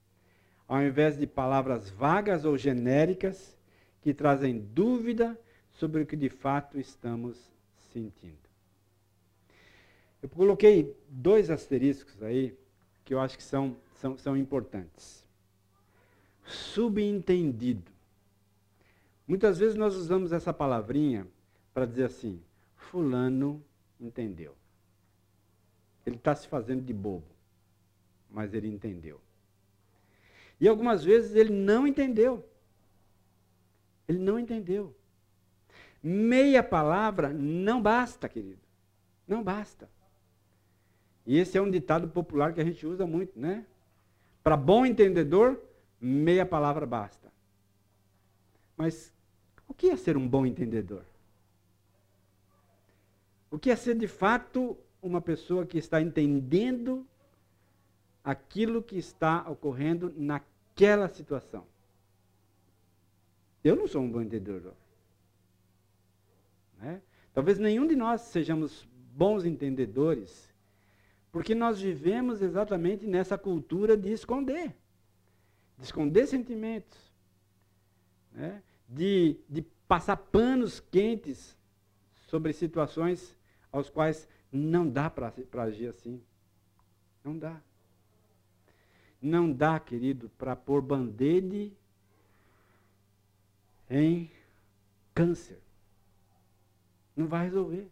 ao 0.68 0.80
invés 0.82 1.18
de 1.18 1.26
palavras 1.26 1.90
vagas 1.90 2.44
ou 2.44 2.56
genéricas 2.56 3.58
que 4.02 4.14
trazem 4.14 4.60
dúvida 4.60 5.36
sobre 5.72 6.02
o 6.02 6.06
que 6.06 6.16
de 6.16 6.28
fato 6.28 6.78
estamos 6.78 7.50
sentindo. 7.92 8.38
Eu 10.22 10.28
coloquei 10.28 10.94
dois 11.08 11.50
asteriscos 11.50 12.22
aí 12.22 12.56
que 13.04 13.14
eu 13.14 13.20
acho 13.20 13.36
que 13.36 13.42
são, 13.42 13.76
são, 13.94 14.18
são 14.18 14.36
importantes. 14.36 15.26
Subentendido. 16.44 17.90
Muitas 19.26 19.58
vezes 19.58 19.76
nós 19.76 19.94
usamos 19.94 20.32
essa 20.32 20.52
palavrinha 20.52 21.26
para 21.72 21.86
dizer 21.86 22.04
assim: 22.04 22.40
Fulano 22.76 23.64
entendeu. 23.98 24.54
Ele 26.04 26.16
está 26.16 26.34
se 26.34 26.48
fazendo 26.48 26.82
de 26.82 26.92
bobo, 26.92 27.24
mas 28.30 28.54
ele 28.54 28.68
entendeu. 28.68 29.20
E 30.60 30.68
algumas 30.68 31.02
vezes 31.02 31.34
ele 31.34 31.52
não 31.52 31.86
entendeu. 31.86 32.46
Ele 34.06 34.18
não 34.18 34.38
entendeu. 34.38 34.94
Meia 36.02 36.62
palavra 36.62 37.32
não 37.32 37.80
basta, 37.80 38.28
querido. 38.28 38.60
Não 39.26 39.42
basta. 39.42 39.88
E 41.26 41.38
esse 41.38 41.56
é 41.56 41.62
um 41.62 41.70
ditado 41.70 42.08
popular 42.08 42.52
que 42.52 42.60
a 42.60 42.64
gente 42.64 42.86
usa 42.86 43.06
muito, 43.06 43.38
né? 43.38 43.66
Para 44.42 44.56
bom 44.56 44.84
entendedor, 44.84 45.60
meia 46.00 46.44
palavra 46.44 46.86
basta. 46.86 47.32
Mas 48.76 49.12
o 49.68 49.74
que 49.74 49.90
é 49.90 49.96
ser 49.96 50.16
um 50.16 50.26
bom 50.26 50.46
entendedor? 50.46 51.04
O 53.50 53.58
que 53.58 53.70
é 53.70 53.76
ser 53.76 53.94
de 53.96 54.08
fato 54.08 54.76
uma 55.02 55.20
pessoa 55.20 55.66
que 55.66 55.78
está 55.78 56.00
entendendo 56.00 57.06
aquilo 58.24 58.82
que 58.82 58.96
está 58.96 59.48
ocorrendo 59.48 60.12
naquela 60.16 61.08
situação? 61.08 61.66
Eu 63.62 63.76
não 63.76 63.86
sou 63.86 64.02
um 64.02 64.10
bom 64.10 64.22
entendedor. 64.22 64.74
Né? 66.78 67.00
Talvez 67.32 67.58
nenhum 67.58 67.86
de 67.86 67.94
nós 67.94 68.22
sejamos 68.22 68.88
bons 69.14 69.44
entendedores, 69.44 70.52
porque 71.30 71.54
nós 71.54 71.80
vivemos 71.80 72.40
exatamente 72.42 73.06
nessa 73.06 73.36
cultura 73.36 73.96
de 73.96 74.10
esconder 74.12 74.74
de 75.80 75.86
esconder 75.86 76.26
sentimentos, 76.26 77.10
né? 78.32 78.62
de, 78.86 79.36
de 79.48 79.62
passar 79.88 80.16
panos 80.16 80.78
quentes 80.78 81.56
sobre 82.28 82.52
situações 82.52 83.36
aos 83.72 83.88
quais 83.88 84.28
não 84.52 84.88
dá 84.88 85.08
para 85.08 85.32
agir 85.62 85.88
assim. 85.88 86.22
Não 87.24 87.36
dá. 87.36 87.60
Não 89.20 89.52
dá, 89.52 89.78
querido, 89.78 90.30
para 90.38 90.56
pôr 90.56 90.80
band-aid 90.80 91.72
em 93.88 94.30
câncer. 95.14 95.58
Não 97.14 97.26
vai 97.26 97.44
resolver. 97.44 97.88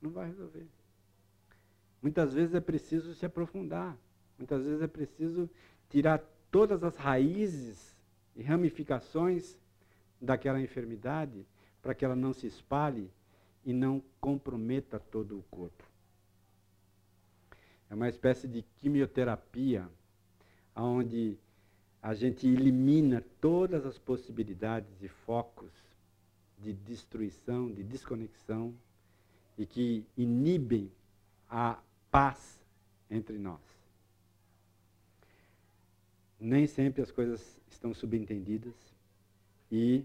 Não 0.00 0.10
vai 0.10 0.28
resolver. 0.28 0.66
Muitas 2.00 2.32
vezes 2.32 2.54
é 2.54 2.60
preciso 2.60 3.14
se 3.14 3.26
aprofundar. 3.26 3.96
Muitas 4.38 4.64
vezes 4.64 4.82
é 4.82 4.86
preciso 4.86 5.48
tirar 5.88 6.22
todas 6.50 6.82
as 6.82 6.96
raízes 6.96 7.94
e 8.34 8.42
ramificações 8.42 9.56
daquela 10.20 10.60
enfermidade 10.60 11.46
para 11.82 11.94
que 11.94 12.04
ela 12.04 12.16
não 12.16 12.32
se 12.32 12.46
espalhe 12.46 13.10
e 13.64 13.72
não 13.72 14.02
comprometa 14.20 14.98
todo 14.98 15.38
o 15.38 15.42
corpo. 15.44 15.91
É 17.92 17.94
uma 17.94 18.08
espécie 18.08 18.48
de 18.48 18.62
quimioterapia 18.80 19.86
onde 20.74 21.36
a 22.00 22.14
gente 22.14 22.46
elimina 22.46 23.22
todas 23.38 23.84
as 23.84 23.98
possibilidades 23.98 25.02
e 25.02 25.08
focos 25.08 25.70
de 26.58 26.72
destruição, 26.72 27.70
de 27.70 27.82
desconexão 27.82 28.74
e 29.58 29.66
que 29.66 30.06
inibem 30.16 30.90
a 31.50 31.78
paz 32.10 32.64
entre 33.10 33.36
nós. 33.36 33.60
Nem 36.40 36.66
sempre 36.66 37.02
as 37.02 37.10
coisas 37.10 37.60
estão 37.68 37.92
subentendidas 37.92 38.74
e 39.70 40.02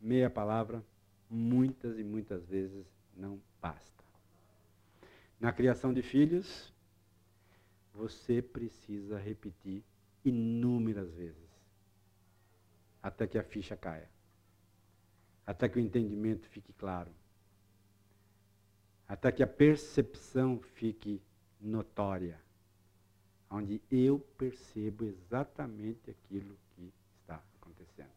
meia 0.00 0.30
palavra 0.30 0.80
muitas 1.28 1.98
e 1.98 2.04
muitas 2.04 2.46
vezes 2.46 2.86
não 3.16 3.40
basta. 3.60 4.04
Na 5.40 5.52
criação 5.52 5.92
de 5.92 6.02
filhos, 6.02 6.72
você 7.96 8.42
precisa 8.42 9.18
repetir 9.18 9.82
inúmeras 10.22 11.10
vezes 11.14 11.46
até 13.02 13.26
que 13.26 13.38
a 13.38 13.42
ficha 13.42 13.76
caia, 13.76 14.10
até 15.46 15.68
que 15.68 15.78
o 15.78 15.80
entendimento 15.80 16.46
fique 16.48 16.72
claro, 16.72 17.10
até 19.08 19.30
que 19.32 19.42
a 19.42 19.46
percepção 19.46 20.60
fique 20.60 21.22
notória, 21.60 22.38
onde 23.48 23.80
eu 23.90 24.18
percebo 24.36 25.04
exatamente 25.04 26.10
aquilo 26.10 26.58
que 26.74 26.92
está 27.20 27.42
acontecendo. 27.60 28.10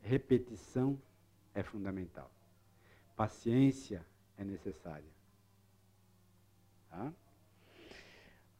Repetição 0.00 0.98
é 1.52 1.62
fundamental. 1.62 2.30
Paciência 3.16 4.06
é 4.38 4.44
necessária. 4.44 5.10
Tá? 6.88 7.12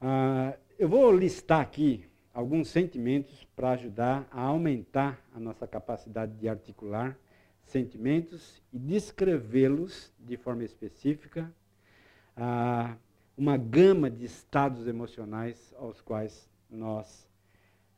Ah, 0.05 0.59
eu 0.81 0.89
vou 0.89 1.17
listar 1.17 1.61
aqui 1.61 2.05
alguns 2.35 2.67
sentimentos 2.67 3.45
para 3.55 3.71
ajudar 3.71 4.27
a 4.33 4.41
aumentar 4.41 5.25
a 5.33 5.39
nossa 5.39 5.65
capacidade 5.65 6.33
de 6.33 6.49
articular 6.49 7.17
sentimentos 7.63 8.61
e 8.73 8.81
descrevê-los 8.81 10.13
de 10.19 10.37
forma 10.37 10.65
específica, 10.65 11.49
ah, 12.37 12.97
uma 13.39 13.57
gama 13.57 14.11
de 14.11 14.25
estados 14.25 14.89
emocionais 14.89 15.73
aos 15.79 16.01
quais 16.01 16.51
nós 16.69 17.29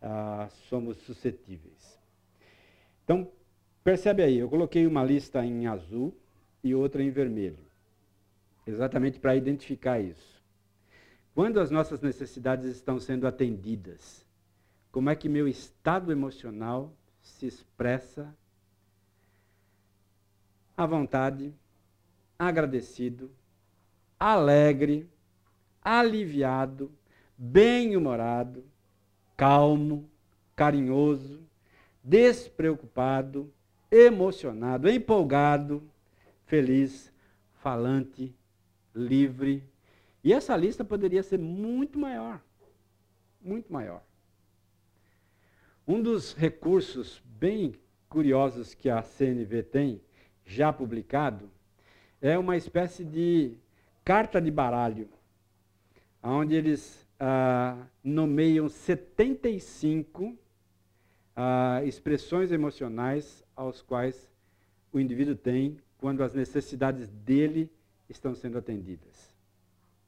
ah, 0.03 0.47
somos 0.69 0.99
suscetíveis. 0.99 1.99
Então, 3.03 3.33
percebe 3.83 4.23
aí, 4.23 4.37
eu 4.37 4.51
coloquei 4.51 4.87
uma 4.87 5.03
lista 5.03 5.43
em 5.43 5.67
azul 5.67 6.15
e 6.63 6.75
outra 6.75 7.03
em 7.03 7.11
vermelho, 7.11 7.65
exatamente 8.67 9.19
para 9.19 9.35
identificar 9.35 9.99
isso. 9.99 10.34
Quando 11.35 11.59
as 11.59 11.69
nossas 11.69 12.01
necessidades 12.01 12.67
estão 12.67 13.01
sendo 13.01 13.27
atendidas, 13.27 14.25
como 14.93 15.11
é 15.11 15.17
que 15.17 15.29
meu 15.29 15.49
estado 15.49 16.13
emocional 16.13 16.95
se 17.21 17.47
expressa? 17.47 18.33
À 20.77 20.87
vontade, 20.87 21.53
agradecido, 22.39 23.33
alegre, 24.19 25.11
aliviado, 25.83 26.93
bem-humorado, 27.37 28.65
calmo, 29.37 30.09
carinhoso, 30.55 31.41
despreocupado, 32.03 33.53
emocionado, 33.91 34.89
empolgado, 34.89 35.83
feliz, 36.47 37.13
falante, 37.55 38.33
livre, 38.95 39.69
e 40.25 40.33
essa 40.33 40.57
lista 40.57 40.83
poderia 40.83 41.23
ser 41.23 41.39
muito 41.39 41.99
maior. 41.99 42.43
Muito 43.43 43.71
maior. 43.71 44.03
Um 45.87 46.01
dos 46.01 46.33
recursos 46.33 47.23
bem 47.27 47.75
curiosos 48.09 48.73
que 48.73 48.89
a 48.89 49.03
CNV 49.03 49.63
tem, 49.65 50.01
já 50.47 50.73
publicado, 50.73 51.51
é 52.23 52.39
uma 52.39 52.57
espécie 52.57 53.05
de 53.05 53.59
carta 54.03 54.41
de 54.41 54.51
baralho, 54.51 55.11
onde 56.23 56.55
eles 56.55 57.07
ah, 57.21 57.87
nomeiam 58.03 58.67
75 58.67 60.39
ah, 61.37 61.83
expressões 61.85 62.51
emocionais 62.51 63.45
aos 63.55 63.83
quais 63.83 64.31
o 64.91 64.99
indivíduo 64.99 65.35
tem 65.35 65.77
quando 65.99 66.23
as 66.23 66.33
necessidades 66.33 67.11
dele 67.11 67.71
estão 68.09 68.35
sendo 68.35 68.57
atendidas. 68.57 69.34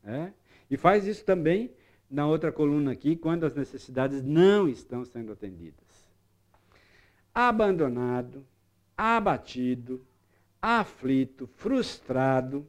É? 0.06 0.32
E 0.70 0.76
faz 0.76 1.04
isso 1.06 1.24
também 1.24 1.74
na 2.08 2.26
outra 2.26 2.52
coluna 2.52 2.92
aqui, 2.92 3.16
quando 3.16 3.44
as 3.44 3.54
necessidades 3.54 4.22
não 4.22 4.68
estão 4.68 5.04
sendo 5.04 5.32
atendidas. 5.32 5.84
Abandonado, 7.34 8.46
abatido, 8.96 10.06
aflito, 10.62 11.48
frustrado, 11.56 12.66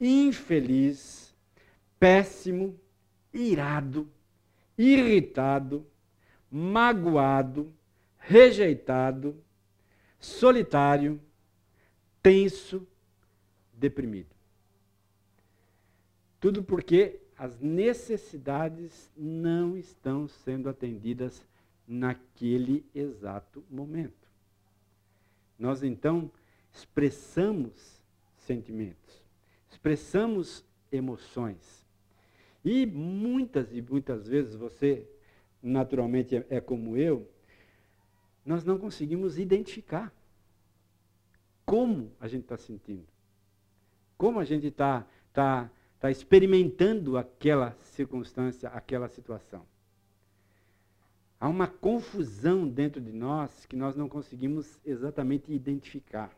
infeliz, 0.00 1.34
péssimo, 1.98 2.78
irado, 3.32 4.10
irritado, 4.76 5.86
magoado, 6.50 7.72
rejeitado, 8.18 9.40
solitário, 10.18 11.20
tenso, 12.20 12.86
deprimido. 13.72 14.31
Tudo 16.42 16.60
porque 16.60 17.20
as 17.38 17.60
necessidades 17.60 19.08
não 19.16 19.76
estão 19.76 20.26
sendo 20.26 20.68
atendidas 20.68 21.46
naquele 21.86 22.84
exato 22.92 23.64
momento. 23.70 24.28
Nós 25.56 25.84
então 25.84 26.28
expressamos 26.72 28.02
sentimentos, 28.38 29.22
expressamos 29.70 30.64
emoções. 30.90 31.86
E 32.64 32.86
muitas 32.86 33.72
e 33.72 33.80
muitas 33.80 34.26
vezes 34.26 34.56
você, 34.56 35.08
naturalmente, 35.62 36.44
é, 36.50 36.60
como 36.60 36.96
eu, 36.96 37.30
nós 38.44 38.64
não 38.64 38.80
conseguimos 38.80 39.38
identificar 39.38 40.12
como 41.64 42.10
a 42.18 42.26
gente 42.26 42.42
está 42.42 42.56
sentindo, 42.56 43.06
como 44.18 44.40
a 44.40 44.44
gente 44.44 44.66
está 44.66 45.02
tá, 45.32 45.66
tá 45.66 45.70
está 46.02 46.10
experimentando 46.10 47.16
aquela 47.16 47.76
circunstância, 47.80 48.68
aquela 48.70 49.08
situação. 49.08 49.64
Há 51.38 51.48
uma 51.48 51.68
confusão 51.68 52.66
dentro 52.68 53.00
de 53.00 53.12
nós 53.12 53.66
que 53.66 53.76
nós 53.76 53.94
não 53.94 54.08
conseguimos 54.08 54.80
exatamente 54.84 55.52
identificar. 55.52 56.36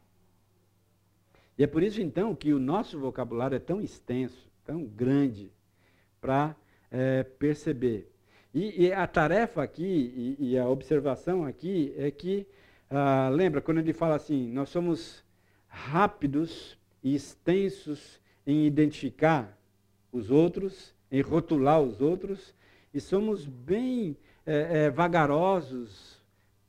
E 1.57 1.65
é 1.65 1.67
por 1.67 1.83
isso 1.83 2.03
então 2.03 2.35
que 2.35 2.53
o 2.53 2.59
nosso 2.59 3.01
vocabulário 3.01 3.57
é 3.57 3.59
tão 3.59 3.81
extenso 3.81 4.53
tão 4.67 4.85
grande 4.85 5.51
para 6.21 6.55
é, 6.91 7.23
perceber. 7.23 8.13
E, 8.53 8.85
e, 8.85 8.93
a 8.93 9.07
tarefa 9.07 9.63
aqui, 9.63 10.37
e, 10.39 10.51
e, 10.51 10.59
a 10.59 10.69
observação 10.69 11.45
aqui, 11.45 11.95
é 11.97 12.11
que, 12.11 12.47
ah, 12.91 13.31
lembra, 13.33 13.63
quando 13.63 13.79
ele 13.79 13.95
fala 13.95 14.17
assim, 14.17 14.51
nós 14.53 14.69
somos 14.69 15.25
rápidos 15.69 16.79
e 17.03 17.15
extensos 17.15 18.23
em 18.47 18.67
identificar 18.67 19.59
os 20.13 20.31
outros, 20.31 20.95
em 21.11 21.21
rotular 21.21 21.81
os 21.81 22.01
outros, 22.01 22.55
e 22.93 23.01
somos 23.01 23.47
bem 23.47 24.17
é, 24.47 24.85
é, 24.85 24.91
vagarosos 24.91 26.23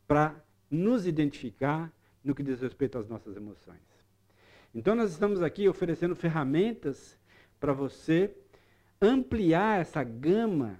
para 0.07 0.35
nos 0.69 1.05
identificar 1.05 1.91
no 2.23 2.33
que 2.33 2.43
diz 2.43 2.61
respeito 2.61 2.97
às 2.97 3.07
nossas 3.07 3.35
emoções. 3.35 3.79
Então, 4.73 4.95
nós 4.95 5.11
estamos 5.11 5.41
aqui 5.41 5.69
oferecendo 5.69 6.15
ferramentas 6.15 7.17
para 7.59 7.71
você 7.71 8.35
ampliar 9.01 9.79
essa 9.79 10.03
gama 10.03 10.79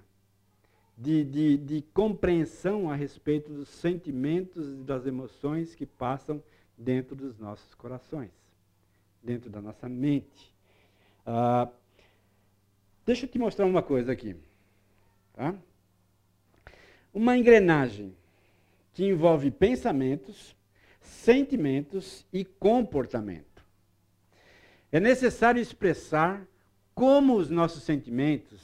de, 0.96 1.24
de, 1.24 1.56
de, 1.58 1.82
compreensão 1.92 2.90
a 2.90 2.94
respeito 2.94 3.52
dos 3.52 3.68
sentimentos 3.68 4.68
e 4.68 4.82
das 4.82 5.06
emoções 5.06 5.74
que 5.74 5.84
passam 5.84 6.42
dentro 6.76 7.14
dos 7.14 7.38
nossos 7.38 7.74
corações, 7.74 8.30
dentro 9.22 9.50
da 9.50 9.60
nossa 9.60 9.88
mente. 9.88 10.55
Ah, 11.26 11.68
deixa 13.04 13.26
eu 13.26 13.28
te 13.28 13.38
mostrar 13.38 13.66
uma 13.66 13.82
coisa 13.82 14.12
aqui. 14.12 14.36
Tá? 15.32 15.54
Uma 17.12 17.36
engrenagem 17.36 18.16
que 18.94 19.04
envolve 19.04 19.50
pensamentos, 19.50 20.56
sentimentos 21.00 22.24
e 22.32 22.44
comportamento. 22.44 23.64
É 24.90 25.00
necessário 25.00 25.60
expressar 25.60 26.46
como 26.94 27.36
os 27.36 27.50
nossos 27.50 27.82
sentimentos, 27.82 28.62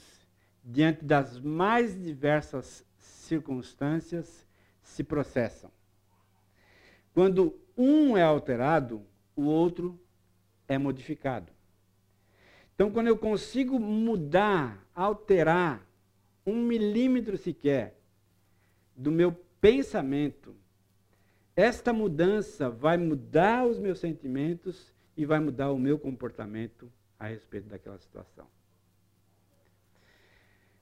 diante 0.63 1.05
das 1.05 1.39
mais 1.39 2.01
diversas 2.01 2.83
circunstâncias, 2.97 4.47
se 4.81 5.03
processam. 5.03 5.69
Quando 7.13 7.55
um 7.77 8.17
é 8.17 8.23
alterado, 8.23 9.05
o 9.35 9.43
outro 9.43 9.99
é 10.67 10.77
modificado. 10.79 11.52
Então, 12.75 12.91
quando 12.91 13.07
eu 13.07 13.17
consigo 13.17 13.79
mudar, 13.79 14.83
alterar 14.95 15.87
um 16.45 16.63
milímetro 16.63 17.37
sequer 17.37 17.99
do 18.95 19.11
meu 19.11 19.31
pensamento, 19.61 20.55
esta 21.55 21.93
mudança 21.93 22.69
vai 22.69 22.97
mudar 22.97 23.65
os 23.65 23.77
meus 23.77 23.99
sentimentos 23.99 24.91
e 25.15 25.25
vai 25.25 25.39
mudar 25.39 25.71
o 25.71 25.77
meu 25.77 25.99
comportamento 25.99 26.91
a 27.19 27.27
respeito 27.27 27.69
daquela 27.69 27.97
situação. 27.97 28.47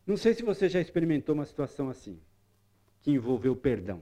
Não 0.08 0.18
sei 0.18 0.34
se 0.34 0.44
você 0.44 0.68
já 0.68 0.80
experimentou 0.80 1.36
uma 1.36 1.46
situação 1.46 1.89
assim, 1.89 2.20
que 3.02 3.12
envolveu 3.12 3.56
perdão. 3.56 4.02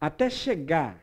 Até 0.00 0.28
chegar 0.28 1.02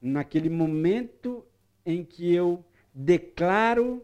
naquele 0.00 0.48
momento 0.48 1.44
em 1.84 2.04
que 2.04 2.32
eu 2.32 2.64
declaro 2.98 4.02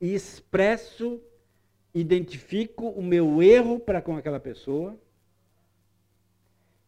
e 0.00 0.12
expresso, 0.12 1.22
identifico 1.94 2.88
o 2.88 3.00
meu 3.00 3.40
erro 3.40 3.78
para 3.78 4.02
com 4.02 4.16
aquela 4.16 4.40
pessoa 4.40 4.98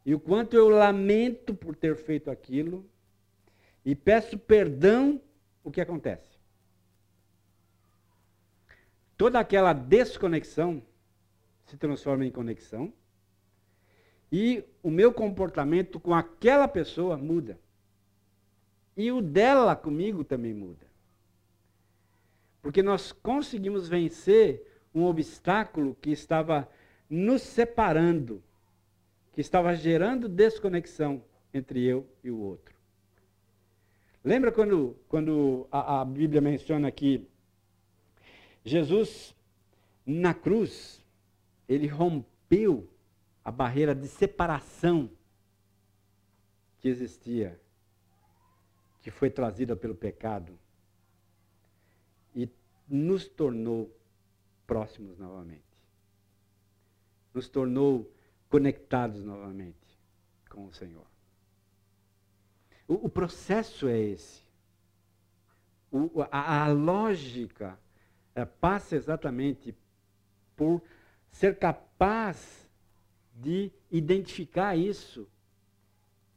e 0.04 0.12
o 0.12 0.18
quanto 0.18 0.56
eu 0.56 0.68
lamento 0.68 1.54
por 1.54 1.76
ter 1.76 1.94
feito 1.94 2.32
aquilo 2.32 2.84
e 3.84 3.94
peço 3.94 4.36
perdão, 4.36 5.20
o 5.62 5.70
que 5.70 5.80
acontece? 5.80 6.28
Toda 9.16 9.38
aquela 9.38 9.72
desconexão 9.72 10.82
se 11.64 11.76
transforma 11.76 12.26
em 12.26 12.30
conexão 12.30 12.92
e 14.32 14.64
o 14.82 14.90
meu 14.90 15.12
comportamento 15.12 16.00
com 16.00 16.12
aquela 16.12 16.66
pessoa 16.66 17.16
muda. 17.16 17.58
E 18.96 19.10
o 19.12 19.22
dela 19.22 19.74
comigo 19.76 20.24
também 20.24 20.52
muda. 20.52 20.86
Porque 22.60 22.82
nós 22.82 23.12
conseguimos 23.12 23.88
vencer 23.88 24.66
um 24.94 25.04
obstáculo 25.04 25.96
que 26.00 26.10
estava 26.10 26.68
nos 27.08 27.42
separando, 27.42 28.42
que 29.32 29.40
estava 29.40 29.74
gerando 29.74 30.28
desconexão 30.28 31.22
entre 31.52 31.84
eu 31.84 32.06
e 32.22 32.30
o 32.30 32.38
outro. 32.38 32.74
Lembra 34.22 34.52
quando, 34.52 34.96
quando 35.08 35.66
a, 35.70 36.02
a 36.02 36.04
Bíblia 36.04 36.40
menciona 36.40 36.90
que 36.90 37.26
Jesus, 38.64 39.34
na 40.04 40.34
cruz, 40.34 41.02
ele 41.66 41.86
rompeu 41.86 42.88
a 43.42 43.50
barreira 43.50 43.94
de 43.94 44.06
separação 44.06 45.10
que 46.78 46.88
existia, 46.88 47.58
que 49.02 49.10
foi 49.10 49.30
trazida 49.30 49.74
pelo 49.74 49.94
pecado, 49.94 50.58
e 52.34 52.48
nos 52.88 53.26
tornou 53.26 53.94
próximos 54.66 55.18
novamente. 55.18 55.64
Nos 57.32 57.48
tornou 57.48 58.12
conectados 58.48 59.24
novamente 59.24 59.98
com 60.48 60.66
o 60.66 60.72
Senhor. 60.72 61.06
O, 62.86 63.06
o 63.06 63.08
processo 63.08 63.88
é 63.88 63.98
esse. 63.98 64.42
O, 65.90 66.22
a, 66.30 66.64
a, 66.64 66.68
lógica 66.68 67.78
é, 68.34 68.44
passa 68.44 68.96
exatamente 68.96 69.74
por 70.56 70.82
ser 71.30 71.58
capaz 71.58 72.68
de 73.34 73.72
identificar 73.90 74.76
isso 74.76 75.28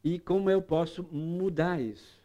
e 0.03 0.17
como 0.19 0.49
eu 0.49 0.61
posso 0.61 1.03
mudar 1.03 1.79
isso. 1.81 2.22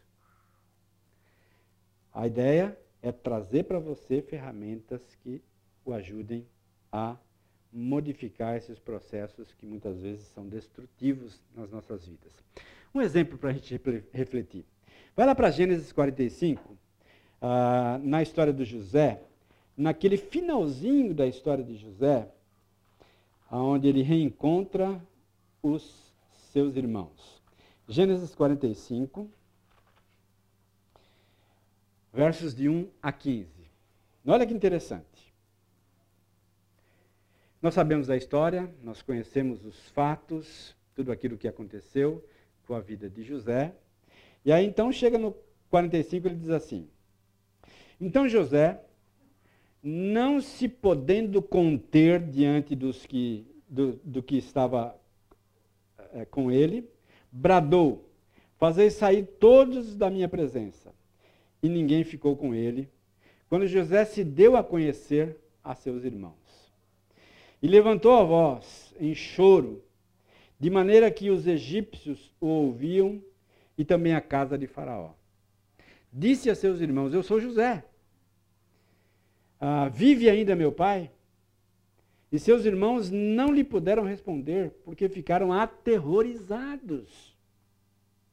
A 2.19 2.27
ideia 2.27 2.77
é 3.01 3.13
trazer 3.13 3.63
para 3.63 3.79
você 3.79 4.21
ferramentas 4.21 5.01
que 5.23 5.41
o 5.85 5.93
ajudem 5.93 6.45
a 6.91 7.15
modificar 7.71 8.57
esses 8.57 8.77
processos 8.77 9.53
que 9.53 9.65
muitas 9.65 10.01
vezes 10.01 10.27
são 10.33 10.45
destrutivos 10.45 11.41
nas 11.55 11.71
nossas 11.71 12.05
vidas. 12.05 12.33
Um 12.93 12.99
exemplo 12.99 13.37
para 13.37 13.51
a 13.51 13.53
gente 13.53 13.73
refletir. 14.11 14.65
Vai 15.15 15.25
lá 15.25 15.33
para 15.33 15.49
Gênesis 15.49 15.93
45, 15.93 16.77
ah, 17.41 17.97
na 18.03 18.21
história 18.21 18.51
do 18.51 18.65
José, 18.65 19.23
naquele 19.77 20.17
finalzinho 20.17 21.13
da 21.13 21.25
história 21.25 21.63
de 21.63 21.77
José, 21.77 22.27
onde 23.49 23.87
ele 23.87 24.01
reencontra 24.01 25.01
os 25.63 26.13
seus 26.51 26.75
irmãos. 26.75 27.41
Gênesis 27.87 28.35
45, 28.35 29.31
versos 32.13 32.55
de 32.55 32.67
1 32.67 32.87
a 33.01 33.11
15. 33.11 33.49
Olha 34.25 34.45
que 34.45 34.53
interessante. 34.53 35.33
Nós 37.61 37.73
sabemos 37.73 38.07
da 38.07 38.15
história, 38.15 38.73
nós 38.83 39.01
conhecemos 39.01 39.65
os 39.65 39.89
fatos, 39.89 40.75
tudo 40.95 41.11
aquilo 41.11 41.37
que 41.37 41.47
aconteceu 41.47 42.23
com 42.65 42.73
a 42.73 42.79
vida 42.79 43.09
de 43.09 43.23
José. 43.23 43.73
E 44.45 44.51
aí 44.51 44.65
então 44.65 44.91
chega 44.91 45.17
no 45.17 45.35
45, 45.69 46.27
ele 46.27 46.35
diz 46.35 46.49
assim: 46.49 46.87
Então 47.99 48.29
José, 48.29 48.81
não 49.81 50.41
se 50.41 50.67
podendo 50.67 51.41
conter 51.41 52.21
diante 52.21 52.75
dos 52.75 53.05
que, 53.05 53.45
do, 53.67 53.93
do 54.03 54.23
que 54.23 54.37
estava 54.37 54.95
é, 56.13 56.25
com 56.25 56.51
ele, 56.51 56.89
bradou: 57.31 58.09
Fazei 58.57 58.89
sair 58.89 59.23
todos 59.23 59.95
da 59.95 60.09
minha 60.09 60.29
presença. 60.29 60.93
E 61.61 61.69
ninguém 61.69 62.03
ficou 62.03 62.35
com 62.35 62.53
ele, 62.53 62.89
quando 63.49 63.67
José 63.67 64.05
se 64.05 64.23
deu 64.23 64.55
a 64.55 64.63
conhecer 64.63 65.37
a 65.63 65.75
seus 65.75 66.03
irmãos. 66.03 66.71
E 67.61 67.67
levantou 67.67 68.13
a 68.13 68.23
voz 68.23 68.93
em 68.99 69.13
choro 69.13 69.83
de 70.59 70.69
maneira 70.69 71.09
que 71.11 71.29
os 71.29 71.47
egípcios 71.47 72.33
o 72.39 72.47
ouviam 72.47 73.21
e 73.77 73.83
também 73.83 74.13
a 74.13 74.21
casa 74.21 74.57
de 74.57 74.67
Faraó. 74.67 75.11
Disse 76.11 76.49
a 76.49 76.55
seus 76.55 76.81
irmãos: 76.81 77.13
Eu 77.13 77.23
sou 77.23 77.39
José. 77.39 77.83
Ah, 79.59 79.89
vive 79.89 80.29
ainda 80.29 80.55
meu 80.55 80.71
pai? 80.71 81.11
E 82.31 82.37
seus 82.37 82.65
irmãos 82.65 83.09
não 83.09 83.51
lhe 83.51 83.63
puderam 83.63 84.03
responder, 84.03 84.71
porque 84.85 85.09
ficaram 85.09 85.51
aterrorizados 85.51 87.35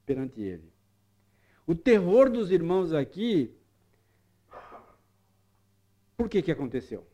perante 0.05 0.41
ele. 0.41 0.76
O 1.67 1.75
terror 1.75 2.31
dos 2.31 2.51
irmãos 2.51 2.93
aqui, 2.93 3.55
por 6.17 6.29
que, 6.29 6.41
que 6.41 6.53
aconteceu? 6.53 7.05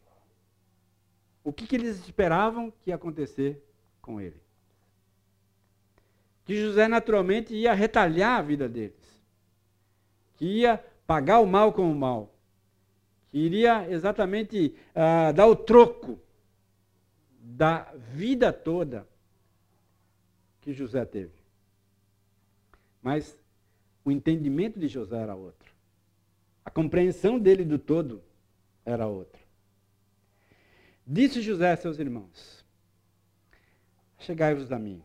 O 1.43 1.53
que, 1.53 1.67
que 1.67 1.75
eles 1.75 1.99
esperavam 1.99 2.71
que 2.71 2.91
ia 2.91 2.97
acontecer 2.97 3.65
com 4.01 4.21
ele? 4.21 4.43
que 6.45 6.61
José 6.61 6.89
naturalmente 6.89 7.55
ia 7.55 7.73
retalhar 7.73 8.39
a 8.39 8.43
vida 8.43 8.69
deles, 8.69 9.23
que 10.35 10.45
ia 10.45 10.79
pagar 11.07 11.41
o 11.41 11.47
mal 11.47 11.73
com 11.73 11.91
o 11.91 11.95
mal, 11.95 12.35
que 13.31 13.39
iria 13.39 13.89
exatamente 13.89 14.75
uh, 14.91 15.33
dar 15.33 15.47
o 15.47 15.57
troco 15.57 16.19
da 17.39 17.93
vida 17.95 18.53
toda 18.53 19.07
que 20.61 20.73
José 20.73 21.05
teve. 21.05 21.33
Mas 23.01 23.37
o 24.05 24.11
entendimento 24.11 24.79
de 24.79 24.89
José 24.89 25.17
era 25.17 25.35
outro. 25.35 25.73
A 26.65 26.71
compreensão 26.71 27.39
dele 27.39 27.65
do 27.65 27.79
todo 27.79 28.23
era 28.85 29.07
outra. 29.07 29.41
Disse 31.07 31.41
José 31.41 31.73
a 31.73 31.77
seus 31.77 31.99
irmãos: 31.99 32.65
Chegai-vos 34.19 34.71
a 34.73 34.79
mim. 34.79 35.03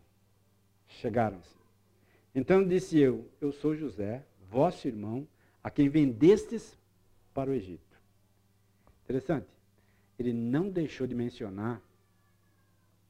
Chegaram-se. 0.86 1.56
Então 2.34 2.66
disse 2.66 2.98
eu: 2.98 3.28
Eu 3.40 3.52
sou 3.52 3.74
José, 3.74 4.24
vosso 4.48 4.86
irmão, 4.86 5.26
a 5.62 5.70
quem 5.70 5.88
vendestes 5.88 6.78
para 7.34 7.50
o 7.50 7.54
Egito. 7.54 8.00
Interessante. 9.04 9.48
Ele 10.18 10.32
não 10.32 10.68
deixou 10.68 11.06
de 11.06 11.14
mencionar 11.14 11.80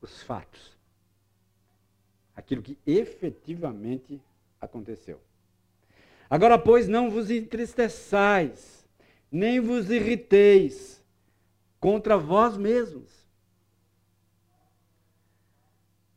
os 0.01 0.23
fatos. 0.23 0.77
Aquilo 2.35 2.63
que 2.63 2.79
efetivamente 2.87 4.21
aconteceu. 4.61 5.21
Agora, 6.31 6.59
pois, 6.59 6.87
não 6.87 7.11
vos 7.11 7.31
entristeçais, 7.31 8.87
nem 9.31 9.61
vos 9.61 9.91
irriteis 9.91 11.03
contra 11.81 12.19
vós 12.19 12.57
mesmos. 12.57 13.27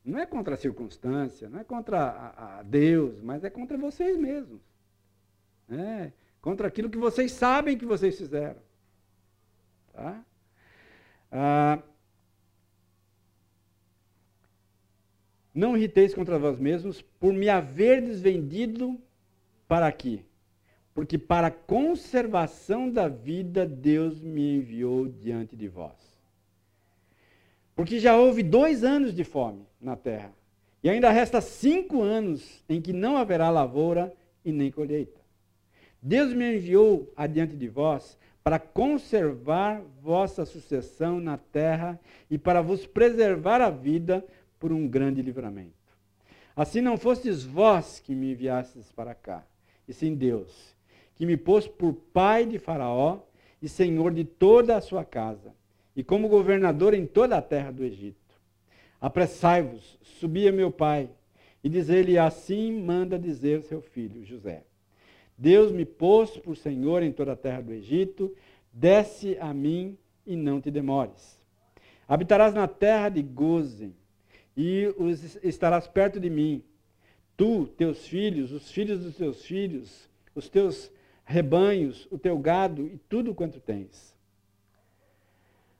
Não 0.03 0.19
é 0.19 0.25
contra 0.25 0.55
a 0.55 0.57
circunstância, 0.57 1.47
não 1.47 1.59
é 1.59 1.63
contra 1.63 2.01
a, 2.01 2.59
a 2.59 2.63
Deus, 2.63 3.21
mas 3.21 3.43
é 3.43 3.49
contra 3.49 3.77
vocês 3.77 4.17
mesmos. 4.17 4.61
É, 5.69 6.11
contra 6.41 6.67
aquilo 6.67 6.89
que 6.89 6.97
vocês 6.97 7.31
sabem 7.31 7.77
que 7.77 7.85
vocês 7.85 8.17
fizeram. 8.17 8.59
Tá? 9.93 10.25
Ah, 11.31 11.81
não 15.53 15.77
irriteis 15.77 16.13
contra 16.13 16.39
vós 16.39 16.59
mesmos 16.59 17.01
por 17.01 17.31
me 17.31 17.47
haverdes 17.47 18.19
vendido 18.19 18.99
para 19.71 19.87
aqui. 19.87 20.25
Porque 20.93 21.17
para 21.17 21.47
a 21.47 21.51
conservação 21.51 22.91
da 22.91 23.07
vida 23.07 23.65
Deus 23.65 24.19
me 24.19 24.57
enviou 24.57 25.07
diante 25.07 25.55
de 25.55 25.69
vós. 25.69 25.95
Porque 27.73 27.97
já 27.97 28.17
houve 28.17 28.43
dois 28.43 28.83
anos 28.83 29.15
de 29.15 29.23
fome 29.23 29.65
na 29.79 29.95
terra. 29.95 30.33
E 30.83 30.89
ainda 30.89 31.09
resta 31.09 31.39
cinco 31.39 32.01
anos 32.01 32.61
em 32.67 32.81
que 32.81 32.91
não 32.91 33.15
haverá 33.15 33.49
lavoura 33.49 34.13
e 34.43 34.51
nem 34.51 34.69
colheita. 34.69 35.21
Deus 36.01 36.33
me 36.33 36.57
enviou 36.57 37.09
adiante 37.15 37.55
de 37.55 37.69
vós 37.69 38.17
para 38.43 38.59
conservar 38.59 39.81
vossa 40.01 40.43
sucessão 40.43 41.21
na 41.21 41.37
terra 41.37 41.97
e 42.29 42.37
para 42.37 42.61
vos 42.61 42.85
preservar 42.85 43.61
a 43.61 43.69
vida 43.69 44.25
por 44.59 44.73
um 44.73 44.85
grande 44.85 45.21
livramento. 45.21 45.71
Assim 46.57 46.81
não 46.81 46.97
fostes 46.97 47.45
vós 47.45 48.01
que 48.01 48.13
me 48.13 48.33
enviastes 48.33 48.91
para 48.91 49.15
cá, 49.15 49.45
e 49.91 49.93
sim 49.93 50.15
Deus, 50.15 50.73
que 51.15 51.25
me 51.25 51.35
pôs 51.35 51.67
por 51.67 51.93
pai 51.93 52.45
de 52.45 52.57
Faraó 52.57 53.19
e 53.61 53.67
senhor 53.67 54.13
de 54.13 54.23
toda 54.23 54.77
a 54.77 54.81
sua 54.81 55.03
casa, 55.03 55.53
e 55.93 56.01
como 56.01 56.29
governador 56.29 56.93
em 56.93 57.05
toda 57.05 57.37
a 57.37 57.41
terra 57.41 57.71
do 57.71 57.83
Egito. 57.83 58.17
Apressai-vos, 59.01 59.99
subi 60.01 60.47
a 60.47 60.51
meu 60.51 60.71
pai, 60.71 61.09
e 61.61 61.67
diz-lhe: 61.67 62.17
Assim 62.17 62.71
manda 62.81 63.19
dizer 63.19 63.63
seu 63.63 63.81
filho 63.81 64.23
José. 64.23 64.63
Deus 65.37 65.73
me 65.73 65.85
pôs 65.85 66.37
por 66.37 66.55
senhor 66.55 67.03
em 67.03 67.11
toda 67.11 67.33
a 67.33 67.35
terra 67.35 67.61
do 67.61 67.73
Egito, 67.73 68.33
desce 68.71 69.37
a 69.41 69.53
mim 69.53 69.97
e 70.25 70.37
não 70.37 70.61
te 70.61 70.71
demores. 70.71 71.37
Habitarás 72.07 72.53
na 72.53 72.67
terra 72.67 73.09
de 73.09 73.21
Gozen, 73.21 73.93
e 74.55 74.87
estarás 75.43 75.85
perto 75.85 76.17
de 76.17 76.29
mim 76.29 76.63
tu, 77.41 77.65
teus 77.75 78.05
filhos, 78.05 78.51
os 78.51 78.69
filhos 78.69 79.03
dos 79.03 79.17
teus 79.17 79.43
filhos, 79.43 80.07
os 80.35 80.47
teus 80.47 80.91
rebanhos, 81.25 82.07
o 82.11 82.17
teu 82.19 82.37
gado 82.37 82.85
e 82.85 82.99
tudo 83.09 83.33
quanto 83.33 83.59
tens. 83.59 84.15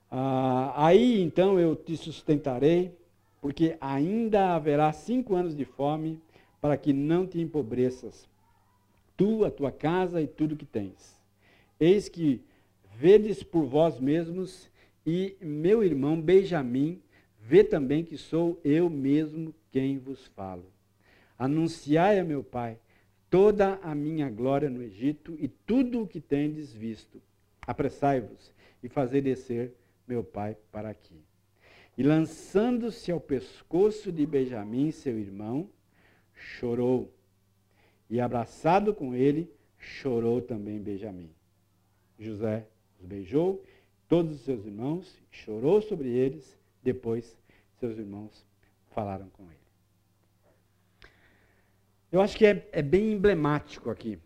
Ah, 0.09 0.73
aí 0.87 1.21
então 1.21 1.59
eu 1.59 1.75
te 1.75 1.95
sustentarei, 1.95 2.97
porque 3.39 3.77
ainda 3.79 4.55
haverá 4.55 4.91
cinco 4.91 5.35
anos 5.35 5.55
de 5.55 5.63
fome, 5.63 6.19
para 6.59 6.75
que 6.75 6.91
não 6.91 7.27
te 7.27 7.39
empobreças, 7.39 8.27
tu, 9.15 9.45
a 9.45 9.51
tua 9.51 9.71
casa 9.71 10.19
e 10.19 10.25
tudo 10.25 10.55
que 10.55 10.65
tens. 10.65 11.15
Eis 11.79 12.09
que 12.09 12.41
vedes 12.95 13.43
por 13.43 13.65
vós 13.65 13.99
mesmos, 13.99 14.67
e 15.05 15.35
meu 15.39 15.83
irmão 15.83 16.19
Benjamim 16.19 16.99
vê 17.39 17.63
também 17.63 18.03
que 18.03 18.17
sou 18.17 18.59
eu 18.63 18.89
mesmo 18.89 19.53
quem 19.71 19.99
vos 19.99 20.25
falo. 20.35 20.65
Anunciai 21.41 22.19
a 22.19 22.23
meu 22.23 22.43
pai 22.43 22.77
toda 23.27 23.79
a 23.81 23.95
minha 23.95 24.29
glória 24.29 24.69
no 24.69 24.83
Egito 24.83 25.35
e 25.39 25.47
tudo 25.47 26.03
o 26.03 26.07
que 26.07 26.21
tendes 26.21 26.71
visto. 26.71 27.19
Apressai-vos 27.65 28.53
e 28.83 28.87
fazei 28.87 29.21
descer 29.21 29.73
meu 30.07 30.23
pai 30.23 30.55
para 30.71 30.91
aqui. 30.91 31.19
E 31.97 32.03
lançando-se 32.03 33.11
ao 33.11 33.19
pescoço 33.19 34.11
de 34.11 34.23
Benjamim, 34.23 34.91
seu 34.91 35.17
irmão, 35.17 35.67
chorou. 36.35 37.11
E 38.07 38.21
abraçado 38.21 38.93
com 38.93 39.15
ele, 39.15 39.51
chorou 39.79 40.43
também 40.43 40.79
Benjamim. 40.79 41.31
José 42.19 42.67
os 42.99 43.05
beijou, 43.07 43.65
todos 44.07 44.35
os 44.35 44.41
seus 44.41 44.63
irmãos, 44.63 45.19
chorou 45.31 45.81
sobre 45.81 46.09
eles. 46.09 46.55
Depois, 46.83 47.35
seus 47.79 47.97
irmãos 47.97 48.45
falaram 48.91 49.27
com 49.29 49.45
ele. 49.45 49.60
Eu 52.11 52.19
acho 52.19 52.37
que 52.37 52.45
é, 52.45 52.67
é 52.73 52.81
bem 52.81 53.13
emblemático 53.13 53.89
aqui 53.89 54.19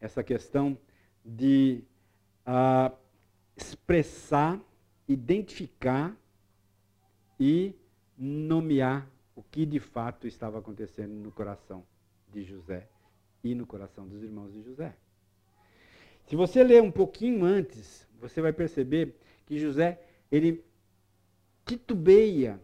essa 0.00 0.22
questão 0.22 0.78
de 1.24 1.82
uh, 2.46 2.96
expressar, 3.56 4.60
identificar 5.08 6.16
e 7.38 7.74
nomear 8.16 9.10
o 9.34 9.42
que 9.42 9.66
de 9.66 9.80
fato 9.80 10.28
estava 10.28 10.60
acontecendo 10.60 11.12
no 11.12 11.32
coração 11.32 11.84
de 12.32 12.44
José 12.44 12.86
e 13.42 13.56
no 13.56 13.66
coração 13.66 14.06
dos 14.06 14.22
irmãos 14.22 14.52
de 14.52 14.62
José. 14.62 14.94
Se 16.26 16.36
você 16.36 16.62
ler 16.62 16.80
um 16.80 16.92
pouquinho 16.92 17.44
antes, 17.44 18.06
você 18.20 18.40
vai 18.40 18.52
perceber 18.52 19.16
que 19.46 19.58
José, 19.58 20.00
ele 20.30 20.64
titubeia 21.66 22.60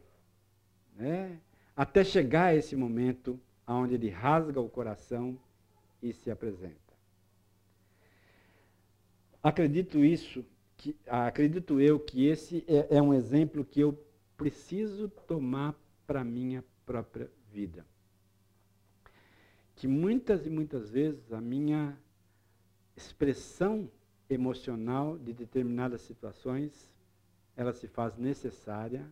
né, 0.94 1.40
até 1.74 2.04
chegar 2.04 2.44
a 2.46 2.54
esse 2.54 2.76
momento 2.76 3.40
onde 3.74 3.94
ele 3.94 4.08
rasga 4.08 4.60
o 4.60 4.68
coração 4.68 5.38
e 6.02 6.12
se 6.12 6.30
apresenta. 6.30 6.76
Acredito 9.42 10.04
isso, 10.04 10.44
que, 10.76 10.96
acredito 11.06 11.80
eu 11.80 11.98
que 11.98 12.26
esse 12.26 12.64
é, 12.68 12.96
é 12.96 13.02
um 13.02 13.14
exemplo 13.14 13.64
que 13.64 13.80
eu 13.80 13.98
preciso 14.36 15.08
tomar 15.08 15.74
para 16.06 16.22
minha 16.22 16.64
própria 16.84 17.30
vida. 17.52 17.84
Que 19.74 19.88
muitas 19.88 20.46
e 20.46 20.50
muitas 20.50 20.90
vezes 20.90 21.32
a 21.32 21.40
minha 21.40 21.98
expressão 22.96 23.90
emocional 24.28 25.18
de 25.18 25.32
determinadas 25.32 26.00
situações, 26.00 26.90
ela 27.56 27.72
se 27.72 27.86
faz 27.86 28.16
necessária, 28.16 29.06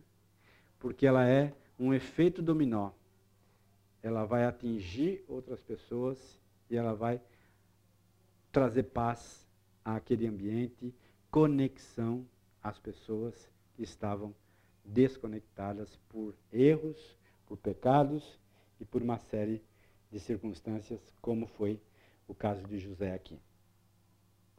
porque 0.79 1.05
ela 1.05 1.27
é 1.27 1.53
um 1.79 1.93
efeito 1.93 2.41
dominó 2.41 2.91
ela 4.05 4.23
vai 4.23 4.45
atingir 4.45 5.25
outras 5.27 5.59
pessoas 5.63 6.39
e 6.69 6.77
ela 6.77 6.93
vai 6.93 7.19
trazer 8.51 8.83
paz 8.83 9.47
àquele 9.83 10.27
ambiente, 10.27 10.93
conexão 11.31 12.23
às 12.61 12.77
pessoas 12.77 13.51
que 13.73 13.81
estavam 13.81 14.35
desconectadas 14.83 15.97
por 16.07 16.35
erros, 16.53 17.17
por 17.47 17.57
pecados 17.57 18.39
e 18.79 18.85
por 18.85 19.01
uma 19.01 19.17
série 19.17 19.59
de 20.11 20.19
circunstâncias, 20.19 21.01
como 21.19 21.47
foi 21.47 21.81
o 22.27 22.35
caso 22.35 22.63
de 22.67 22.77
José 22.77 23.11
aqui. 23.11 23.39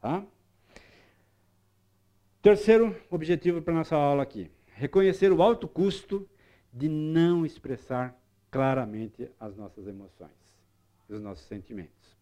Tá? 0.00 0.26
Terceiro 2.42 3.00
objetivo 3.08 3.62
para 3.62 3.74
nossa 3.74 3.94
aula 3.94 4.24
aqui: 4.24 4.50
reconhecer 4.74 5.30
o 5.30 5.40
alto 5.40 5.68
custo 5.68 6.28
de 6.72 6.88
não 6.88 7.46
expressar 7.46 8.20
claramente 8.56 9.30
as 9.38 9.56
nossas 9.56 9.86
emoções, 9.86 10.30
os 11.08 11.20
nossos 11.20 11.44
sentimentos. 11.46 12.16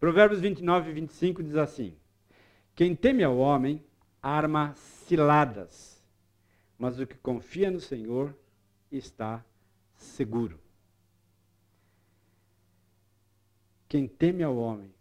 Provérbios 0.00 0.40
29 0.40 0.90
e 0.90 0.94
25 0.94 1.42
diz 1.42 1.56
assim: 1.56 1.96
Quem 2.74 2.96
teme 2.96 3.22
ao 3.22 3.36
homem 3.36 3.84
arma 4.22 4.74
ciladas, 4.74 6.02
mas 6.78 6.98
o 6.98 7.06
que 7.06 7.16
confia 7.16 7.70
no 7.70 7.80
Senhor 7.80 8.34
está 8.90 9.44
seguro. 9.94 10.58
Quem 13.88 14.06
teme 14.06 14.42
ao 14.42 14.56
homem 14.56 14.92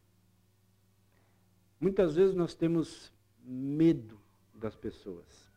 Muitas 1.79 2.15
vezes 2.15 2.35
nós 2.35 2.55
temos 2.55 3.13
medo 3.43 4.19
das 4.53 4.75
pessoas. 4.75 5.51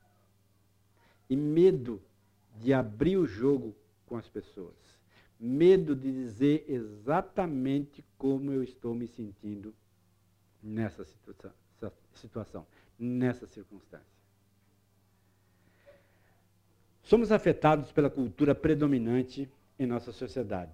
E 1.28 1.36
medo 1.36 2.02
de 2.56 2.72
abrir 2.74 3.16
o 3.16 3.26
jogo 3.26 3.74
com 4.06 4.16
as 4.16 4.28
pessoas. 4.28 4.76
Medo 5.42 5.96
de 5.96 6.12
dizer 6.12 6.66
exatamente 6.68 8.04
como 8.18 8.52
eu 8.52 8.62
estou 8.62 8.94
me 8.94 9.08
sentindo 9.08 9.74
nessa 10.62 11.02
situação, 12.12 12.66
nessa 12.98 13.46
circunstância. 13.46 14.20
Somos 17.02 17.32
afetados 17.32 17.90
pela 17.90 18.10
cultura 18.10 18.54
predominante 18.54 19.50
em 19.78 19.86
nossa 19.86 20.12
sociedade, 20.12 20.72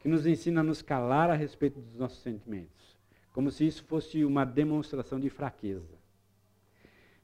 que 0.00 0.08
nos 0.08 0.26
ensina 0.26 0.60
a 0.60 0.64
nos 0.64 0.82
calar 0.82 1.30
a 1.30 1.36
respeito 1.36 1.80
dos 1.80 1.94
nossos 1.94 2.20
sentimentos, 2.20 2.98
como 3.32 3.48
se 3.48 3.64
isso 3.64 3.84
fosse 3.84 4.24
uma 4.24 4.44
demonstração 4.44 5.20
de 5.20 5.30
fraqueza. 5.30 5.96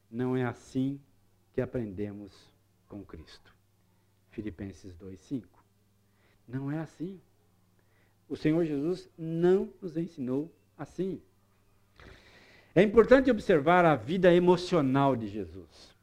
Não 0.09 0.37
é 0.37 0.45
assim 0.45 1.01
que 1.53 1.59
aprendemos 1.59 2.49
com 2.87 3.03
Cristo. 3.03 3.53
Filipenses 4.29 4.95
2:5. 4.95 5.60
Não 6.51 6.71
é 6.71 6.79
assim. 6.79 7.19
O 8.27 8.35
Senhor 8.35 8.65
Jesus 8.65 9.09
não 9.17 9.69
nos 9.81 9.95
ensinou 9.95 10.51
assim. 10.77 11.21
É 12.73 12.81
importante 12.81 13.29
observar 13.29 13.85
a 13.85 13.95
vida 13.95 14.33
emocional 14.33 15.15
de 15.15 15.27
Jesus. 15.27 15.95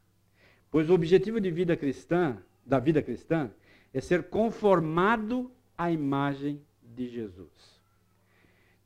Pois 0.71 0.89
o 0.89 0.93
objetivo 0.93 1.41
de 1.41 1.49
vida 1.49 1.75
cristã, 1.75 2.37
da 2.65 2.79
vida 2.79 3.01
cristã, 3.01 3.49
é 3.93 3.99
ser 3.99 4.23
conformado 4.23 5.51
à 5.77 5.91
imagem 5.91 6.61
de 6.83 7.09
Jesus. 7.09 7.79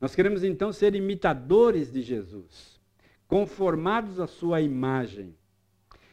Nós 0.00 0.14
queremos 0.14 0.42
então 0.42 0.72
ser 0.72 0.94
imitadores 0.94 1.92
de 1.92 2.02
Jesus, 2.02 2.80
conformados 3.28 4.18
à 4.18 4.26
sua 4.26 4.60
imagem. 4.60 5.34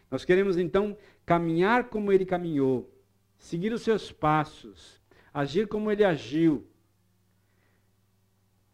Nós 0.10 0.26
queremos 0.26 0.58
então 0.58 0.98
caminhar 1.26 1.86
como 1.86 2.12
ele 2.12 2.26
caminhou, 2.26 2.94
seguir 3.38 3.72
os 3.72 3.82
seus 3.82 4.12
passos, 4.12 5.01
agir 5.34 5.68
como 5.68 5.92
ele 5.92 6.04
agiu, 6.04 6.68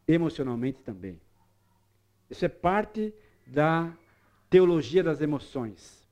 emocionalmente 0.08 0.82
também. 0.82 1.20
Isso 2.30 2.46
é 2.46 2.50
parte 2.50 3.14
da 3.46 3.94
teologia 4.50 5.04
das 5.04 5.22
emoções. 5.22 6.08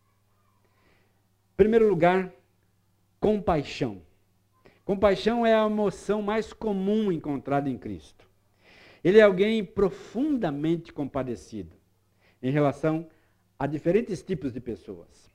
Em 1.53 1.55
primeiro 1.55 1.87
lugar, 1.87 2.31
compaixão. 3.19 4.01
Compaixão 4.83 5.45
é 5.45 5.55
a 5.55 5.65
emoção 5.65 6.21
mais 6.21 6.53
comum 6.53 7.11
encontrada 7.11 7.69
em 7.69 7.77
Cristo. 7.77 8.25
Ele 9.03 9.19
é 9.19 9.21
alguém 9.21 9.63
profundamente 9.63 10.91
compadecido 10.91 11.75
em 12.41 12.51
relação 12.51 13.07
a 13.57 13.65
diferentes 13.65 14.21
tipos 14.21 14.51
de 14.51 14.59
pessoas. 14.59 15.29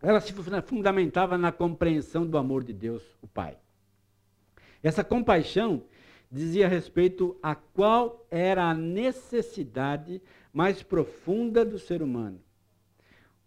Ela 0.00 0.20
se 0.20 0.32
fundamentava 0.32 1.38
na 1.38 1.50
compreensão 1.50 2.26
do 2.26 2.38
amor 2.38 2.62
de 2.62 2.72
Deus, 2.72 3.02
o 3.22 3.26
Pai. 3.26 3.56
Essa 4.82 5.02
compaixão 5.02 5.82
dizia 6.30 6.68
respeito 6.68 7.36
a 7.42 7.54
qual 7.54 8.26
era 8.30 8.64
a 8.64 8.74
necessidade 8.74 10.22
mais 10.52 10.82
profunda 10.82 11.64
do 11.64 11.78
ser 11.78 12.02
humano. 12.02 12.40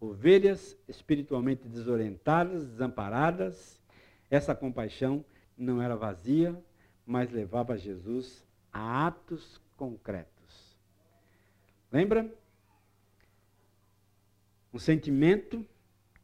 Ovelhas 0.00 0.76
espiritualmente 0.88 1.68
desorientadas, 1.68 2.66
desamparadas, 2.66 3.80
essa 4.28 4.54
compaixão 4.54 5.24
não 5.56 5.80
era 5.80 5.94
vazia, 5.94 6.60
mas 7.06 7.30
levava 7.30 7.78
Jesus 7.78 8.44
a 8.72 9.06
atos 9.06 9.60
concretos. 9.76 10.76
Lembra? 11.92 12.32
Um 14.72 14.78
sentimento 14.78 15.64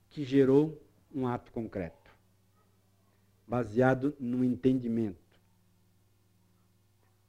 que 0.08 0.24
gerou 0.24 0.82
um 1.14 1.26
ato 1.26 1.52
concreto, 1.52 1.97
baseado 3.48 4.14
no 4.20 4.44
entendimento 4.44 5.28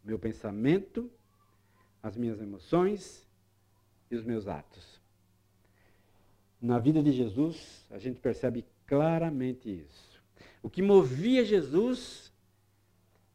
meu 0.10 0.18
pensamento, 0.18 1.10
as 2.02 2.18
minhas 2.18 2.42
emoções 2.42 3.28
e 4.10 4.16
os 4.16 4.24
meus 4.24 4.48
atos. 4.48 5.00
Na 6.62 6.80
vida 6.80 7.02
de 7.02 7.12
Jesus, 7.12 7.86
a 7.90 8.00
gente 8.00 8.20
percebe 8.20 8.66
claramente 8.86 9.70
isso. 9.70 10.22
O 10.62 10.70
que 10.70 10.82
movia 10.82 11.46
Jesus 11.46 12.34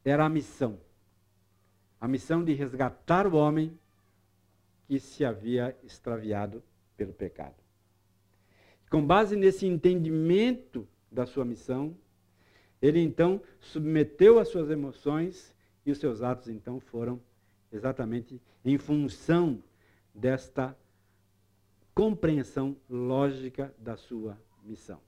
era 0.04 0.26
a 0.26 0.28
missão. 0.28 0.78
A 2.00 2.08
missão 2.08 2.44
de 2.44 2.52
resgatar 2.52 3.26
o 3.26 3.36
homem 3.36 3.78
que 4.86 4.98
se 4.98 5.24
havia 5.24 5.76
extraviado 5.82 6.62
pelo 6.96 7.14
pecado. 7.14 7.56
Com 8.90 9.06
base 9.06 9.36
nesse 9.36 9.66
entendimento 9.66 10.86
da 11.10 11.24
sua 11.24 11.44
missão, 11.44 11.96
ele 12.86 13.00
então 13.00 13.40
submeteu 13.60 14.38
as 14.38 14.48
suas 14.48 14.68
emoções 14.68 15.54
e 15.86 15.90
os 15.90 15.96
seus 15.96 16.20
atos, 16.20 16.48
então, 16.48 16.78
foram 16.78 17.18
exatamente 17.72 18.38
em 18.62 18.76
função 18.76 19.62
desta 20.14 20.76
compreensão 21.94 22.76
lógica 22.88 23.74
da 23.78 23.96
sua 23.96 24.38
missão. 24.62 25.00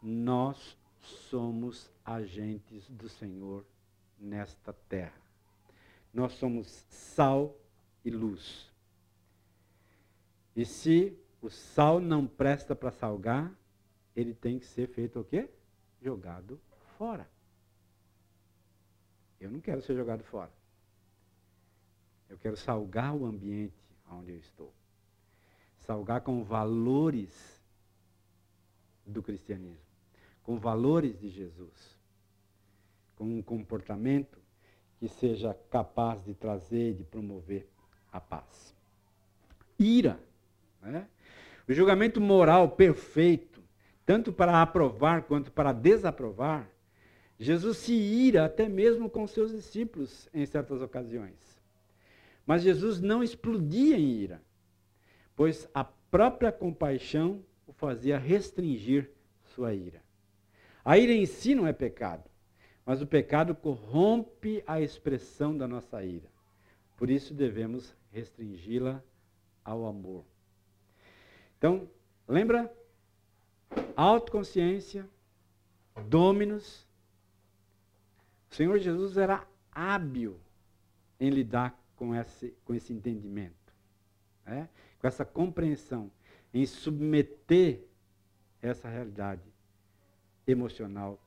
Nós 0.00 0.78
somos 1.00 1.90
agentes 2.04 2.88
do 2.88 3.08
Senhor 3.08 3.66
nesta 4.16 4.72
terra. 4.88 5.20
Nós 6.14 6.34
somos 6.34 6.86
sal 6.88 7.58
e 8.04 8.10
luz. 8.10 8.70
E 10.54 10.64
se 10.64 11.18
o 11.42 11.50
sal 11.50 11.98
não 11.98 12.28
presta 12.28 12.76
para 12.76 12.92
salgar, 12.92 13.52
ele 14.14 14.34
tem 14.34 14.56
que 14.60 14.66
ser 14.66 14.86
feito 14.86 15.18
o 15.18 15.24
quê? 15.24 15.48
Jogado 16.00 16.60
fora. 16.96 17.28
Eu 19.40 19.50
não 19.50 19.60
quero 19.60 19.80
ser 19.82 19.94
jogado 19.94 20.22
fora. 20.24 20.52
Eu 22.28 22.36
quero 22.38 22.56
salgar 22.56 23.14
o 23.14 23.24
ambiente 23.24 23.74
onde 24.10 24.32
eu 24.32 24.38
estou. 24.38 24.72
Salgar 25.78 26.20
com 26.20 26.42
valores 26.42 27.62
do 29.06 29.22
cristianismo, 29.22 29.86
com 30.42 30.58
valores 30.58 31.18
de 31.18 31.30
Jesus, 31.30 31.98
com 33.16 33.24
um 33.38 33.42
comportamento 33.42 34.38
que 34.98 35.08
seja 35.08 35.54
capaz 35.70 36.22
de 36.24 36.34
trazer, 36.34 36.94
de 36.94 37.04
promover 37.04 37.68
a 38.12 38.20
paz. 38.20 38.74
Ira. 39.78 40.20
Né? 40.82 41.08
O 41.66 41.72
julgamento 41.72 42.20
moral 42.20 42.70
perfeito, 42.70 43.47
tanto 44.08 44.32
para 44.32 44.62
aprovar 44.62 45.24
quanto 45.24 45.52
para 45.52 45.70
desaprovar, 45.70 46.66
Jesus 47.38 47.76
se 47.76 47.92
ira 47.92 48.46
até 48.46 48.66
mesmo 48.66 49.10
com 49.10 49.26
seus 49.26 49.52
discípulos 49.52 50.26
em 50.32 50.46
certas 50.46 50.80
ocasiões. 50.80 51.60
Mas 52.46 52.62
Jesus 52.62 53.02
não 53.02 53.22
explodia 53.22 53.98
em 53.98 54.08
ira, 54.08 54.40
pois 55.36 55.68
a 55.74 55.84
própria 55.84 56.50
compaixão 56.50 57.44
o 57.66 57.72
fazia 57.74 58.18
restringir 58.18 59.10
sua 59.54 59.74
ira. 59.74 60.02
A 60.82 60.96
ira 60.96 61.12
em 61.12 61.26
si 61.26 61.54
não 61.54 61.66
é 61.66 61.72
pecado, 61.74 62.30
mas 62.86 63.02
o 63.02 63.06
pecado 63.06 63.54
corrompe 63.54 64.64
a 64.66 64.80
expressão 64.80 65.54
da 65.54 65.68
nossa 65.68 66.02
ira. 66.02 66.30
Por 66.96 67.10
isso 67.10 67.34
devemos 67.34 67.94
restringi-la 68.10 69.02
ao 69.62 69.86
amor. 69.86 70.24
Então, 71.58 71.86
lembra? 72.26 72.74
Autoconsciência, 73.96 75.08
dominus 76.06 76.88
o 78.50 78.54
Senhor 78.54 78.78
Jesus 78.78 79.16
era 79.16 79.46
hábil 79.70 80.40
em 81.20 81.30
lidar 81.30 81.78
com 81.96 82.14
esse, 82.14 82.54
com 82.64 82.74
esse 82.74 82.92
entendimento, 82.92 83.74
né? 84.46 84.68
com 84.98 85.06
essa 85.06 85.24
compreensão, 85.24 86.10
em 86.52 86.64
submeter 86.64 87.82
essa 88.62 88.88
realidade 88.88 89.42
emocional 90.46 91.22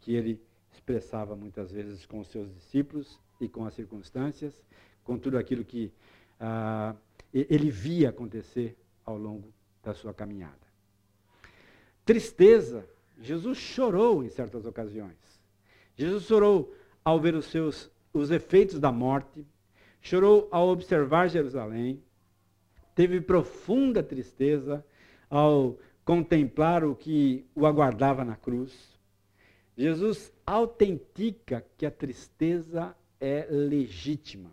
que 0.00 0.14
ele 0.14 0.42
expressava 0.72 1.36
muitas 1.36 1.70
vezes 1.70 2.04
com 2.04 2.20
os 2.20 2.28
seus 2.28 2.52
discípulos 2.52 3.18
e 3.40 3.48
com 3.48 3.64
as 3.64 3.74
circunstâncias, 3.74 4.64
com 5.04 5.18
tudo 5.18 5.38
aquilo 5.38 5.64
que 5.64 5.92
ah, 6.38 6.94
ele 7.32 7.70
via 7.70 8.10
acontecer 8.10 8.76
ao 9.04 9.16
longo 9.16 9.52
da 9.82 9.94
sua 9.94 10.12
caminhada. 10.12 10.69
Tristeza, 12.10 12.84
Jesus 13.20 13.56
chorou 13.56 14.24
em 14.24 14.28
certas 14.28 14.66
ocasiões. 14.66 15.14
Jesus 15.94 16.24
chorou 16.24 16.74
ao 17.04 17.20
ver 17.20 17.36
os 17.36 17.44
seus 17.44 17.88
os 18.12 18.32
efeitos 18.32 18.80
da 18.80 18.90
morte, 18.90 19.46
chorou 20.02 20.48
ao 20.50 20.70
observar 20.70 21.28
Jerusalém, 21.28 22.02
teve 22.96 23.20
profunda 23.20 24.02
tristeza 24.02 24.84
ao 25.30 25.78
contemplar 26.04 26.82
o 26.82 26.96
que 26.96 27.46
o 27.54 27.64
aguardava 27.64 28.24
na 28.24 28.34
cruz. 28.34 28.98
Jesus 29.76 30.32
autentica 30.44 31.64
que 31.78 31.86
a 31.86 31.92
tristeza 31.92 32.92
é 33.20 33.46
legítima, 33.48 34.50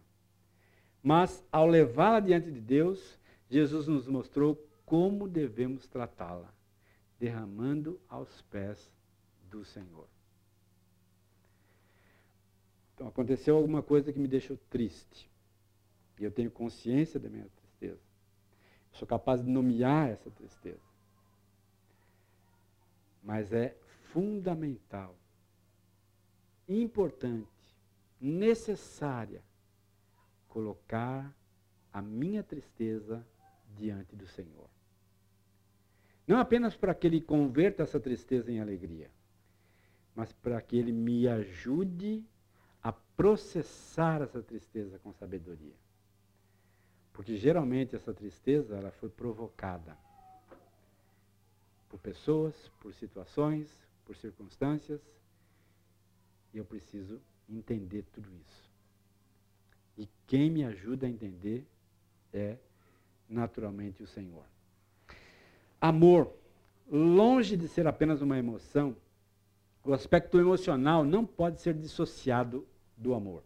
Mas 1.02 1.44
ao 1.52 1.66
levá-la 1.66 2.20
diante 2.20 2.52
de 2.52 2.62
Deus, 2.62 3.20
Jesus 3.50 3.88
nos 3.88 4.08
mostrou 4.08 4.64
como 4.86 5.28
devemos 5.28 5.88
tratá-la, 5.88 6.56
derramando 7.19 7.99
aos 8.07 8.41
pés 8.44 8.91
do 9.49 9.64
Senhor. 9.65 10.07
Então 12.94 13.07
aconteceu 13.07 13.56
alguma 13.56 13.84
coisa 13.84 14.11
que 14.11 14.19
me 14.19 14.27
deixou 14.27 14.57
triste. 14.69 15.30
E 16.19 16.23
eu 16.23 16.31
tenho 16.31 16.49
consciência 16.49 17.19
da 17.19 17.30
minha 17.30 17.48
tristeza. 17.48 18.02
Eu 18.91 18.98
sou 18.98 19.07
capaz 19.07 19.44
de 19.44 19.49
nomear 19.49 20.10
essa 20.10 20.31
tristeza. 20.31 20.81
Mas 23.22 23.53
é 23.53 23.77
fundamental, 24.11 25.15
importante, 26.68 27.48
necessária 28.19 29.44
colocar 30.48 31.31
a 31.94 32.02
minha 32.02 32.41
tristeza 32.41 33.23
diante 33.76 34.15
do 34.15 34.27
Senhor. 34.27 34.69
Não 36.28 36.40
apenas 36.40 36.76
para 36.76 36.94
que 36.94 37.08
Ele 37.08 37.22
converta 37.22 37.84
essa 37.84 37.99
tristeza 37.99 38.52
em 38.52 38.60
alegria, 38.60 39.10
mas 40.14 40.34
para 40.34 40.62
que 40.62 40.78
Ele 40.78 40.91
me 40.91 41.26
ajude 41.26 42.26
a 42.84 42.91
processar 42.91 44.22
essa 44.22 44.44
tristeza 44.44 44.99
com 44.99 45.14
sabedoria. 45.14 45.76
Porque 47.14 47.38
geralmente 47.38 47.95
essa 47.95 48.14
tristeza 48.14 48.76
ela 48.76 48.91
foi 48.91 49.10
provocada 49.10 49.98
por 51.88 51.99
pessoas, 51.99 52.70
por 52.82 52.94
situações, 52.94 53.80
por 54.06 54.16
circunstâncias, 54.16 55.02
e 56.54 56.58
eu 56.58 56.66
preciso 56.66 57.22
entender 57.49 58.04
tudo 58.12 58.30
isso. 58.36 58.70
E 59.98 60.08
quem 60.28 60.52
me 60.52 60.64
ajuda 60.66 61.08
a 61.08 61.10
entender 61.10 61.66
é 62.34 62.58
naturalmente 63.30 64.04
o 64.04 64.08
Senhor. 64.08 64.45
Amor, 65.80 66.34
longe 66.90 67.56
de 67.56 67.68
ser 67.68 67.88
apenas 67.88 68.22
uma 68.22 68.38
emoção, 68.38 68.95
o 69.84 69.94
aspecto 69.94 70.40
emocional 70.40 71.04
não 71.06 71.26
pode 71.26 71.62
ser 71.62 71.74
dissociado 71.74 72.68
do 72.95 73.14
amor. 73.14 73.44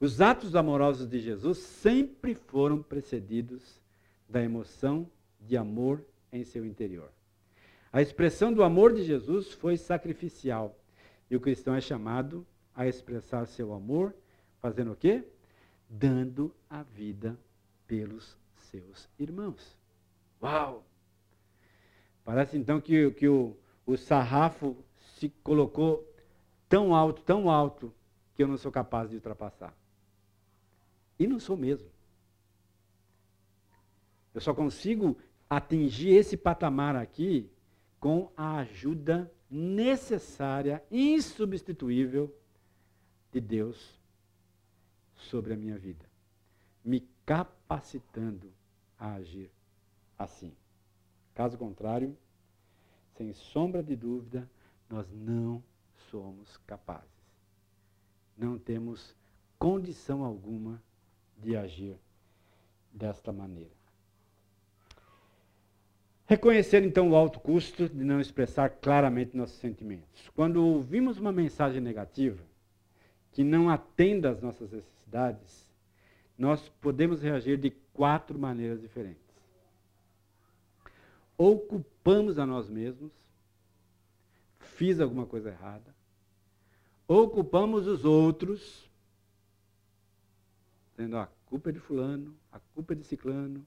Os 0.00 0.20
atos 0.20 0.54
amorosos 0.54 1.08
de 1.08 1.18
Jesus 1.18 1.58
sempre 1.58 2.34
foram 2.34 2.82
precedidos 2.82 3.80
da 4.28 4.42
emoção 4.42 5.10
de 5.40 5.56
amor 5.56 6.04
em 6.32 6.44
seu 6.44 6.64
interior. 6.64 7.10
A 7.92 8.02
expressão 8.02 8.52
do 8.52 8.62
amor 8.62 8.92
de 8.92 9.02
Jesus 9.02 9.52
foi 9.52 9.76
sacrificial. 9.76 10.78
E 11.30 11.36
o 11.36 11.40
cristão 11.40 11.74
é 11.74 11.80
chamado 11.80 12.46
a 12.74 12.86
expressar 12.86 13.46
seu 13.46 13.72
amor, 13.72 14.14
fazendo 14.60 14.92
o 14.92 14.96
quê? 14.96 15.24
Dando 15.88 16.54
a 16.68 16.82
vida 16.82 17.38
pelos 17.86 18.36
seus 18.56 19.08
irmãos. 19.18 19.76
Uau! 20.42 20.87
Parece 22.28 22.58
então 22.58 22.78
que, 22.78 23.10
que 23.12 23.26
o, 23.26 23.56
o 23.86 23.96
sarrafo 23.96 24.76
se 25.16 25.30
colocou 25.42 26.06
tão 26.68 26.94
alto, 26.94 27.22
tão 27.22 27.48
alto, 27.48 27.90
que 28.34 28.42
eu 28.42 28.46
não 28.46 28.58
sou 28.58 28.70
capaz 28.70 29.08
de 29.08 29.16
ultrapassar. 29.16 29.74
E 31.18 31.26
não 31.26 31.40
sou 31.40 31.56
mesmo. 31.56 31.88
Eu 34.34 34.42
só 34.42 34.52
consigo 34.52 35.16
atingir 35.48 36.10
esse 36.10 36.36
patamar 36.36 36.96
aqui 36.96 37.50
com 37.98 38.30
a 38.36 38.58
ajuda 38.58 39.32
necessária, 39.50 40.84
insubstituível 40.90 42.30
de 43.32 43.40
Deus 43.40 43.98
sobre 45.14 45.54
a 45.54 45.56
minha 45.56 45.78
vida, 45.78 46.04
me 46.84 47.08
capacitando 47.24 48.52
a 48.98 49.14
agir 49.14 49.50
assim. 50.18 50.54
Caso 51.38 51.56
contrário, 51.56 52.18
sem 53.16 53.32
sombra 53.32 53.82
de 53.82 53.94
dúvida, 53.94 54.50
nós 54.90 55.06
não 55.12 55.62
somos 56.10 56.56
capazes 56.66 57.18
não 58.38 58.56
temos 58.56 59.16
condição 59.58 60.24
alguma 60.24 60.80
de 61.36 61.56
agir 61.56 61.96
desta 62.92 63.32
maneira. 63.32 63.76
Reconhecer 66.26 66.84
então 66.84 67.10
o 67.10 67.16
alto 67.16 67.40
custo 67.40 67.88
de 67.88 68.04
não 68.04 68.20
expressar 68.20 68.68
claramente 68.68 69.36
nossos 69.36 69.56
sentimentos. 69.56 70.28
Quando 70.36 70.64
ouvimos 70.64 71.18
uma 71.18 71.32
mensagem 71.32 71.80
negativa 71.80 72.42
que 73.32 73.42
não 73.42 73.68
atenda 73.68 74.30
às 74.30 74.40
nossas 74.40 74.70
necessidades, 74.70 75.66
nós 76.36 76.68
podemos 76.80 77.22
reagir 77.22 77.56
de 77.56 77.70
quatro 77.92 78.38
maneiras 78.38 78.80
diferentes. 78.80 79.27
Ou 81.38 81.58
culpamos 81.58 82.38
a 82.38 82.44
nós 82.44 82.68
mesmos, 82.68 83.12
fiz 84.58 85.00
alguma 85.00 85.24
coisa 85.24 85.48
errada, 85.48 85.94
ou 87.06 87.30
culpamos 87.30 87.86
os 87.86 88.04
outros, 88.04 88.90
dizendo 90.90 91.16
a 91.16 91.26
culpa 91.46 91.70
é 91.70 91.72
de 91.72 91.78
fulano, 91.78 92.36
a 92.52 92.58
culpa 92.74 92.92
é 92.92 92.96
de 92.96 93.04
ciclano. 93.04 93.64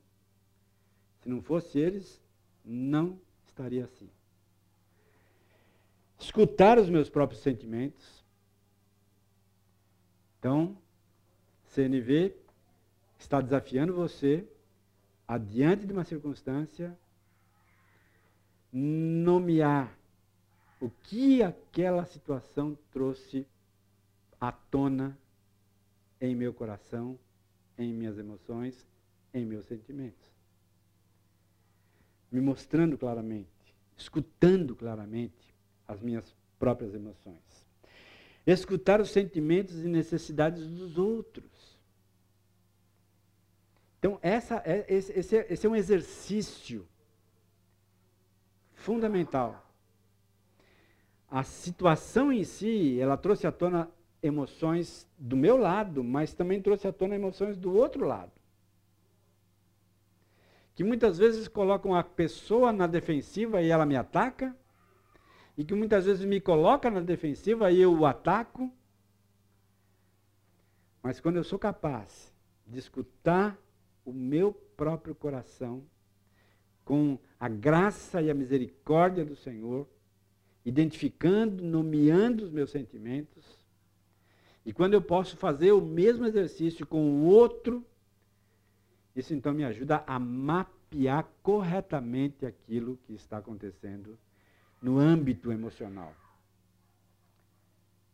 Se 1.22 1.30
não 1.30 1.42
fosse 1.42 1.80
eles, 1.80 2.22
não 2.64 3.20
estaria 3.48 3.86
assim. 3.86 4.10
Escutar 6.20 6.78
os 6.78 6.90
meus 6.90 7.10
próprios 7.10 7.42
sentimentos. 7.42 8.24
Então, 10.38 10.78
CNV 11.66 12.36
está 13.18 13.42
desafiando 13.42 13.94
você, 13.94 14.46
adiante 15.28 15.86
de 15.86 15.94
uma 15.94 16.04
circunstância, 16.04 16.98
nomear 18.72 19.98
o 20.80 20.90
que 20.90 21.44
aquela 21.44 22.06
situação 22.06 22.78
trouxe 22.92 23.46
à 24.40 24.52
tona 24.52 25.18
em 26.20 26.36
meu 26.36 26.54
coração, 26.54 27.20
em 27.78 27.94
minhas 27.94 28.18
emoções, 28.18 28.88
em 29.34 29.46
meus 29.46 29.66
sentimentos. 29.66 30.32
Me 32.32 32.40
mostrando 32.40 32.98
claramente, 32.98 33.76
escutando 33.98 34.76
claramente 34.76 35.54
as 35.88 36.02
minhas 36.02 36.36
próprias 36.58 36.94
emoções. 36.94 37.68
Escutar 38.46 39.02
os 39.02 39.12
sentimentos 39.12 39.84
e 39.84 39.88
necessidades 39.88 40.66
dos 40.68 40.98
outros. 40.98 41.80
Então, 44.00 44.18
essa 44.22 44.62
é, 44.66 44.86
esse, 44.88 45.38
é, 45.38 45.54
esse 45.54 45.68
é 45.68 45.70
um 45.70 45.76
exercício 45.76 46.88
fundamental 48.82 49.72
a 51.32 51.44
situação 51.44 52.30
em 52.30 52.44
si, 52.44 53.00
ela 53.00 53.16
trouxe 53.16 53.48
à 53.48 53.52
tona 53.54 53.90
emoções 54.22 55.10
do 55.18 55.38
meu 55.38 55.56
lado, 55.56 56.04
mas 56.04 56.34
também 56.34 56.62
trouxe 56.62 56.90
à 56.90 56.92
tona 56.92 57.16
emoções 57.16 57.58
do 57.58 57.74
outro 57.74 58.06
lado. 58.06 58.34
Que 60.76 60.84
muitas 60.84 61.18
vezes 61.18 61.48
colocam 61.48 61.96
a 61.96 62.04
pessoa 62.04 62.74
na 62.74 62.86
defensiva 62.86 63.62
e 63.62 63.70
ela 63.70 63.86
me 63.86 63.96
ataca, 63.96 64.54
e 65.58 65.64
que 65.64 65.74
muitas 65.74 66.06
vezes 66.06 66.26
me 66.26 66.42
coloca 66.42 66.92
na 66.92 67.00
defensiva 67.00 67.72
e 67.72 67.80
eu 67.80 67.98
o 67.98 68.06
ataco. 68.06 68.70
Mas 71.02 71.22
quando 71.22 71.38
eu 71.38 71.46
sou 71.46 71.58
capaz 71.58 72.34
de 72.68 72.78
escutar 72.78 73.58
o 74.04 74.12
meu 74.12 74.54
próprio 74.76 75.16
coração, 75.16 75.84
com 76.84 77.18
a 77.42 77.50
graça 77.50 78.22
e 78.22 78.30
a 78.30 78.36
misericórdia 78.36 79.26
do 79.26 79.36
Senhor, 79.36 79.88
identificando, 80.64 81.64
nomeando 81.64 82.44
os 82.44 82.52
meus 82.52 82.70
sentimentos. 82.70 83.44
E 84.64 84.72
quando 84.72 84.94
eu 84.94 85.02
posso 85.02 85.36
fazer 85.36 85.72
o 85.72 85.82
mesmo 85.82 86.24
exercício 86.28 86.86
com 86.86 87.02
o 87.02 87.26
outro, 87.26 87.84
isso 89.16 89.34
então 89.34 89.56
me 89.56 89.64
ajuda 89.64 90.04
a 90.06 90.20
mapear 90.20 91.28
corretamente 91.42 92.46
aquilo 92.46 93.00
que 93.08 93.14
está 93.14 93.40
acontecendo 93.40 94.20
no 94.80 95.00
âmbito 95.00 95.52
emocional. 95.52 96.14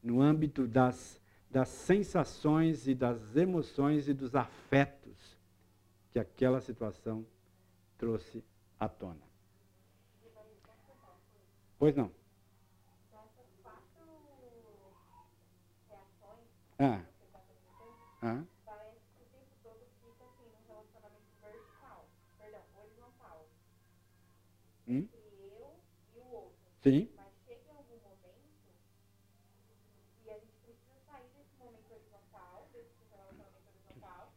No 0.01 0.21
âmbito 0.21 0.65
das, 0.65 1.19
das 1.51 1.67
sensações 1.67 2.87
e 2.87 2.95
das 2.95 3.35
emoções 3.35 4.07
e 4.07 4.13
dos 4.13 4.33
afetos 4.35 5.37
que 6.13 6.17
aquela 6.17 6.61
situação 6.61 7.25
trouxe 7.97 8.41
à 8.79 8.87
tona. 8.87 9.27
Pois 11.79 11.95
não. 11.95 12.11
Ah. 16.79 17.01
Ah. 18.21 18.43
Parece 18.63 19.01
que 19.15 19.23
o 19.23 19.25
tempo 19.33 19.49
todo 19.63 19.81
fica 19.99 20.25
assim 20.25 20.45
num 20.45 20.67
relacionamento 20.67 21.25
vertical. 21.41 22.05
Perdão, 22.37 22.61
horizontal. 22.77 23.47
Hum? 24.87 24.97
Entre 24.97 25.17
eu 25.57 25.75
e 26.15 26.19
o 26.19 26.33
outro. 26.33 26.57
Sim. 26.83 27.09
Mas 27.15 27.33
chega 27.47 27.61
em 27.65 27.75
algum 27.75 27.97
momento 27.97 28.29
e 30.23 30.29
a 30.29 30.37
gente 30.37 30.53
precisa 30.65 30.99
sair 31.09 31.29
desse 31.33 31.55
momento 31.57 31.91
horizontal, 31.91 32.69
desse 32.71 33.03
relacionamento 33.09 33.57
horizontal, 33.69 34.33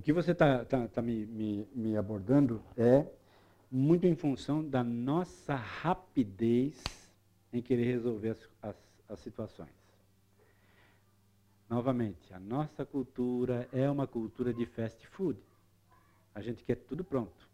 O 0.00 0.02
que 0.02 0.14
você 0.14 0.30
está 0.32 0.64
tá, 0.64 0.88
tá 0.88 1.02
me, 1.02 1.26
me, 1.26 1.68
me 1.74 1.94
abordando 1.94 2.62
é 2.74 3.04
muito 3.70 4.06
em 4.06 4.14
função 4.14 4.66
da 4.66 4.82
nossa 4.82 5.54
rapidez 5.54 7.12
em 7.52 7.60
querer 7.60 7.84
resolver 7.84 8.30
as, 8.30 8.48
as, 8.62 8.76
as 9.10 9.20
situações. 9.20 9.68
Novamente, 11.68 12.32
a 12.32 12.40
nossa 12.40 12.86
cultura 12.86 13.68
é 13.74 13.90
uma 13.90 14.06
cultura 14.06 14.54
de 14.54 14.64
fast 14.64 15.06
food. 15.08 15.38
A 16.34 16.40
gente 16.40 16.64
quer 16.64 16.76
tudo 16.76 17.04
pronto. 17.04 17.46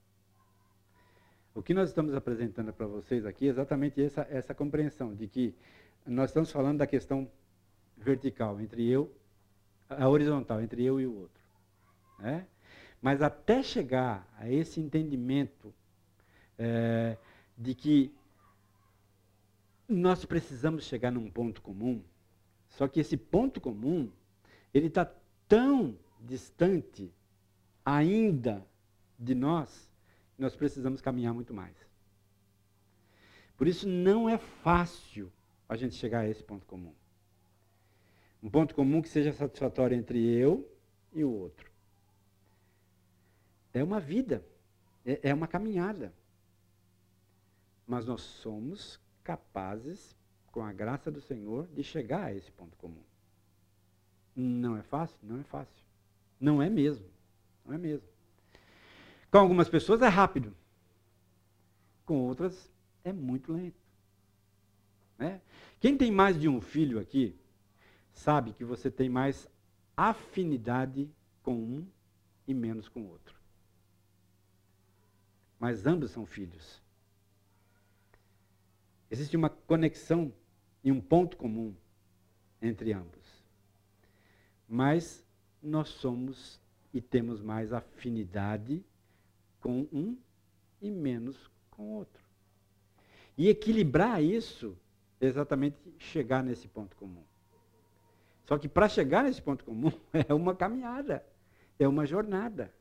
O 1.52 1.60
que 1.60 1.74
nós 1.74 1.88
estamos 1.88 2.14
apresentando 2.14 2.72
para 2.72 2.86
vocês 2.86 3.26
aqui 3.26 3.46
é 3.46 3.50
exatamente 3.50 4.00
essa, 4.00 4.24
essa 4.30 4.54
compreensão 4.54 5.12
de 5.16 5.26
que 5.26 5.52
nós 6.06 6.30
estamos 6.30 6.52
falando 6.52 6.78
da 6.78 6.86
questão 6.86 7.28
vertical 7.96 8.60
entre 8.60 8.88
eu, 8.88 9.12
a 9.88 10.08
horizontal 10.08 10.60
entre 10.60 10.84
eu 10.84 11.00
e 11.00 11.08
o 11.08 11.12
outro. 11.12 11.45
Né? 12.18 12.46
Mas 13.00 13.22
até 13.22 13.62
chegar 13.62 14.26
a 14.38 14.50
esse 14.50 14.80
entendimento 14.80 15.72
é, 16.58 17.16
de 17.56 17.74
que 17.74 18.14
nós 19.88 20.24
precisamos 20.24 20.84
chegar 20.84 21.12
num 21.12 21.30
ponto 21.30 21.62
comum, 21.62 22.02
só 22.68 22.88
que 22.88 23.00
esse 23.00 23.16
ponto 23.16 23.60
comum, 23.60 24.10
ele 24.74 24.88
está 24.88 25.10
tão 25.46 25.96
distante 26.20 27.12
ainda 27.84 28.66
de 29.18 29.34
nós, 29.34 29.88
nós 30.38 30.56
precisamos 30.56 31.00
caminhar 31.00 31.32
muito 31.32 31.54
mais. 31.54 31.74
Por 33.56 33.66
isso 33.66 33.88
não 33.88 34.28
é 34.28 34.36
fácil 34.36 35.32
a 35.68 35.76
gente 35.76 35.94
chegar 35.94 36.20
a 36.20 36.28
esse 36.28 36.42
ponto 36.42 36.66
comum. 36.66 36.92
Um 38.42 38.50
ponto 38.50 38.74
comum 38.74 39.00
que 39.00 39.08
seja 39.08 39.32
satisfatório 39.32 39.96
entre 39.96 40.18
eu 40.18 40.70
e 41.12 41.24
o 41.24 41.30
outro. 41.30 41.75
É 43.76 43.84
uma 43.84 44.00
vida, 44.00 44.42
é, 45.04 45.28
é 45.28 45.34
uma 45.34 45.46
caminhada. 45.46 46.10
Mas 47.86 48.06
nós 48.06 48.22
somos 48.22 48.98
capazes 49.22 50.16
com 50.50 50.62
a 50.62 50.72
graça 50.72 51.10
do 51.10 51.20
Senhor, 51.20 51.68
de 51.74 51.82
chegar 51.82 52.24
a 52.24 52.34
esse 52.34 52.50
ponto 52.52 52.74
comum. 52.78 53.02
Não 54.34 54.78
é 54.78 54.82
fácil? 54.82 55.18
Não 55.22 55.40
é 55.40 55.42
fácil. 55.42 55.84
Não 56.40 56.62
é 56.62 56.70
mesmo. 56.70 57.04
Não 57.66 57.74
é 57.74 57.76
mesmo. 57.76 58.08
Com 59.30 59.36
algumas 59.36 59.68
pessoas 59.68 60.00
é 60.00 60.08
rápido. 60.08 60.56
Com 62.06 62.18
outras 62.20 62.72
é 63.04 63.12
muito 63.12 63.52
lento. 63.52 63.76
Né? 65.18 65.42
Quem 65.78 65.98
tem 65.98 66.10
mais 66.10 66.40
de 66.40 66.48
um 66.48 66.62
filho 66.62 66.98
aqui, 66.98 67.38
sabe 68.10 68.54
que 68.54 68.64
você 68.64 68.90
tem 68.90 69.10
mais 69.10 69.46
afinidade 69.94 71.10
com 71.42 71.54
um 71.54 71.86
e 72.48 72.54
menos 72.54 72.88
com 72.88 73.02
o 73.02 73.10
outro. 73.10 73.35
Mas 75.58 75.86
ambos 75.86 76.10
são 76.10 76.26
filhos. 76.26 76.82
Existe 79.10 79.36
uma 79.36 79.48
conexão 79.48 80.32
e 80.82 80.90
um 80.92 81.00
ponto 81.00 81.36
comum 81.36 81.74
entre 82.60 82.92
ambos. 82.92 83.44
Mas 84.68 85.24
nós 85.62 85.88
somos 85.88 86.60
e 86.92 87.00
temos 87.00 87.40
mais 87.40 87.72
afinidade 87.72 88.84
com 89.60 89.86
um 89.92 90.16
e 90.80 90.90
menos 90.90 91.50
com 91.70 91.82
o 91.84 91.92
outro. 91.94 92.22
E 93.36 93.48
equilibrar 93.48 94.22
isso 94.22 94.76
é 95.20 95.26
exatamente 95.26 95.76
chegar 95.98 96.42
nesse 96.42 96.68
ponto 96.68 96.96
comum. 96.96 97.22
Só 98.44 98.56
que 98.58 98.68
para 98.68 98.88
chegar 98.88 99.24
nesse 99.24 99.42
ponto 99.42 99.64
comum 99.64 99.92
é 100.12 100.32
uma 100.32 100.54
caminhada, 100.54 101.24
é 101.78 101.86
uma 101.86 102.06
jornada. 102.06 102.72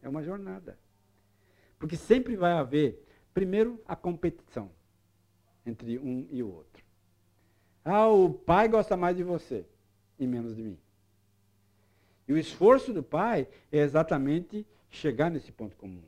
É 0.00 0.08
uma 0.08 0.22
jornada. 0.22 0.78
Porque 1.82 1.96
sempre 1.96 2.36
vai 2.36 2.52
haver, 2.52 3.04
primeiro, 3.34 3.82
a 3.88 3.96
competição 3.96 4.70
entre 5.66 5.98
um 5.98 6.28
e 6.30 6.40
o 6.40 6.48
outro. 6.48 6.84
Ah, 7.84 8.06
o 8.06 8.32
pai 8.32 8.68
gosta 8.68 8.96
mais 8.96 9.16
de 9.16 9.24
você 9.24 9.66
e 10.16 10.24
menos 10.24 10.54
de 10.54 10.62
mim. 10.62 10.78
E 12.28 12.32
o 12.32 12.38
esforço 12.38 12.92
do 12.92 13.02
pai 13.02 13.48
é 13.72 13.78
exatamente 13.78 14.64
chegar 14.90 15.28
nesse 15.28 15.50
ponto 15.50 15.76
comum. 15.76 16.04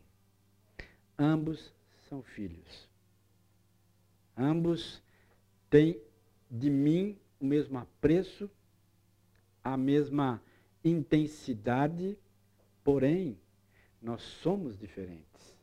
Ambos 1.19 1.75
são 2.09 2.23
filhos. 2.23 2.89
Ambos 4.37 5.03
têm 5.69 6.01
de 6.49 6.71
mim 6.71 7.19
o 7.41 7.47
mesmo 7.47 7.79
apreço, 7.79 8.49
a 9.65 9.77
mesma 9.77 10.41
intensidade, 10.85 12.17
porém, 12.85 13.37
nós 14.01 14.23
somos 14.23 14.79
diferentes. 14.79 15.54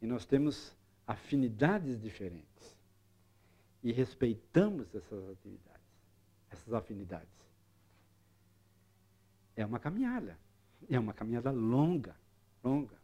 E 0.00 0.06
nós 0.06 0.24
temos 0.24 0.76
afinidades 1.06 2.00
diferentes 2.00 2.76
e 3.82 3.92
respeitamos 3.92 4.94
essas 4.94 5.30
atividades, 5.30 5.86
essas 6.50 6.72
afinidades. 6.72 7.28
É 9.56 9.64
uma 9.64 9.78
caminhada. 9.78 10.38
É 10.88 10.98
uma 10.98 11.12
caminhada 11.12 11.50
longa, 11.50 12.14
longa. 12.62 12.96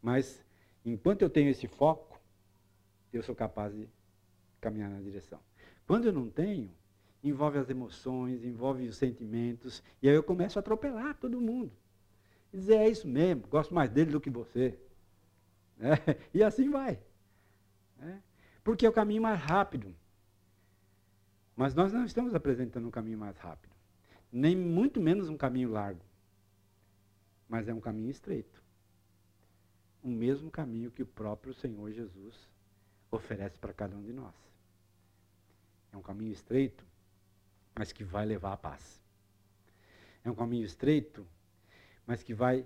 Mas 0.00 0.44
enquanto 0.84 1.22
eu 1.22 1.30
tenho 1.30 1.50
esse 1.50 1.66
foco, 1.66 2.20
eu 3.12 3.22
sou 3.22 3.34
capaz 3.34 3.74
de 3.74 3.88
caminhar 4.60 4.88
na 4.88 5.00
direção. 5.00 5.40
Quando 5.86 6.06
eu 6.06 6.12
não 6.12 6.30
tenho, 6.30 6.70
envolve 7.22 7.58
as 7.58 7.68
emoções, 7.68 8.44
envolve 8.44 8.86
os 8.86 8.96
sentimentos, 8.96 9.82
e 10.00 10.08
aí 10.08 10.14
eu 10.14 10.22
começo 10.22 10.58
a 10.58 10.60
atropelar 10.60 11.16
todo 11.16 11.40
mundo. 11.40 11.72
E 12.52 12.56
dizer, 12.56 12.76
é 12.76 12.88
isso 12.88 13.08
mesmo, 13.08 13.46
gosto 13.48 13.74
mais 13.74 13.90
dele 13.90 14.12
do 14.12 14.20
que 14.20 14.30
você. 14.30 14.78
É, 15.80 16.16
e 16.32 16.42
assim 16.42 16.70
vai. 16.70 17.00
É 18.00 18.30
porque 18.62 18.86
é 18.86 18.88
o 18.88 18.92
caminho 18.92 19.22
mais 19.22 19.40
rápido. 19.40 19.94
Mas 21.56 21.74
nós 21.74 21.92
não 21.92 22.04
estamos 22.04 22.34
apresentando 22.34 22.86
um 22.86 22.90
caminho 22.90 23.18
mais 23.18 23.36
rápido, 23.36 23.74
nem 24.32 24.56
muito 24.56 25.00
menos 25.00 25.28
um 25.28 25.36
caminho 25.36 25.70
largo. 25.70 26.04
Mas 27.48 27.68
é 27.68 27.74
um 27.74 27.80
caminho 27.80 28.10
estreito. 28.10 28.62
O 30.02 30.08
mesmo 30.08 30.50
caminho 30.50 30.90
que 30.90 31.02
o 31.02 31.06
próprio 31.06 31.52
Senhor 31.52 31.90
Jesus 31.90 32.48
oferece 33.10 33.58
para 33.58 33.72
cada 33.72 33.96
um 33.96 34.02
de 34.02 34.12
nós. 34.12 34.34
É 35.92 35.96
um 35.96 36.02
caminho 36.02 36.32
estreito, 36.32 36.86
mas 37.74 37.92
que 37.92 38.04
vai 38.04 38.24
levar 38.24 38.52
à 38.52 38.56
paz. 38.56 39.02
É 40.24 40.30
um 40.30 40.34
caminho 40.34 40.64
estreito, 40.64 41.26
mas 42.06 42.22
que 42.22 42.32
vai 42.32 42.64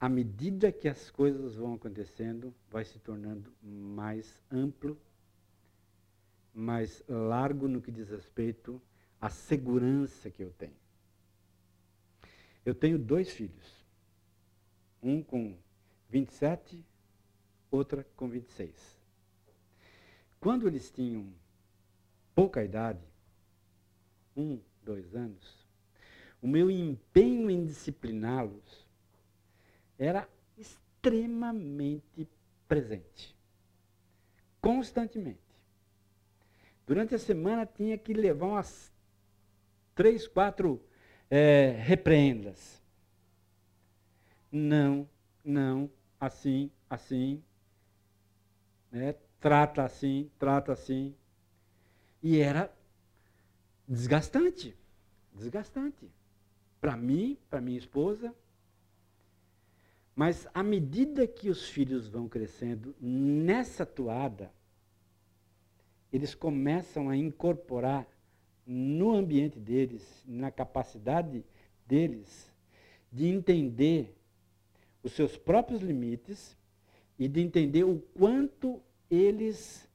à 0.00 0.08
medida 0.08 0.70
que 0.70 0.88
as 0.88 1.10
coisas 1.10 1.56
vão 1.56 1.74
acontecendo, 1.74 2.54
vai 2.70 2.84
se 2.84 2.98
tornando 2.98 3.52
mais 3.62 4.40
amplo, 4.50 4.98
mais 6.52 7.02
largo 7.08 7.66
no 7.66 7.80
que 7.80 7.90
diz 7.90 8.08
respeito 8.08 8.80
à 9.20 9.30
segurança 9.30 10.30
que 10.30 10.42
eu 10.42 10.52
tenho. 10.52 10.76
Eu 12.64 12.74
tenho 12.74 12.98
dois 12.98 13.30
filhos. 13.30 13.86
Um 15.02 15.22
com 15.22 15.56
27, 16.10 16.84
outra 17.70 18.04
com 18.16 18.28
26. 18.28 18.96
Quando 20.40 20.66
eles 20.66 20.90
tinham 20.90 21.32
pouca 22.34 22.62
idade, 22.62 23.00
um, 24.36 24.60
dois 24.82 25.14
anos, 25.14 25.66
o 26.42 26.46
meu 26.46 26.70
empenho 26.70 27.50
em 27.50 27.64
discipliná-los 27.64 28.85
era 29.98 30.28
extremamente 30.56 32.28
presente. 32.68 33.36
Constantemente. 34.60 35.38
Durante 36.86 37.14
a 37.14 37.18
semana 37.18 37.66
tinha 37.66 37.98
que 37.98 38.12
levar 38.12 38.46
umas 38.46 38.92
três, 39.94 40.26
quatro 40.28 40.80
é, 41.30 41.74
repreendas. 41.78 42.82
Não, 44.50 45.08
não, 45.44 45.90
assim, 46.20 46.70
assim. 46.88 47.42
Né? 48.90 49.14
Trata 49.40 49.84
assim, 49.84 50.30
trata 50.38 50.72
assim. 50.72 51.14
E 52.22 52.38
era 52.40 52.72
desgastante. 53.86 54.76
Desgastante. 55.32 56.10
Para 56.80 56.96
mim, 56.96 57.36
para 57.50 57.60
minha 57.60 57.78
esposa, 57.78 58.34
mas 60.16 60.48
à 60.54 60.62
medida 60.62 61.26
que 61.26 61.50
os 61.50 61.68
filhos 61.68 62.08
vão 62.08 62.26
crescendo 62.26 62.96
nessa 62.98 63.84
toada, 63.84 64.50
eles 66.10 66.34
começam 66.34 67.10
a 67.10 67.16
incorporar 67.16 68.08
no 68.66 69.12
ambiente 69.12 69.60
deles, 69.60 70.24
na 70.26 70.50
capacidade 70.50 71.44
deles, 71.86 72.50
de 73.12 73.26
entender 73.26 74.16
os 75.02 75.12
seus 75.12 75.36
próprios 75.36 75.82
limites 75.82 76.56
e 77.18 77.28
de 77.28 77.42
entender 77.42 77.84
o 77.84 77.98
quanto 78.14 78.80
eles 79.10 79.86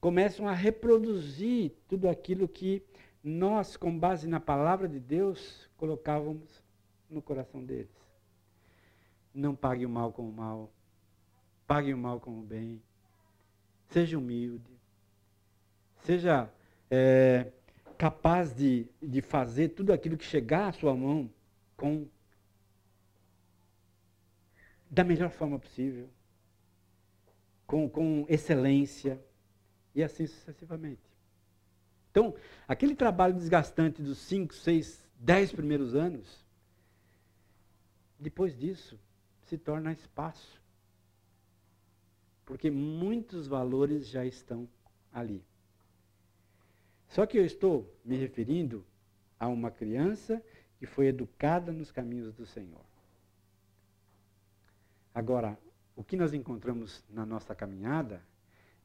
começam 0.00 0.48
a 0.48 0.54
reproduzir 0.54 1.72
tudo 1.86 2.08
aquilo 2.08 2.48
que 2.48 2.82
nós, 3.22 3.76
com 3.76 3.96
base 3.96 4.26
na 4.26 4.40
palavra 4.40 4.88
de 4.88 4.98
Deus, 4.98 5.68
colocávamos 5.76 6.62
no 7.10 7.20
coração 7.20 7.62
deles. 7.62 7.97
Não 9.38 9.54
pague 9.54 9.86
o 9.86 9.88
mal 9.88 10.12
com 10.12 10.28
o 10.28 10.32
mal. 10.32 10.68
Pague 11.64 11.94
o 11.94 11.96
mal 11.96 12.18
com 12.18 12.40
o 12.40 12.42
bem. 12.42 12.82
Seja 13.86 14.18
humilde. 14.18 14.76
Seja 16.00 16.52
é, 16.90 17.52
capaz 17.96 18.52
de, 18.52 18.88
de 19.00 19.22
fazer 19.22 19.68
tudo 19.68 19.92
aquilo 19.92 20.16
que 20.16 20.24
chegar 20.24 20.66
à 20.66 20.72
sua 20.72 20.92
mão 20.92 21.30
com 21.76 22.08
da 24.90 25.04
melhor 25.04 25.30
forma 25.30 25.56
possível, 25.56 26.08
com, 27.64 27.88
com 27.88 28.26
excelência, 28.28 29.22
e 29.94 30.02
assim 30.02 30.26
sucessivamente. 30.26 31.02
Então, 32.10 32.34
aquele 32.66 32.96
trabalho 32.96 33.34
desgastante 33.34 34.02
dos 34.02 34.18
5, 34.18 34.52
6, 34.54 35.06
10 35.20 35.52
primeiros 35.52 35.94
anos, 35.94 36.44
depois 38.18 38.58
disso, 38.58 38.98
se 39.48 39.56
torna 39.56 39.92
espaço. 39.92 40.60
Porque 42.44 42.70
muitos 42.70 43.46
valores 43.46 44.08
já 44.08 44.24
estão 44.24 44.68
ali. 45.12 45.44
Só 47.08 47.26
que 47.26 47.38
eu 47.38 47.44
estou 47.44 47.90
me 48.04 48.16
referindo 48.16 48.84
a 49.40 49.48
uma 49.48 49.70
criança 49.70 50.42
que 50.78 50.86
foi 50.86 51.06
educada 51.06 51.72
nos 51.72 51.90
caminhos 51.90 52.32
do 52.34 52.44
Senhor. 52.44 52.84
Agora, 55.14 55.58
o 55.96 56.04
que 56.04 56.16
nós 56.16 56.32
encontramos 56.32 57.02
na 57.08 57.24
nossa 57.24 57.54
caminhada 57.54 58.22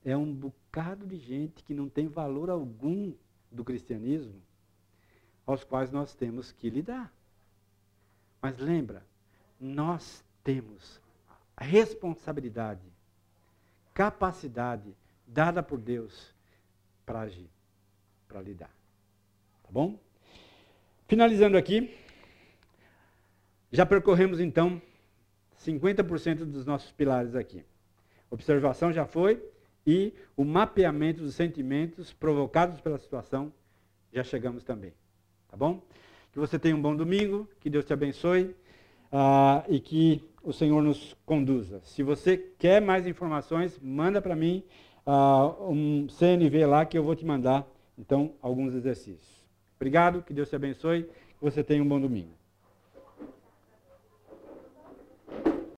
é 0.04 0.16
um 0.16 0.34
bocado 0.34 1.06
de 1.06 1.18
gente 1.18 1.64
que 1.64 1.74
não 1.74 1.88
tem 1.88 2.08
valor 2.08 2.50
algum 2.50 3.14
do 3.52 3.64
cristianismo, 3.64 4.42
aos 5.46 5.64
quais 5.64 5.92
nós 5.92 6.16
temos 6.16 6.52
que 6.52 6.70
lidar. 6.70 7.14
Mas 8.42 8.58
lembra, 8.58 9.06
nós 9.60 10.24
temos 10.44 11.02
a 11.56 11.64
responsabilidade, 11.64 12.82
capacidade 13.94 14.96
dada 15.26 15.64
por 15.64 15.80
Deus 15.80 16.34
para 17.06 17.22
agir 17.22 17.50
para 18.34 18.42
lidar. 18.42 18.72
Tá 19.62 19.70
bom? 19.70 20.00
Finalizando 21.08 21.56
aqui, 21.56 21.96
já 23.72 23.86
percorremos 23.86 24.40
então 24.40 24.82
50% 25.64 26.46
dos 26.46 26.66
nossos 26.66 26.92
pilares 26.92 27.36
aqui. 27.36 27.64
Observação 28.32 28.92
já 28.92 29.06
foi 29.06 29.40
e 29.86 30.14
o 30.36 30.44
mapeamento 30.44 31.22
dos 31.22 31.36
sentimentos 31.36 32.12
provocados 32.12 32.82
pela 32.82 32.98
situação 32.98 33.54
já 34.12 34.24
chegamos 34.24 34.64
também. 34.64 34.94
Tá 35.48 35.56
bom? 35.56 35.84
Que 36.32 36.40
você 36.40 36.58
tenha 36.58 36.76
um 36.76 36.82
bom 36.82 36.96
domingo, 36.96 37.48
que 37.60 37.70
Deus 37.70 37.86
te 37.86 37.94
abençoe 37.94 38.56
uh, 39.12 39.64
e 39.70 39.80
que 39.80 40.28
o 40.44 40.52
Senhor 40.52 40.82
nos 40.84 41.16
conduza. 41.26 41.80
Se 41.84 42.04
você 42.04 42.38
quer 42.38 42.82
mais 42.82 43.08
informações, 43.08 43.80
manda 43.82 44.22
para 44.22 44.36
mim 44.36 44.64
uh, 45.08 45.72
um 45.72 46.08
CNV 46.10 46.66
lá 46.66 46.86
que 46.86 46.98
eu 46.98 47.04
vou 47.04 47.16
te 47.16 47.26
mandar 47.26 47.66
então, 47.98 48.34
alguns 48.42 48.74
exercícios. 48.74 49.44
Obrigado, 49.78 50.22
que 50.22 50.34
Deus 50.34 50.50
te 50.50 50.56
abençoe, 50.56 51.04
que 51.04 51.42
você 51.42 51.64
tenha 51.64 51.82
um 51.82 51.88
bom 51.88 52.00
domingo. 52.00 52.43